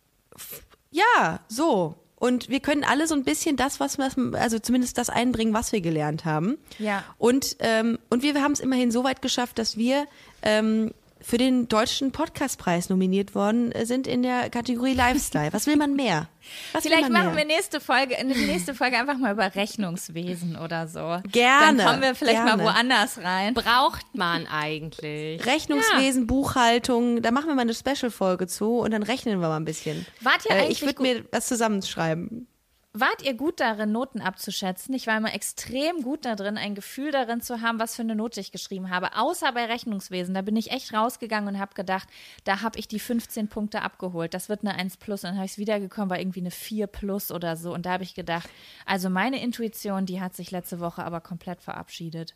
Ja, 0.90 1.40
so. 1.48 1.96
Und 2.16 2.50
wir 2.50 2.62
können 2.62 2.84
alle 2.84 3.06
so 3.06 3.14
ein 3.14 3.24
bisschen 3.24 3.58
das, 3.58 3.80
was 3.80 4.00
wir, 4.00 4.10
also 4.40 4.58
zumindest 4.58 4.98
das 4.98 5.12
einbringen, 5.12 5.54
was 5.54 5.72
wir 5.72 5.82
gelernt 5.82 6.26
haben. 6.26 6.58
Ja. 6.80 7.04
Und, 7.20 7.58
ähm, 7.60 8.00
und 8.10 8.24
wir 8.24 8.34
haben 8.42 8.54
es 8.54 8.60
immerhin 8.60 8.90
so 8.90 9.04
weit 9.04 9.22
geschafft, 9.22 9.60
dass 9.60 9.78
wir 9.78 10.08
ähm, 10.42 10.94
für 11.24 11.38
den 11.38 11.68
deutschen 11.70 12.12
Podcastpreis 12.12 12.90
nominiert 12.90 13.34
worden 13.34 13.72
äh, 13.72 13.86
sind 13.86 14.08
in 14.08 14.22
der 14.24 14.50
Kategorie 14.50 14.94
Lifestyle. 14.94 15.54
Was 15.54 15.66
will 15.68 15.78
man 15.78 15.96
mehr? 15.96 16.28
Was 16.74 16.84
Vielleicht 16.84 17.04
will 17.06 17.10
man 17.12 17.24
machen 17.26 17.36
mehr? 17.36 17.48
wir 17.48 17.56
nächste 17.56 17.80
Folge, 17.80 18.16
in 18.16 18.28
der 18.28 18.38
nächste 18.38 18.74
Folge 18.76 18.98
einfach 18.98 19.18
mal 19.18 19.32
über 19.34 19.56
Rechnungswesen 19.56 20.58
oder 20.58 20.88
so. 20.88 21.20
Gerne, 21.32 21.78
Dann 21.78 21.88
kommen 21.88 22.02
wir 22.02 22.16
vielleicht 22.16 22.44
gerne. 22.44 22.62
mal 22.62 22.74
woanders 22.74 23.18
rein. 23.24 23.54
Braucht 23.54 24.06
man 24.14 24.46
eigentlich. 24.48 25.46
Rechnungswesen, 25.46 26.28
Buchhaltung, 26.28 27.22
da 27.22 27.32
machen 27.32 27.48
wir 27.48 27.56
mal 27.56 27.62
eine 27.62 27.74
Special-Folge 27.74 28.48
zu 28.48 28.80
und 28.80 28.92
dann 28.92 29.04
rechnen 29.04 29.40
wir 29.40 29.48
mal 29.48 29.56
ein 29.58 29.66
bisschen. 29.66 30.06
Wart 30.22 30.46
ihr 30.46 30.52
Äh, 30.52 30.60
eigentlich 30.60 30.82
ich 30.82 30.86
würde 30.86 31.02
mir 31.02 31.24
was 31.32 31.48
zusammenschreiben. 31.48 32.48
Wart 32.96 33.24
ihr 33.24 33.34
gut 33.34 33.60
darin, 33.60 33.92
Noten 33.92 34.22
abzuschätzen? 34.22 34.94
Ich 34.94 35.08
war 35.08 35.18
immer 35.18 35.34
extrem 35.34 36.04
gut 36.04 36.26
darin, 36.26 36.60
ein 36.60 36.76
Gefühl 36.76 37.12
darin 37.12 37.42
zu 37.42 37.60
haben, 37.60 37.80
was 37.80 37.96
für 37.96 38.04
eine 38.04 38.16
Note 38.16 38.40
ich 38.40 38.52
geschrieben 38.52 38.92
habe. 38.92 39.16
Außer 39.18 39.52
bei 39.52 39.66
Rechnungswesen. 39.66 40.36
Da 40.36 40.44
bin 40.44 40.56
ich 40.56 40.70
echt 40.70 40.94
rausgegangen 40.94 41.56
und 41.56 41.60
habe 41.60 41.74
gedacht, 41.74 42.08
da 42.44 42.62
habe 42.62 42.78
ich 42.78 42.88
die 42.88 43.00
15 43.00 43.48
Punkte 43.48 43.82
abgeholt. 43.82 44.36
Das 44.36 44.48
wird 44.48 44.62
eine 44.62 44.76
1 44.76 44.98
plus. 44.98 45.24
Und 45.24 45.32
dann 45.32 45.38
habe 45.38 45.48
ich 45.48 45.54
es 45.54 45.58
wiedergekommen, 45.58 46.12
war 46.12 46.20
irgendwie 46.20 46.42
eine 46.42 46.52
4 46.52 46.86
plus 46.86 47.32
oder 47.32 47.58
so. 47.58 47.74
Und 47.74 47.88
da 47.88 47.94
habe 47.94 48.04
ich 48.04 48.14
gedacht, 48.14 48.48
also 48.86 49.10
meine 49.10 49.42
Intuition, 49.42 50.06
die 50.06 50.22
hat 50.22 50.36
sich 50.36 50.52
letzte 50.52 50.80
Woche 50.80 51.04
aber 51.04 51.20
komplett 51.20 51.64
verabschiedet. 51.64 52.36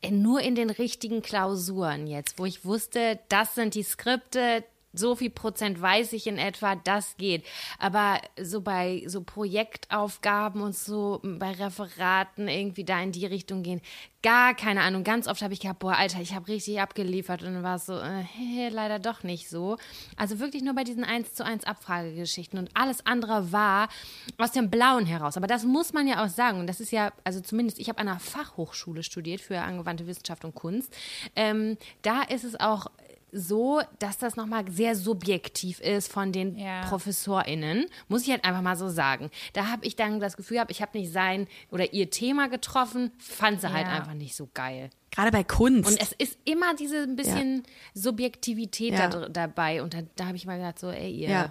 Äh, 0.00 0.10
Nur 0.10 0.40
in 0.40 0.54
den 0.54 0.70
richtigen 0.70 1.20
Klausuren 1.20 2.06
jetzt, 2.06 2.38
wo 2.38 2.46
ich 2.46 2.64
wusste, 2.64 3.18
das 3.28 3.54
sind 3.54 3.74
die 3.74 3.82
Skripte, 3.82 4.64
so 4.98 5.16
viel 5.16 5.30
Prozent 5.30 5.80
weiß 5.80 6.12
ich 6.12 6.26
in 6.26 6.38
etwa, 6.38 6.76
das 6.76 7.16
geht. 7.16 7.44
Aber 7.78 8.20
so 8.40 8.60
bei 8.60 9.02
so 9.06 9.22
Projektaufgaben 9.22 10.60
und 10.60 10.76
so 10.76 11.20
bei 11.22 11.52
Referaten 11.52 12.48
irgendwie 12.48 12.84
da 12.84 13.00
in 13.00 13.12
die 13.12 13.26
Richtung 13.26 13.62
gehen, 13.62 13.80
gar 14.22 14.54
keine 14.54 14.82
Ahnung. 14.82 15.04
Ganz 15.04 15.28
oft 15.28 15.42
habe 15.42 15.54
ich 15.54 15.60
gehabt, 15.60 15.78
boah, 15.78 15.94
Alter, 15.94 16.20
ich 16.20 16.34
habe 16.34 16.48
richtig 16.48 16.80
abgeliefert 16.80 17.42
und 17.42 17.54
dann 17.54 17.62
war 17.62 17.76
es 17.76 17.86
so, 17.86 17.98
äh, 17.98 18.22
hey, 18.22 18.68
leider 18.68 18.98
doch 18.98 19.22
nicht 19.22 19.48
so. 19.48 19.76
Also 20.16 20.40
wirklich 20.40 20.62
nur 20.62 20.74
bei 20.74 20.84
diesen 20.84 21.04
1 21.04 21.34
zu 21.34 21.44
1 21.44 21.64
Abfragegeschichten 21.64 22.58
und 22.58 22.70
alles 22.74 23.06
andere 23.06 23.52
war 23.52 23.88
aus 24.36 24.52
dem 24.52 24.70
Blauen 24.70 25.06
heraus. 25.06 25.36
Aber 25.36 25.46
das 25.46 25.64
muss 25.64 25.92
man 25.92 26.08
ja 26.08 26.24
auch 26.24 26.28
sagen. 26.28 26.58
Und 26.58 26.66
das 26.66 26.80
ist 26.80 26.90
ja, 26.90 27.12
also 27.24 27.40
zumindest, 27.40 27.78
ich 27.78 27.88
habe 27.88 28.00
an 28.00 28.08
einer 28.08 28.18
Fachhochschule 28.18 29.02
studiert 29.02 29.40
für 29.40 29.60
angewandte 29.60 30.06
Wissenschaft 30.06 30.44
und 30.44 30.54
Kunst. 30.54 30.94
Ähm, 31.36 31.76
da 32.02 32.22
ist 32.22 32.44
es 32.44 32.58
auch 32.58 32.88
so, 33.32 33.80
dass 33.98 34.18
das 34.18 34.36
nochmal 34.36 34.64
sehr 34.70 34.94
subjektiv 34.96 35.80
ist 35.80 36.10
von 36.12 36.32
den 36.32 36.56
Ja. 36.56 36.82
ProfessorInnen, 36.88 37.86
muss 38.08 38.22
ich 38.22 38.30
halt 38.30 38.44
einfach 38.44 38.62
mal 38.62 38.76
so 38.76 38.88
sagen. 38.88 39.30
Da 39.52 39.68
habe 39.68 39.84
ich 39.86 39.96
dann 39.96 40.18
das 40.20 40.36
Gefühl 40.36 40.56
gehabt, 40.56 40.70
ich 40.70 40.80
habe 40.82 40.96
nicht 40.98 41.12
sein 41.12 41.46
oder 41.70 41.92
ihr 41.92 42.10
Thema 42.10 42.48
getroffen, 42.48 43.10
fand 43.18 43.60
sie 43.60 43.72
halt 43.72 43.86
Ja. 43.86 43.94
einfach 43.94 44.14
nicht 44.14 44.34
so 44.34 44.48
geil. 44.54 44.90
Gerade 45.10 45.30
bei 45.30 45.44
Kunst. 45.44 45.90
Und 45.90 46.00
es 46.00 46.12
ist 46.12 46.38
immer 46.44 46.74
diese 46.74 47.02
ein 47.02 47.16
bisschen 47.16 47.64
Subjektivität 47.94 48.92
Ja. 48.92 49.08
da, 49.08 49.18
dr- 49.20 49.28
dabei. 49.30 49.82
Und 49.82 49.94
da, 49.94 49.98
da 50.16 50.26
habe 50.26 50.36
ich 50.36 50.46
mal 50.46 50.56
gedacht, 50.58 50.78
so, 50.78 50.90
ey, 50.90 51.10
ihr 51.10 51.28
Ja. 51.28 51.50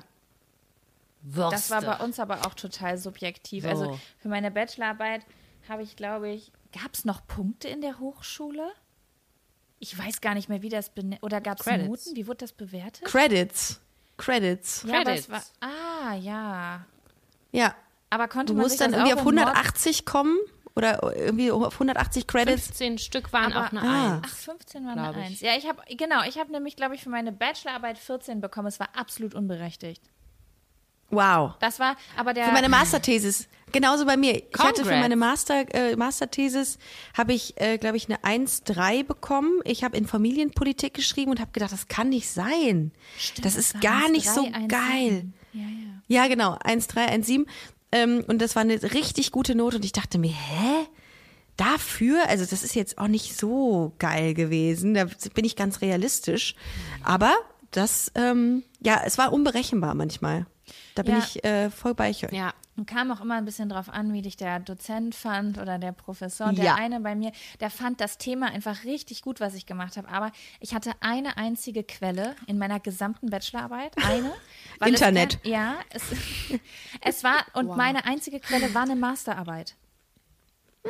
Würste. 1.21 1.51
Das 1.51 1.71
war 1.71 1.81
bei 1.97 2.03
uns 2.05 2.19
aber 2.19 2.45
auch 2.45 2.53
total 2.53 2.97
subjektiv. 2.97 3.63
So. 3.63 3.69
Also 3.69 3.99
für 4.19 4.29
meine 4.29 4.49
Bachelorarbeit 4.51 5.25
habe 5.67 5.83
ich, 5.83 5.95
glaube 5.95 6.29
ich, 6.29 6.51
gab 6.71 6.93
es 6.93 7.03
noch 7.05 7.25
Punkte 7.27 7.67
in 7.67 7.81
der 7.81 7.99
Hochschule? 7.99 8.71
Ich 9.79 9.97
weiß 9.97 10.21
gar 10.21 10.33
nicht 10.33 10.49
mehr, 10.49 10.61
wie 10.61 10.69
das 10.69 10.89
bene- 10.89 11.17
oder 11.21 11.39
gab 11.41 11.59
es 11.59 11.65
Credits. 11.65 11.87
Noten? 11.87 12.15
Wie 12.15 12.27
wurde 12.27 12.37
das 12.37 12.51
bewertet? 12.53 13.03
Credits. 13.05 13.79
Credits. 14.17 14.83
Ja, 14.87 15.03
Credits. 15.03 15.29
war, 15.29 15.43
ah, 15.61 16.15
ja. 16.15 16.85
Ja. 17.51 17.75
Aber 18.09 18.27
konnte 18.27 18.53
Du 18.53 18.57
man 18.57 18.63
musst 18.63 18.81
dann 18.81 18.93
irgendwie 18.93 19.13
auf 19.13 19.19
in 19.27 19.35
Nord- 19.35 19.47
180 19.49 20.05
kommen 20.05 20.37
oder 20.75 21.15
irgendwie 21.15 21.51
auf 21.51 21.73
180 21.79 22.25
Credits. 22.25 22.67
15 22.67 22.97
Stück 22.97 23.31
waren 23.33 23.53
Aber- 23.53 23.67
auch 23.67 23.71
eine 23.71 23.81
ah. 23.81 24.13
Eins. 24.15 24.23
Ach, 24.25 24.35
15 24.35 24.85
war 24.87 24.93
glaub 24.93 25.07
eine 25.15 25.21
ich. 25.25 25.29
Eins. 25.29 25.41
Ja, 25.41 25.55
ich 25.57 25.67
habe, 25.67 25.81
genau, 25.95 26.23
ich 26.23 26.39
habe 26.39 26.51
nämlich, 26.51 26.75
glaube 26.75 26.95
ich, 26.95 27.03
für 27.03 27.09
meine 27.09 27.31
Bachelorarbeit 27.31 27.97
14 27.99 28.41
bekommen. 28.41 28.67
Es 28.67 28.79
war 28.79 28.89
absolut 28.95 29.35
unberechtigt. 29.35 30.01
Wow. 31.09 31.53
Das 31.59 31.79
war, 31.79 31.95
aber 32.17 32.33
der. 32.33 32.45
Für 32.45 32.51
meine 32.51 32.69
Masterthesis. 32.69 33.47
Genauso 33.71 34.05
bei 34.05 34.15
mir. 34.17 34.35
Ich 34.35 34.43
hatte 34.57 34.75
für 34.75 34.81
Congrats. 34.83 35.01
meine 35.01 35.15
Master, 35.17 35.65
äh, 35.75 35.95
Masterthesis 35.95 36.77
habe 37.17 37.33
ich, 37.33 37.59
äh, 37.59 37.77
glaube 37.77 37.97
ich, 37.97 38.07
eine 38.09 38.23
1-3 38.23 39.03
bekommen. 39.03 39.59
Ich 39.65 39.83
habe 39.83 39.97
in 39.97 40.07
Familienpolitik 40.07 40.93
geschrieben 40.93 41.31
und 41.31 41.39
habe 41.41 41.51
gedacht, 41.51 41.71
das 41.73 41.87
kann 41.87 42.09
nicht 42.09 42.29
sein. 42.29 42.91
das 43.41 43.55
ist 43.55 43.81
gar 43.81 44.05
1,3, 44.07 44.11
nicht 44.11 44.29
so 44.29 44.41
1,7. 44.45 44.67
geil. 44.67 45.25
Ja, 45.53 45.61
ja. 45.61 46.23
Ja, 46.23 46.27
genau. 46.27 46.53
1-3, 46.63 47.09
1-7. 47.09 47.45
Ähm, 47.91 48.23
und 48.27 48.41
das 48.41 48.55
war 48.55 48.61
eine 48.61 48.81
richtig 48.93 49.31
gute 49.31 49.53
Note. 49.55 49.77
Und 49.77 49.85
ich 49.85 49.91
dachte 49.91 50.17
mir, 50.17 50.31
hä? 50.31 50.87
Dafür? 51.57 52.27
Also 52.29 52.45
das 52.45 52.63
ist 52.63 52.75
jetzt 52.75 52.97
auch 52.99 53.07
nicht 53.07 53.35
so 53.37 53.93
geil 53.99 54.33
gewesen. 54.33 54.93
Da 54.93 55.05
bin 55.33 55.43
ich 55.43 55.55
ganz 55.55 55.81
realistisch. 55.81 56.55
Aber 57.03 57.33
das, 57.71 58.11
ähm, 58.15 58.63
ja, 58.79 59.01
es 59.05 59.17
war 59.17 59.33
unberechenbar 59.33 59.95
manchmal. 59.95 60.45
Da 60.95 61.03
bin 61.03 61.15
Ja. 61.15 61.19
ich 61.19 61.43
äh, 61.43 61.69
voll 61.71 61.95
bei 61.95 62.09
euch. 62.11 62.21
Ja. 62.31 62.53
Und 62.77 62.85
kam 62.85 63.11
auch 63.11 63.21
immer 63.21 63.35
ein 63.35 63.43
bisschen 63.45 63.69
drauf 63.69 63.89
an, 63.89 64.13
wie 64.13 64.21
dich 64.21 64.37
der 64.37 64.59
Dozent 64.59 65.15
fand 65.15 65.57
oder 65.57 65.79
der 65.79 65.91
Professor. 65.93 66.53
Der 66.53 66.63
Ja. 66.63 66.75
eine 66.75 66.99
bei 66.99 67.15
mir, 67.15 67.31
der 67.59 67.71
fand 67.71 67.99
das 67.99 68.19
Thema 68.19 68.47
einfach 68.51 68.83
richtig 68.83 69.23
gut, 69.23 69.39
was 69.39 69.55
ich 69.55 69.65
gemacht 69.65 69.97
habe. 69.97 70.07
Aber 70.09 70.31
ich 70.59 70.75
hatte 70.75 70.91
eine 70.99 71.37
einzige 71.37 71.83
Quelle 71.83 72.35
in 72.45 72.59
meiner 72.59 72.79
gesamten 72.79 73.31
Bachelorarbeit. 73.31 73.95
Eine. 74.05 74.31
es 74.79 74.87
Internet. 74.87 75.41
kein- 75.41 75.51
ja, 75.51 75.75
es, 75.89 76.03
es 77.01 77.23
war, 77.23 77.43
und 77.53 77.75
meine 77.75 78.05
einzige 78.05 78.39
Quelle 78.39 78.71
war 78.75 78.83
eine 78.83 78.95
Masterarbeit. 78.95 79.75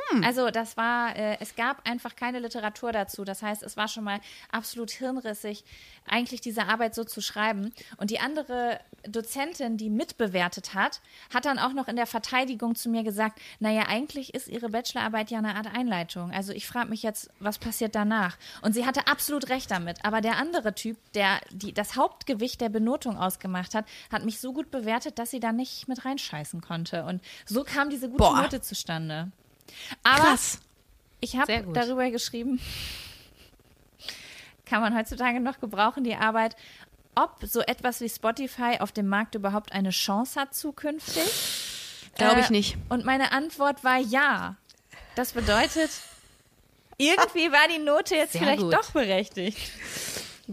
Hm. 0.10 0.24
Also 0.24 0.50
das 0.50 0.78
war, 0.78 1.16
äh, 1.16 1.38
es 1.39 1.56
gab 1.56 1.88
einfach 1.88 2.16
keine 2.16 2.39
Literatur 2.39 2.91
dazu. 2.91 3.24
Das 3.24 3.41
heißt, 3.41 3.64
es 3.64 3.78
war 3.78 3.88
schon 3.88 4.04
mal 4.04 4.20
absolut 4.52 4.91
hirnrissig, 4.91 5.64
eigentlich 6.08 6.41
diese 6.41 6.66
Arbeit 6.66 6.95
so 6.95 7.04
zu 7.04 7.22
schreiben. 7.22 7.74
Und 7.98 8.12
die 8.12 8.20
andere 8.20 8.80
Dozentin, 9.08 9.78
die 9.78 9.89
mitbewertet 9.89 10.74
hat, 10.74 11.02
hat 11.34 11.45
dann 11.45 11.60
auch 11.60 11.74
noch 11.74 11.88
in 11.88 11.95
der 11.95 12.08
Verteidigung 12.08 12.76
zu 12.76 12.89
mir 12.89 13.04
gesagt, 13.04 13.39
naja, 13.60 13.84
eigentlich 13.88 14.34
ist 14.34 14.48
ihre 14.48 14.70
Bachelorarbeit 14.70 15.32
ja 15.32 15.39
eine 15.39 15.56
Art 15.56 15.68
Einleitung. 15.68 16.32
Also 16.32 16.54
ich 16.54 16.68
frage 16.68 16.89
mich 16.89 17.04
jetzt, 17.04 17.30
was 17.39 17.58
passiert 17.58 17.95
danach? 17.95 18.38
Und 18.62 18.74
sie 18.74 18.86
hatte 18.86 19.08
absolut 19.08 19.50
recht 19.50 19.72
damit. 19.72 20.04
Aber 20.04 20.22
der 20.22 20.38
andere 20.38 20.74
Typ, 20.76 20.98
der 21.14 21.39
die, 21.52 21.74
das 21.74 21.95
Hauptgewicht 21.95 22.62
der 22.62 22.70
Benotung 22.70 23.18
ausgemacht 23.18 23.74
hat, 23.74 23.86
hat 24.12 24.26
mich 24.26 24.39
so 24.39 24.54
gut 24.54 24.72
bewertet, 24.72 25.20
dass 25.20 25.32
sie 25.32 25.39
da 25.39 25.52
nicht 25.52 25.88
mit 25.88 26.06
reinscheißen 26.06 26.62
konnte. 26.62 27.06
Und 27.06 27.22
so 27.45 27.64
kam 27.64 27.89
diese 27.89 28.10
gute 28.10 28.24
Boah. 28.24 28.41
Note 28.41 28.62
zustande. 28.62 29.32
Aber 30.03 30.22
Krass. 30.22 30.59
ich 31.20 31.38
habe 31.38 31.65
darüber 31.74 32.09
geschrieben, 32.09 32.59
kann 34.65 34.82
man 34.82 34.95
heutzutage 34.97 35.39
noch 35.39 35.59
gebrauchen, 35.59 36.03
die 36.03 36.15
Arbeit, 36.15 36.55
ob 37.15 37.38
so 37.43 37.61
etwas 37.61 38.01
wie 38.01 38.09
Spotify 38.09 38.78
auf 38.80 38.91
dem 38.91 39.07
Markt 39.07 39.36
überhaupt 39.36 39.72
eine 39.72 39.89
Chance 39.91 40.39
hat 40.39 40.53
zukünftig. 40.53 41.24
Glaube 42.15 42.41
ich 42.41 42.47
Äh, 42.49 42.51
nicht. 42.51 42.78
Und 42.89 43.05
meine 43.05 43.32
Antwort 43.32 43.84
war 43.84 43.97
ja. 43.97 44.55
Das 45.15 45.32
bedeutet, 45.34 45.89
irgendwie 46.97 47.51
war 47.51 47.68
die 47.74 47.80
Note 47.80 48.15
jetzt 48.15 48.34
Sehr 48.34 48.41
vielleicht 48.41 48.61
gut. 48.61 48.74
doch 48.74 48.91
berechtigt. 48.91 49.57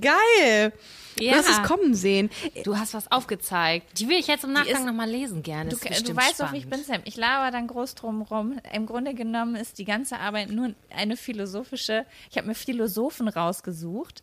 Geil. 0.00 0.72
Ja. 1.18 1.32
Du 1.32 1.38
hast 1.38 1.48
es 1.48 1.62
kommen 1.62 1.94
sehen. 1.94 2.30
Du 2.64 2.76
hast 2.76 2.94
was 2.94 3.10
aufgezeigt. 3.12 3.98
Die 3.98 4.08
will 4.08 4.18
ich 4.18 4.26
jetzt 4.26 4.44
im 4.44 4.52
Nachgang 4.52 4.84
nochmal 4.84 5.08
lesen 5.08 5.42
gerne. 5.42 5.70
Du, 5.70 5.76
du 5.76 6.16
weißt 6.16 6.40
doch, 6.40 6.52
wie 6.52 6.58
ich 6.58 6.68
bin, 6.68 6.82
Sam. 6.82 7.00
Ich 7.04 7.16
laber 7.16 7.50
dann 7.50 7.66
groß 7.68 7.94
drum 7.94 8.22
rum. 8.22 8.58
Im 8.72 8.86
Grunde 8.86 9.14
genommen 9.14 9.54
ist 9.54 9.78
die 9.78 9.84
ganze 9.84 10.18
Arbeit 10.18 10.50
nur 10.50 10.74
eine 10.90 11.16
philosophische. 11.16 12.04
Ich 12.30 12.36
habe 12.36 12.46
mir 12.48 12.54
Philosophen 12.54 13.28
rausgesucht, 13.28 14.22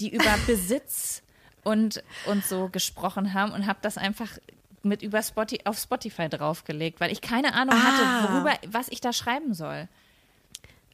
die 0.00 0.08
über 0.14 0.34
Besitz 0.46 1.22
und, 1.64 2.02
und 2.26 2.44
so 2.44 2.68
gesprochen 2.68 3.34
haben 3.34 3.52
und 3.52 3.66
habe 3.66 3.78
das 3.82 3.98
einfach 3.98 4.28
mit 4.82 5.02
über 5.02 5.22
Spotify, 5.22 5.60
auf 5.66 5.78
Spotify 5.78 6.28
draufgelegt, 6.28 6.98
weil 7.00 7.12
ich 7.12 7.20
keine 7.20 7.54
Ahnung 7.54 7.76
Ah. 7.76 7.82
hatte, 7.82 8.32
worüber, 8.32 8.54
was 8.68 8.88
ich 8.88 9.00
da 9.00 9.12
schreiben 9.12 9.54
soll. 9.54 9.86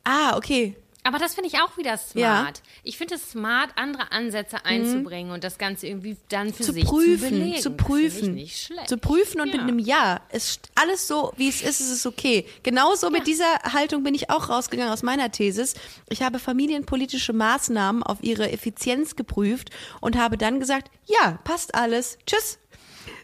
Ah, 0.05 0.37
okay. 0.37 0.77
Aber 1.09 1.19
das 1.19 1.35
finde 1.35 1.49
ich 1.49 1.55
auch 1.61 1.77
wieder 1.79 1.99
Ja. 2.15 2.41
smart. 2.43 2.63
Ich 2.83 2.99
finde 2.99 3.15
es 3.15 3.31
smart, 3.31 3.71
andere 3.77 4.13
Ansätze 4.13 4.65
einzubringen 4.67 5.33
und 5.33 5.43
das 5.43 5.57
Ganze 5.57 5.87
irgendwie 5.87 6.17
dann 6.29 6.53
für 6.53 6.65
Zu 6.65 6.73
sich 6.73 6.85
prüfen, 6.85 7.19
zu 7.19 7.31
belegen. 7.31 7.63
zu 7.63 7.71
prüfen. 7.71 8.29
Ich 8.37 8.45
nicht 8.45 8.63
schlecht. 8.63 8.89
Zu 8.89 8.99
prüfen 8.99 9.41
und 9.41 9.47
mit 9.49 9.57
Ja. 9.57 9.63
einem 9.63 9.79
Ja. 9.79 10.21
Es 10.29 10.51
ist 10.51 10.69
alles 10.75 11.09
so, 11.09 11.33
wie 11.37 11.49
es 11.49 11.63
ist, 11.63 11.81
ist 11.81 11.91
es 11.91 12.05
okay. 12.07 12.47
Genauso 12.63 13.09
mit 13.11 13.27
dieser 13.27 13.59
Haltung 13.73 14.03
bin 14.03 14.15
ich 14.15 14.29
auch 14.29 14.51
rausgegangen 14.51 14.93
aus 14.93 15.03
meiner 15.03 15.33
Thesis. 15.33 15.75
Ich 16.11 16.21
habe 16.23 16.39
familienpolitische 16.39 17.33
Maßnahmen 17.33 18.03
auf 18.03 18.19
ihre 18.23 18.51
Effizienz 18.53 19.17
geprüft 19.17 19.71
und 20.03 20.17
habe 20.19 20.37
dann 20.37 20.61
gesagt, 20.61 20.91
ja, 21.07 21.39
passt 21.45 21.75
alles. 21.75 22.19
Tschüss. 22.27 22.59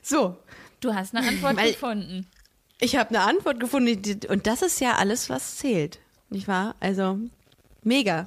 So. 0.02 0.36
Du 0.80 0.94
hast 0.94 1.14
eine 1.14 1.26
Antwort 1.28 1.56
Weil- 1.58 1.72
gefunden. 1.72 2.26
Ich 2.80 2.96
habe 2.96 3.10
eine 3.10 3.20
Antwort 3.20 3.60
gefunden 3.60 4.20
und 4.28 4.46
das 4.46 4.60
ist 4.62 4.80
ja 4.80 4.96
alles, 4.96 5.30
was 5.30 5.56
zählt. 5.56 6.00
Nicht 6.28 6.48
wahr? 6.48 6.74
Also, 6.80 7.18
mega. 7.84 8.26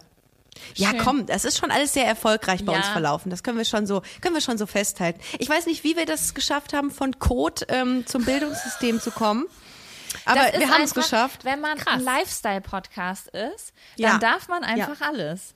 Ja, 0.75 0.89
Schön. 0.89 0.97
komm, 0.99 1.25
das 1.27 1.45
ist 1.45 1.57
schon 1.59 1.69
alles 1.69 1.93
sehr 1.93 2.05
erfolgreich 2.05 2.65
bei 2.65 2.73
Ja. 2.73 2.79
uns 2.79 2.87
verlaufen. 2.87 3.29
Das 3.29 3.43
können 3.43 3.57
wir 3.59 3.65
schon 3.65 3.85
so, 3.85 4.01
können 4.21 4.33
wir 4.33 4.41
schon 4.41 4.57
so 4.57 4.65
festhalten. 4.65 5.19
Ich 5.37 5.47
weiß 5.49 5.67
nicht, 5.67 5.83
wie 5.83 5.95
wir 5.95 6.05
das 6.07 6.33
geschafft 6.33 6.73
haben, 6.73 6.89
von 6.89 7.19
Code 7.19 7.65
ähm, 7.69 8.05
zum 8.07 8.25
Bildungssystem 8.25 8.99
zu 8.99 9.11
kommen. 9.11 9.45
Aber 10.25 10.39
Das 10.51 10.59
wir 10.59 10.69
haben 10.69 10.83
es 10.83 10.93
geschafft. 10.95 11.45
Wenn 11.45 11.61
man 11.61 11.77
Krass. 11.77 11.93
ein 11.95 12.01
Lifestyle-Podcast 12.03 13.27
ist, 13.27 13.73
dann 13.97 14.13
Ja. 14.13 14.17
darf 14.17 14.47
man 14.47 14.63
einfach 14.63 15.01
alles. 15.01 15.53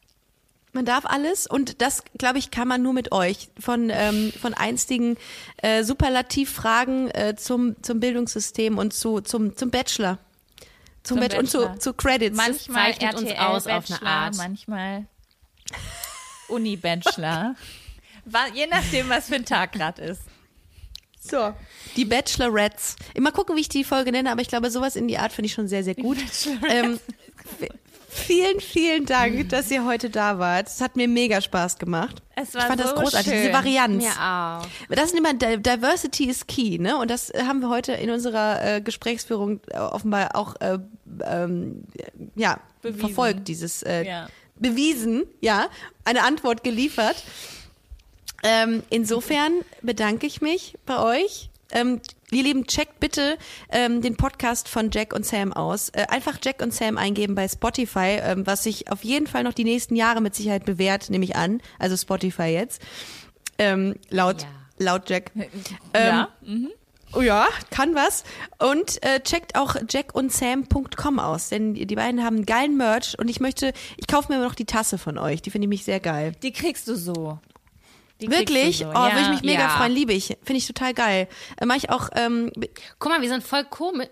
Man 0.73 0.85
darf 0.85 1.05
alles 1.05 1.47
und 1.47 1.81
das, 1.81 2.03
glaube 2.17 2.37
ich, 2.37 2.51
kann 2.51 2.67
man 2.67 2.81
nur 2.81 2.93
mit 2.93 3.11
euch. 3.11 3.49
Von, 3.59 3.89
ähm, 3.89 4.31
von 4.39 4.53
einstigen 4.53 5.17
äh, 5.57 5.83
Superlativfragen 5.83 7.09
äh, 7.11 7.35
zum, 7.35 7.75
zum 7.81 7.99
Bildungssystem 7.99 8.77
und 8.77 8.93
zu, 8.93 9.19
zum, 9.21 9.57
zum 9.57 9.69
Bachelor. 9.71 10.17
Zum, 11.03 11.17
Zum 11.17 11.19
Bachelor 11.19 11.39
und 11.39 11.49
zu, 11.49 11.57
Bachelor. 11.59 11.79
zu 11.79 11.93
Credits. 11.93 12.37
Manchmal 12.37 12.93
zeichnet 12.93 13.15
uns 13.15 13.31
aus 13.31 13.67
auf 13.67 13.67
eine 13.67 13.81
Bachelor, 13.81 14.09
Art. 14.09 14.35
manchmal 14.37 15.05
Uni-Bachelor. 16.49 17.55
Je 18.53 18.67
nachdem, 18.67 19.09
was 19.09 19.27
für 19.27 19.35
ein 19.35 19.45
Tag 19.45 19.71
gerade 19.71 20.01
ist. 20.03 20.21
So. 21.19 21.53
Die 21.95 22.05
Bachelorettes. 22.05 22.95
Mal 23.19 23.31
gucken, 23.31 23.55
wie 23.55 23.61
ich 23.61 23.69
die 23.69 23.83
Folge 23.83 24.11
nenne, 24.11 24.31
aber 24.31 24.41
ich 24.41 24.47
glaube, 24.47 24.71
sowas 24.71 24.95
in 24.95 25.07
die 25.07 25.17
Art 25.17 25.31
finde 25.31 25.47
ich 25.47 25.53
schon 25.53 25.67
sehr, 25.67 25.83
sehr 25.83 25.95
gut. 25.95 26.17
Ähm, 26.67 26.99
vielen, 28.14 28.59
vielen 28.59 29.05
Dank, 29.05 29.49
dass 29.49 29.72
ihr 29.72 29.86
heute 29.86 30.09
da 30.09 30.38
wart. 30.39 30.68
Es 30.68 30.82
hat 30.82 30.95
mir 30.95 31.07
mega 31.07 31.39
Spaß 31.41 31.78
gemacht. 31.78 32.22
Es 32.36 32.53
war 32.53 32.62
ich 32.62 32.68
fand 32.68 32.80
das 32.80 32.89
so 32.89 32.95
großartig, 32.95 33.32
schön. 33.32 33.41
diese 33.41 33.53
Varianz. 33.53 34.03
Mir 34.03 34.12
auch. 34.12 34.68
Das 34.89 35.05
ist 35.05 35.16
immer 35.16 35.34
Di- 35.34 35.57
Diversity 35.62 36.30
is 36.30 36.45
key, 36.47 36.78
ne? 36.78 36.97
Und 36.97 37.09
das 37.09 37.30
äh, 37.30 37.43
haben 37.47 37.62
wir 37.62 37.70
heute 37.70 37.93
in 37.93 38.09
unserer 38.09 38.64
äh, 38.78 38.82
Gesprächsführung 38.82 39.59
äh, 39.70 39.78
offenbar 39.78 40.36
auch 40.36 40.55
äh, 40.59 40.78
ähm, 41.24 41.84
ja 42.36 42.59
Bewiesen. 42.82 42.99
verfolgt, 42.99 43.47
dieses 43.47 43.84
äh, 43.84 44.03
Ja. 44.05 44.28
bewiesen, 44.57 45.24
ja, 45.39 45.68
eine 46.03 46.24
Antwort 46.24 46.64
geliefert. 46.64 47.24
Ähm, 48.43 48.84
insofern 48.89 49.51
bedanke 49.82 50.26
ich 50.28 50.41
mich 50.41 50.76
bei 50.86 50.97
euch. 50.99 51.49
Ähm, 51.74 52.01
ihr 52.38 52.43
Lieben, 52.43 52.65
checkt 52.67 52.99
bitte 52.99 53.38
ähm, 53.69 54.01
den 54.01 54.15
Podcast 54.17 54.67
von 54.69 54.89
Jack 54.91 55.13
und 55.13 55.25
Sam 55.25 55.51
aus. 55.53 55.89
Äh, 55.89 56.05
einfach 56.09 56.38
Jack 56.43 56.61
und 56.61 56.73
Sam 56.73 56.97
eingeben 56.97 57.36
bei 57.36 57.47
Spotify, 57.47 58.19
ähm, 58.21 58.45
was 58.47 58.63
sich 58.63 58.91
auf 58.91 59.03
jeden 59.03 59.27
Fall 59.27 59.43
noch 59.43 59.53
die 59.53 59.63
nächsten 59.63 59.95
Jahre 59.95 60.21
mit 60.21 60.36
Sicherheit 60.36 60.65
bewährt, 60.65 61.09
nehme 61.09 61.25
ich 61.25 61.36
an. 61.36 61.61
Also 61.79 61.97
Spotify 61.97 62.43
jetzt. 62.43 62.82
Ähm, 63.57 63.95
laut, 64.09 64.43
Ja. 64.43 64.47
laut 64.86 65.09
Jack. 65.09 65.32
ja. 65.95 66.29
Oh 67.13 67.19
ja, 67.19 67.45
kann 67.71 67.93
was. 67.93 68.23
Und 68.57 69.03
äh, 69.03 69.19
checkt 69.19 69.55
auch 69.57 69.75
jackundsam.com 69.89 71.19
aus, 71.19 71.49
denn 71.49 71.73
die 71.73 71.86
beiden 71.95 72.23
haben 72.23 72.45
geilen 72.45 72.77
Merch 72.77 73.19
und 73.19 73.27
ich 73.29 73.41
möchte, 73.41 73.73
ich 73.97 74.07
kaufe 74.07 74.32
mir 74.32 74.38
immer 74.38 74.47
noch 74.47 74.55
die 74.55 74.63
Tasse 74.65 74.97
von 74.97 75.17
euch. 75.17 75.41
Die 75.41 75.49
finde 75.51 75.65
ich 75.65 75.69
mich 75.69 75.84
sehr 75.84 75.99
geil. 75.99 76.32
Die 76.41 76.53
kriegst 76.53 76.88
du 76.88 76.95
so. 76.95 77.39
Die 78.22 78.30
Wirklich? 78.30 78.80
So. 78.80 78.86
Oh, 78.89 78.93
ja. 78.93 79.05
würde 79.13 79.22
ich 79.22 79.30
mich 79.30 79.41
mega 79.43 79.61
Ja. 79.63 79.69
freuen, 79.69 79.91
liebe 79.91 80.13
ich. 80.13 80.28
Finde 80.43 80.57
ich 80.57 80.67
total 80.67 80.93
geil. 80.93 81.28
Äh, 81.57 81.65
Mache 81.65 81.78
ich 81.80 81.89
auch, 81.89 82.09
ähm, 82.15 82.51
Guck 82.99 83.11
mal, 83.11 83.22
wir 83.22 83.30
sind 83.30 83.43
voll 83.43 83.63
komisch. 83.65 84.07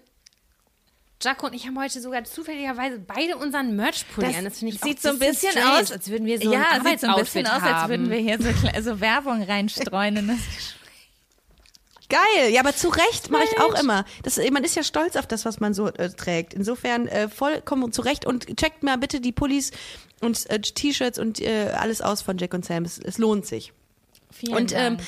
Jaco 1.22 1.47
und 1.47 1.53
ich 1.53 1.68
haben 1.68 1.78
heute 1.78 1.99
sogar 1.99 2.24
zufälligerweise 2.24 2.97
beide 2.97 3.36
unseren 3.36 3.76
Merch-Pulli 3.76 4.36
an. 4.38 4.45
Das 4.45 4.60
finde 4.60 4.74
ich 4.76 4.82
sieht 4.82 5.01
so 5.01 5.10
ein 5.10 5.20
bisschen 5.20 5.51
strange, 5.51 5.82
aus, 5.82 5.91
als 5.91 6.10
würden 6.10 6.26
wir 6.26 6.39
so 6.41 6.51
ja, 6.53 6.64
ein 6.72 6.86
sieht 6.86 7.01
so 7.01 7.07
ein 7.07 7.16
bisschen 7.20 7.45
Arbeitsoutfit 7.45 7.45
aus, 7.47 7.62
haben. 7.62 7.74
als 7.82 7.89
würden 7.89 8.10
wir 8.10 8.18
hier 8.20 8.38
so, 8.41 8.82
so 8.93 9.01
Werbung 9.01 9.43
reinstreuen. 9.43 10.16
in 10.16 10.28
das 10.30 10.38
geil. 12.10 12.51
Ja, 12.51 12.62
aber 12.62 12.74
zu 12.74 12.88
Recht 12.88 13.30
mache 13.32 13.43
ich 13.51 13.60
auch 13.60 13.74
immer. 13.82 14.05
Das, 14.24 14.38
man 14.49 14.64
ist 14.64 14.76
ja 14.78 14.84
stolz 14.84 15.18
auf 15.18 15.28
das, 15.28 15.43
was 15.43 15.60
man 15.60 15.74
so 15.74 15.88
äh, 15.88 16.10
trägt. 16.10 16.53
Insofern 16.53 17.07
äh, 17.10 17.28
vollkommen 17.28 17.91
zu 17.91 18.01
Recht 18.01 18.26
und 18.26 18.55
checkt 18.55 18.84
mal 18.84 18.97
bitte 18.97 19.20
die 19.20 19.34
Pullis 19.34 19.72
und 20.22 20.49
äh, 20.49 20.62
T-Shirts 20.62 21.20
und 21.20 21.41
äh, 21.41 21.72
alles 21.78 22.01
aus 22.01 22.22
von 22.22 22.38
Jack 22.38 22.53
und 22.53 22.64
Sam. 22.64 22.86
Es, 22.86 22.97
es 22.97 23.18
lohnt 23.18 23.45
sich. 23.45 23.74
Vielen 24.32 24.55
Und 24.55 24.71
ähm, 24.73 24.97
Dank. 24.97 25.01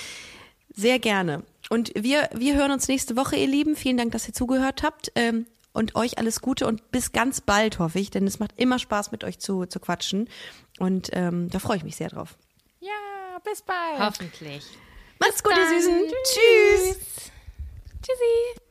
sehr 0.76 1.00
gerne. 1.00 1.44
Und 1.70 1.92
wir, 1.96 2.30
wir 2.34 2.56
hören 2.56 2.72
uns 2.72 2.88
nächste 2.88 3.16
Woche, 3.16 3.36
ihr 3.36 3.48
Lieben. 3.48 3.76
Vielen 3.76 3.98
Dank, 3.98 4.12
dass 4.12 4.28
ihr 4.28 4.34
zugehört 4.34 4.84
habt. 4.84 5.12
Ähm, 5.16 5.46
und 5.74 5.96
euch 5.96 6.18
alles 6.18 6.42
Gute 6.42 6.68
und 6.68 6.92
bis 6.92 7.14
ganz 7.14 7.40
bald, 7.40 7.80
hoffe 7.80 7.98
ich, 8.00 8.12
denn 8.12 8.28
es 8.28 8.40
macht 8.40 8.52
immer 8.58 8.78
Spaß, 8.78 9.12
mit 9.12 9.24
euch 9.24 9.40
zu, 9.40 9.66
zu 9.66 9.80
quatschen. 9.80 10.28
Und 10.80 11.10
ähm, 11.14 11.50
da 11.50 11.60
freue 11.60 11.78
ich 11.78 11.84
mich 11.84 11.96
sehr 11.96 12.10
drauf. 12.10 12.36
Ja, 12.82 13.40
bis 13.44 13.62
bald. 13.62 14.00
Hoffentlich. 14.00 14.66
Macht's 15.20 15.42
gut, 15.44 15.54
ihr 15.54 15.64
dann. 15.64 15.80
Süßen. 15.82 16.02
Tschüss. 16.26 16.98
Tschüssi. 18.02 18.62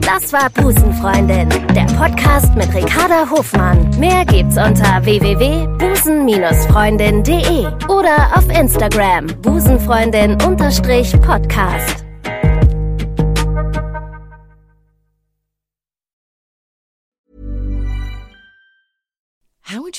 Das 0.00 0.32
war 0.32 0.48
Busenfreundin, 0.50 1.48
der 1.74 1.86
Podcast 1.96 2.54
mit 2.56 2.72
Ricarda 2.74 3.28
Hofmann. 3.30 3.88
Mehr 3.98 4.24
gibt's 4.24 4.56
unter 4.56 5.04
www.busen-freundin.de 5.04 7.66
oder 7.88 8.36
auf 8.36 8.48
Instagram 8.48 9.26
busenfreundin-podcast. 9.42 12.09